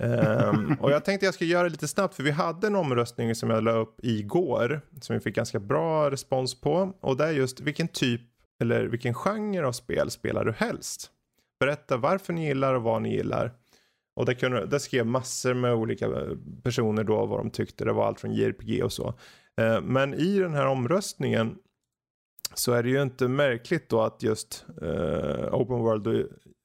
[0.00, 3.34] Ehm, och jag tänkte jag skulle göra det lite snabbt för vi hade en omröstning
[3.34, 4.80] som jag la upp igår.
[5.00, 6.92] Som vi fick ganska bra respons på.
[7.00, 8.20] Och det är just vilken typ
[8.60, 11.10] eller vilken genre av spel spelar du helst?
[11.60, 13.52] Berätta varför ni gillar och vad ni gillar.
[14.16, 17.84] Och det, kunde, det skrev massor med olika eh, personer då vad de tyckte.
[17.84, 19.14] Det var allt från JRPG och så.
[19.60, 21.58] Eh, Men i den här omröstningen
[22.54, 26.14] så är det ju inte märkligt då att just eh, Open World och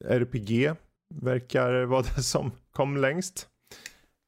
[0.06, 0.72] RPG
[1.15, 3.48] verkar vara det som kom längst.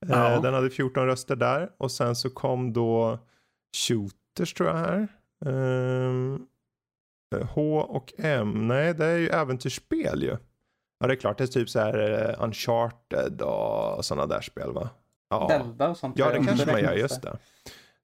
[0.07, 0.39] Ja.
[0.39, 3.19] Den hade 14 röster där och sen så kom då
[3.77, 5.07] Shooters tror jag här.
[5.45, 6.47] Ehm,
[7.43, 10.37] H och M, nej det är ju äventyrsspel ju.
[10.99, 14.71] Ja det är klart, det är typ så här uh, Uncharted och sådana där spel
[14.73, 14.89] va?
[15.29, 16.17] Ja, Zelda och sånt.
[16.17, 17.37] ja det kanske man gör, just det.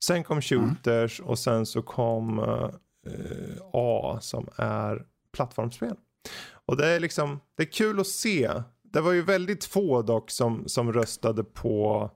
[0.03, 5.95] Sen kom Shooters och sen så kom eh, A som är plattformsspel.
[6.65, 8.51] Och det är liksom, det är kul att se.
[8.83, 12.09] Det var ju väldigt få dock som, som röstade på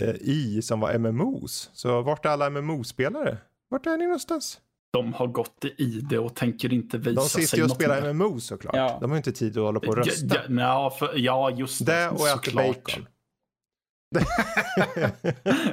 [0.00, 1.70] eh, I som var MMOs.
[1.72, 3.38] Så vart är alla MMO-spelare?
[3.68, 4.60] Vart är ni någonstans?
[4.92, 8.02] De har gått i det och tänker inte visa De sig sitter ju och spelar
[8.02, 8.12] mer.
[8.12, 8.76] MMO såklart.
[8.76, 8.98] Ja.
[9.00, 10.36] De har ju inte tid att hålla på och rösta.
[10.48, 11.92] Ja, ja, för, ja, just det.
[11.92, 13.06] det och äter bacon.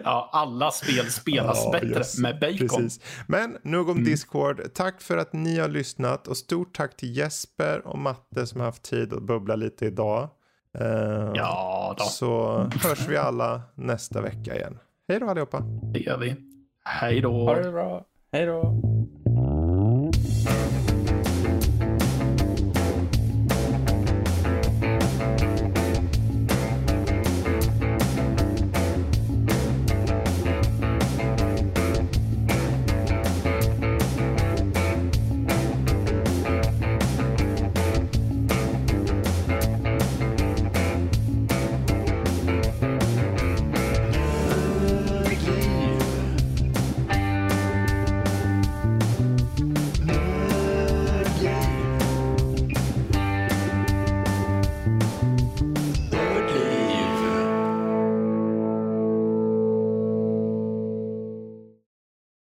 [0.04, 2.18] Ja, alla spel spelas Ja, bättre yes.
[2.20, 2.58] med bacon.
[2.58, 3.00] Precis.
[3.28, 4.04] Men nog om Mm.
[4.10, 4.62] Discord.
[4.74, 8.66] Tack för att ni har lyssnat och stort tack till Jesper och Matte som har
[8.68, 10.30] haft tid att bubbla lite idag.
[10.80, 14.80] Eh, Ja, då, Så hörs vi alla nästa vecka igen.
[15.08, 15.60] Hej då allihopa.
[15.94, 16.36] det gör vi.
[16.86, 17.32] Hej då.
[17.32, 18.06] Ha det bra.
[18.36, 18.62] Hej då!